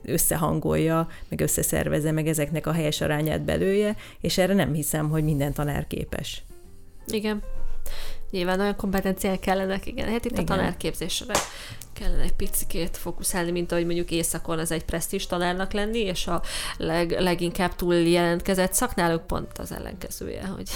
összehangolja, 0.05 1.09
meg 1.29 1.41
összeszervezze, 1.41 2.13
meg 2.13 2.27
ezeknek 2.27 2.67
a 2.67 2.73
helyes 2.73 3.01
arányát 3.01 3.43
belője, 3.43 3.97
és 4.21 4.39
erre 4.39 4.55
nem 4.55 4.73
hiszem, 4.73 5.11
hogy 5.11 5.25
minden 5.25 5.53
tanár 5.53 5.87
képes. 5.87 6.43
Igen. 7.07 7.43
Nyilván 8.31 8.61
olyan 8.61 8.77
kompetenciák 8.77 9.41
kellenek, 9.41 9.87
igen. 9.87 10.09
Hát 10.09 10.25
itt 10.25 10.31
igen. 10.33 10.45
a 10.45 10.47
tanárképzésre 10.47 11.35
kellene 11.93 12.23
egy 12.23 12.35
picikét 12.35 12.97
fókuszálni, 12.97 13.51
mint 13.51 13.73
ahogy 13.73 13.85
mondjuk 13.85 14.11
éjszakon 14.11 14.59
az 14.59 14.71
egy 14.71 14.85
presztis 14.85 15.27
tanárnak 15.27 15.73
lenni, 15.73 15.99
és 15.99 16.27
a 16.27 16.43
leg, 16.77 17.11
leginkább 17.11 17.75
túl 17.75 17.95
jelentkezett 17.95 18.73
szaknáluk 18.73 19.27
pont 19.27 19.59
az 19.59 19.73
ellenkezője, 19.73 20.47
hogy 20.47 20.69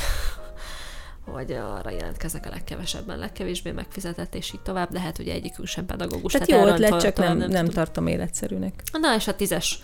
hogy 1.32 1.52
arra 1.52 1.90
jelentkeznek 1.90 2.46
a 2.46 2.48
legkevesebben, 2.48 3.18
legkevésbé 3.18 3.70
megfizetett, 3.70 4.34
és 4.34 4.52
így 4.52 4.60
tovább, 4.60 4.96
hát 4.96 5.18
ugye 5.18 5.32
egyikünk 5.32 5.68
sem 5.68 5.86
pedagógus. 5.86 6.32
Tehát 6.32 6.48
jó 6.48 6.66
ötlet, 6.66 7.00
csak 7.00 7.16
nem, 7.16 7.36
nem, 7.36 7.50
nem 7.50 7.68
tartom 7.68 8.06
életszerűnek. 8.06 8.82
Na, 9.00 9.14
és 9.14 9.28
a 9.28 9.36
tízes. 9.36 9.80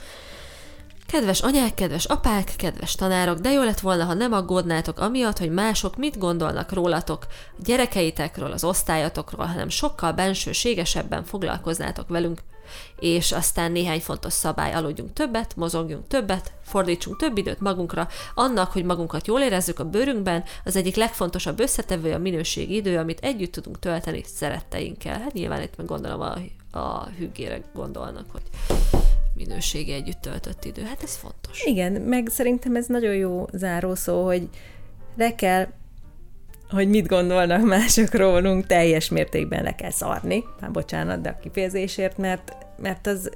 Kedves 1.07 1.41
anyák, 1.41 1.75
kedves 1.75 2.05
apák, 2.05 2.53
kedves 2.57 2.95
tanárok, 2.95 3.39
de 3.39 3.51
jó 3.51 3.63
lett 3.63 3.81
volna, 3.81 4.05
ha 4.05 4.15
nem 4.15 4.33
aggódnátok 4.33 4.99
amiatt, 4.99 5.39
hogy 5.39 5.51
mások 5.51 5.97
mit 5.97 6.19
gondolnak 6.19 6.73
rólatok, 6.73 7.27
a 7.59 7.63
gyerekeitekről, 7.65 8.53
az 8.53 8.65
osztályatokról, 8.65 9.47
hanem 9.47 9.69
sokkal 9.69 10.13
bensőségesebben 10.13 11.25
foglalkoznátok 11.25 12.09
velünk 12.09 12.41
és 12.99 13.33
aztán 13.33 13.73
néhány 13.73 14.01
fontos 14.01 14.33
szabály, 14.33 14.73
aludjunk 14.73 15.13
többet, 15.13 15.57
mozogjunk 15.57 16.07
többet, 16.09 16.53
fordítsunk 16.63 17.17
több 17.17 17.37
időt 17.37 17.61
magunkra, 17.61 18.09
annak, 18.35 18.73
hogy 18.73 18.85
magunkat 18.85 19.27
jól 19.27 19.41
érezzük 19.41 19.79
a 19.79 19.85
bőrünkben, 19.85 20.45
az 20.65 20.77
egyik 20.77 20.97
legfontosabb 20.97 21.61
összetevő 21.61 22.13
a 22.13 22.19
minőségi 22.19 22.75
idő, 22.75 22.99
amit 22.99 23.21
együtt 23.21 23.53
tudunk 23.53 23.79
tölteni 23.79 24.23
szeretteinkkel. 24.27 25.21
Hát 25.21 25.33
nyilván 25.33 25.63
itt 25.63 25.77
meg 25.77 25.87
gondolom 25.87 26.21
a, 26.21 26.39
a 26.79 27.09
hüggére 27.19 27.63
gondolnak, 27.75 28.31
hogy 28.33 28.43
minőségi 29.35 29.93
együtt 29.93 30.21
töltött 30.21 30.65
idő. 30.65 30.83
Hát 30.83 31.03
ez 31.03 31.17
fontos. 31.17 31.63
Igen, 31.65 31.93
meg 31.93 32.29
szerintem 32.29 32.77
ez 32.77 32.87
nagyon 32.87 33.15
jó 33.15 33.47
zárószó, 33.53 34.25
hogy 34.25 34.49
le 35.17 35.35
kell 35.35 35.67
hogy 36.73 36.89
mit 36.89 37.07
gondolnak 37.07 37.63
mások 37.63 38.15
rólunk, 38.15 38.67
teljes 38.67 39.09
mértékben 39.09 39.63
le 39.63 39.75
kell 39.75 39.91
szarni, 39.91 40.45
már 40.61 40.71
bocsánat, 40.71 41.21
de 41.21 41.29
a 41.29 41.41
kifejezésért, 41.43 42.19
mert, 42.19 42.57
mert 42.77 43.07
az 43.07 43.31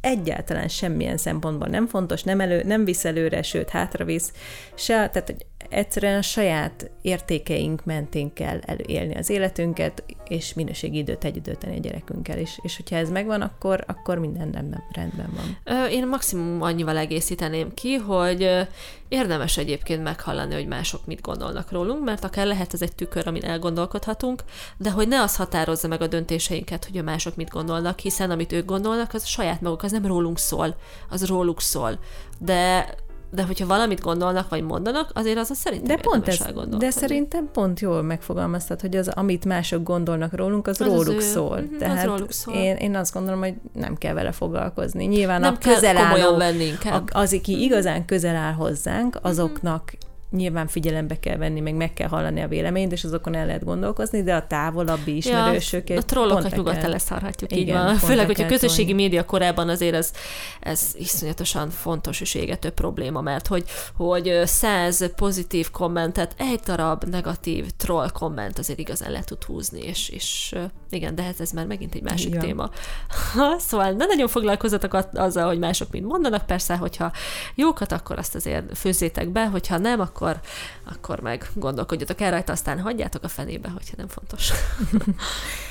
egyáltalán 0.00 0.68
semmilyen 0.68 1.16
szempontból 1.16 1.68
nem 1.68 1.86
fontos, 1.86 2.22
nem, 2.22 2.40
elő, 2.40 2.62
nem 2.62 2.84
visz 2.84 3.04
előre, 3.04 3.42
sőt 3.42 3.70
hátravisz, 3.70 4.32
se, 4.74 4.94
tehát 4.94 5.22
hogy 5.26 5.46
egyszerűen 5.68 6.18
a 6.18 6.22
saját 6.22 6.90
értékeink 7.02 7.84
mentén 7.84 8.32
kell 8.32 8.58
élni 8.86 9.14
az 9.14 9.30
életünket, 9.30 10.04
és 10.28 10.54
minőségi 10.54 10.98
időt 10.98 11.24
együtt 11.24 11.44
tölteni 11.44 11.76
a 11.76 11.80
gyerekünkkel 11.80 12.38
is. 12.38 12.58
És 12.62 12.76
hogyha 12.76 12.96
ez 12.96 13.10
megvan, 13.10 13.40
akkor, 13.40 13.84
akkor 13.86 14.18
minden 14.18 14.50
rendben, 14.50 14.82
rendben 14.92 15.30
van. 15.36 15.88
Én 15.90 16.08
maximum 16.08 16.62
annyival 16.62 16.96
egészíteném 16.96 17.74
ki, 17.74 17.94
hogy 17.94 18.66
érdemes 19.08 19.56
egyébként 19.56 20.02
meghallani, 20.02 20.54
hogy 20.54 20.66
mások 20.66 21.06
mit 21.06 21.20
gondolnak 21.20 21.72
rólunk, 21.72 22.04
mert 22.04 22.24
akár 22.24 22.46
lehet 22.46 22.74
ez 22.74 22.82
egy 22.82 22.94
tükör, 22.94 23.26
amin 23.26 23.44
elgondolkodhatunk, 23.44 24.42
de 24.76 24.90
hogy 24.90 25.08
ne 25.08 25.20
az 25.20 25.36
határozza 25.36 25.88
meg 25.88 26.02
a 26.02 26.06
döntéseinket, 26.06 26.84
hogy 26.84 26.98
a 26.98 27.02
mások 27.02 27.36
mit 27.36 27.50
gondolnak, 27.50 27.98
hiszen 27.98 28.30
amit 28.30 28.52
ők 28.52 28.64
gondolnak, 28.64 29.14
az 29.14 29.22
a 29.22 29.26
saját 29.26 29.60
maguk, 29.60 29.82
az 29.82 29.92
nem 29.92 30.06
rólunk 30.06 30.38
szól, 30.38 30.76
az 31.08 31.26
róluk 31.26 31.60
szól. 31.60 31.98
De 32.38 32.94
de 33.30 33.42
hogyha 33.42 33.66
valamit 33.66 34.00
gondolnak, 34.00 34.48
vagy 34.48 34.62
mondanak, 34.62 35.10
azért 35.14 35.38
az 35.38 35.50
a 35.50 35.54
szerintem 35.54 35.96
de 35.96 36.02
pont 36.02 36.28
ez, 36.28 36.44
De 36.78 36.90
szerintem 36.90 37.48
pont 37.52 37.80
jól 37.80 38.02
megfogalmaztad, 38.02 38.80
hogy 38.80 38.96
az, 38.96 39.08
amit 39.08 39.44
mások 39.44 39.82
gondolnak 39.82 40.36
rólunk, 40.36 40.66
az, 40.66 40.80
az 40.80 40.86
róluk 40.86 41.16
az 41.16 41.24
szól. 41.24 41.58
Ő, 41.58 41.76
Tehát 41.78 41.98
az 41.98 42.04
róluk 42.04 42.32
szól. 42.32 42.54
Én, 42.54 42.76
én 42.76 42.96
azt 42.96 43.12
gondolom, 43.12 43.40
hogy 43.40 43.54
nem 43.72 43.96
kell 43.96 44.14
vele 44.14 44.32
foglalkozni. 44.32 45.04
Nyilván 45.04 45.40
nem 45.40 45.54
a 45.54 45.58
közel 45.58 45.96
álló, 45.96 46.36
venni 46.36 46.72
az, 47.10 47.32
aki 47.32 47.62
igazán 47.62 48.04
közel 48.04 48.36
áll 48.36 48.52
hozzánk, 48.52 49.18
azoknak 49.22 49.92
nyilván 50.30 50.66
figyelembe 50.66 51.18
kell 51.18 51.36
venni, 51.36 51.60
meg 51.60 51.74
meg 51.74 51.92
kell 51.92 52.08
hallani 52.08 52.40
a 52.40 52.48
véleményt, 52.48 52.92
és 52.92 53.04
azokon 53.04 53.34
el 53.34 53.46
lehet 53.46 53.64
gondolkozni, 53.64 54.22
de 54.22 54.34
a 54.34 54.46
távolabbi 54.46 55.16
ismerősök... 55.16 55.88
Ja, 55.88 55.96
a 55.96 56.02
trollokat 56.02 56.56
nyugodtan 56.56 56.90
leszarhatjuk, 56.90 57.56
így 57.56 57.72
van. 57.72 57.96
Főleg, 57.96 58.26
hogyha 58.26 58.46
közösségi 58.46 58.88
tolni. 58.88 59.02
média 59.02 59.24
korában 59.24 59.68
azért 59.68 59.94
ez, 59.94 60.12
ez 60.60 60.90
iszonyatosan 60.98 61.70
fontos 61.70 62.20
és 62.20 62.34
égető 62.34 62.70
probléma, 62.70 63.20
mert 63.20 63.46
hogy, 63.46 63.64
hogy 63.96 64.40
száz 64.44 65.14
pozitív 65.14 65.70
kommentet, 65.70 66.34
egy 66.38 66.60
darab 66.66 67.04
negatív 67.04 67.66
troll 67.76 68.10
komment 68.10 68.58
azért 68.58 68.78
igazán 68.78 69.10
le 69.10 69.24
tud 69.24 69.44
húzni, 69.44 69.80
és, 69.80 70.08
és 70.08 70.54
igen, 70.90 71.14
de 71.14 71.22
hát 71.22 71.40
ez 71.40 71.50
már 71.50 71.66
megint 71.66 71.94
egy 71.94 72.02
másik 72.02 72.28
igen. 72.28 72.40
téma. 72.40 72.70
szóval 73.68 73.90
ne 73.90 74.04
nagyon 74.04 74.28
foglalkozzatok 74.28 74.98
azzal, 75.12 75.46
hogy 75.46 75.58
mások 75.58 75.90
mind 75.90 76.04
mondanak, 76.04 76.46
persze, 76.46 76.76
hogyha 76.76 77.12
jókat, 77.54 77.92
akkor 77.92 78.18
azt 78.18 78.34
azért 78.34 78.78
főzzétek 78.78 79.28
be, 79.28 79.46
hogyha 79.46 79.78
nem, 79.78 80.00
akkor 80.00 80.19
akkor, 80.20 80.40
akkor 80.84 81.20
meg 81.20 81.50
gondolkodjatok 81.54 82.20
el 82.20 82.30
rajta, 82.30 82.52
aztán 82.52 82.80
hagyjátok 82.80 83.22
a 83.22 83.28
fenébe, 83.28 83.68
hogyha 83.68 83.94
nem 83.96 84.08
fontos. 84.08 84.50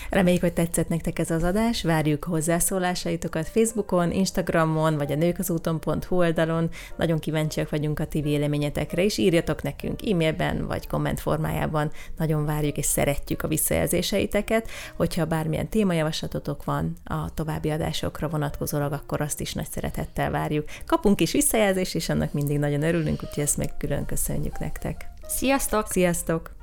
Reméljük, 0.09 0.41
hogy 0.41 0.53
tetszett 0.53 0.87
nektek 0.87 1.19
ez 1.19 1.31
az 1.31 1.43
adás, 1.43 1.83
várjuk 1.83 2.23
hozzászólásaitokat 2.23 3.47
Facebookon, 3.47 4.11
Instagramon, 4.11 4.97
vagy 4.97 5.11
a 5.11 5.15
nőkazúton.hu 5.15 6.15
oldalon. 6.15 6.69
Nagyon 6.95 7.19
kíváncsiak 7.19 7.69
vagyunk 7.69 7.99
a 7.99 8.05
ti 8.05 8.21
véleményetekre, 8.21 9.03
és 9.03 9.17
írjatok 9.17 9.61
nekünk 9.61 10.09
e-mailben, 10.09 10.67
vagy 10.67 10.87
komment 10.87 11.19
formájában. 11.19 11.91
Nagyon 12.17 12.45
várjuk 12.45 12.77
és 12.77 12.85
szeretjük 12.85 13.43
a 13.43 13.47
visszajelzéseiteket. 13.47 14.69
Hogyha 14.95 15.25
bármilyen 15.25 15.69
témajavaslatotok 15.69 16.63
van 16.63 16.93
a 17.03 17.33
további 17.33 17.69
adásokra 17.69 18.29
vonatkozólag, 18.29 18.91
akkor 18.91 19.21
azt 19.21 19.41
is 19.41 19.53
nagy 19.53 19.69
szeretettel 19.71 20.31
várjuk. 20.31 20.65
Kapunk 20.85 21.21
is 21.21 21.31
visszajelzést, 21.31 21.95
és 21.95 22.09
annak 22.09 22.33
mindig 22.33 22.59
nagyon 22.59 22.83
örülünk, 22.83 23.23
úgyhogy 23.23 23.43
ezt 23.43 23.57
meg 23.57 23.77
külön 23.77 24.05
köszönjük 24.39 24.59
nektek. 24.59 25.09
Sziasztok! 25.27 25.87
Sziasztok! 25.87 26.59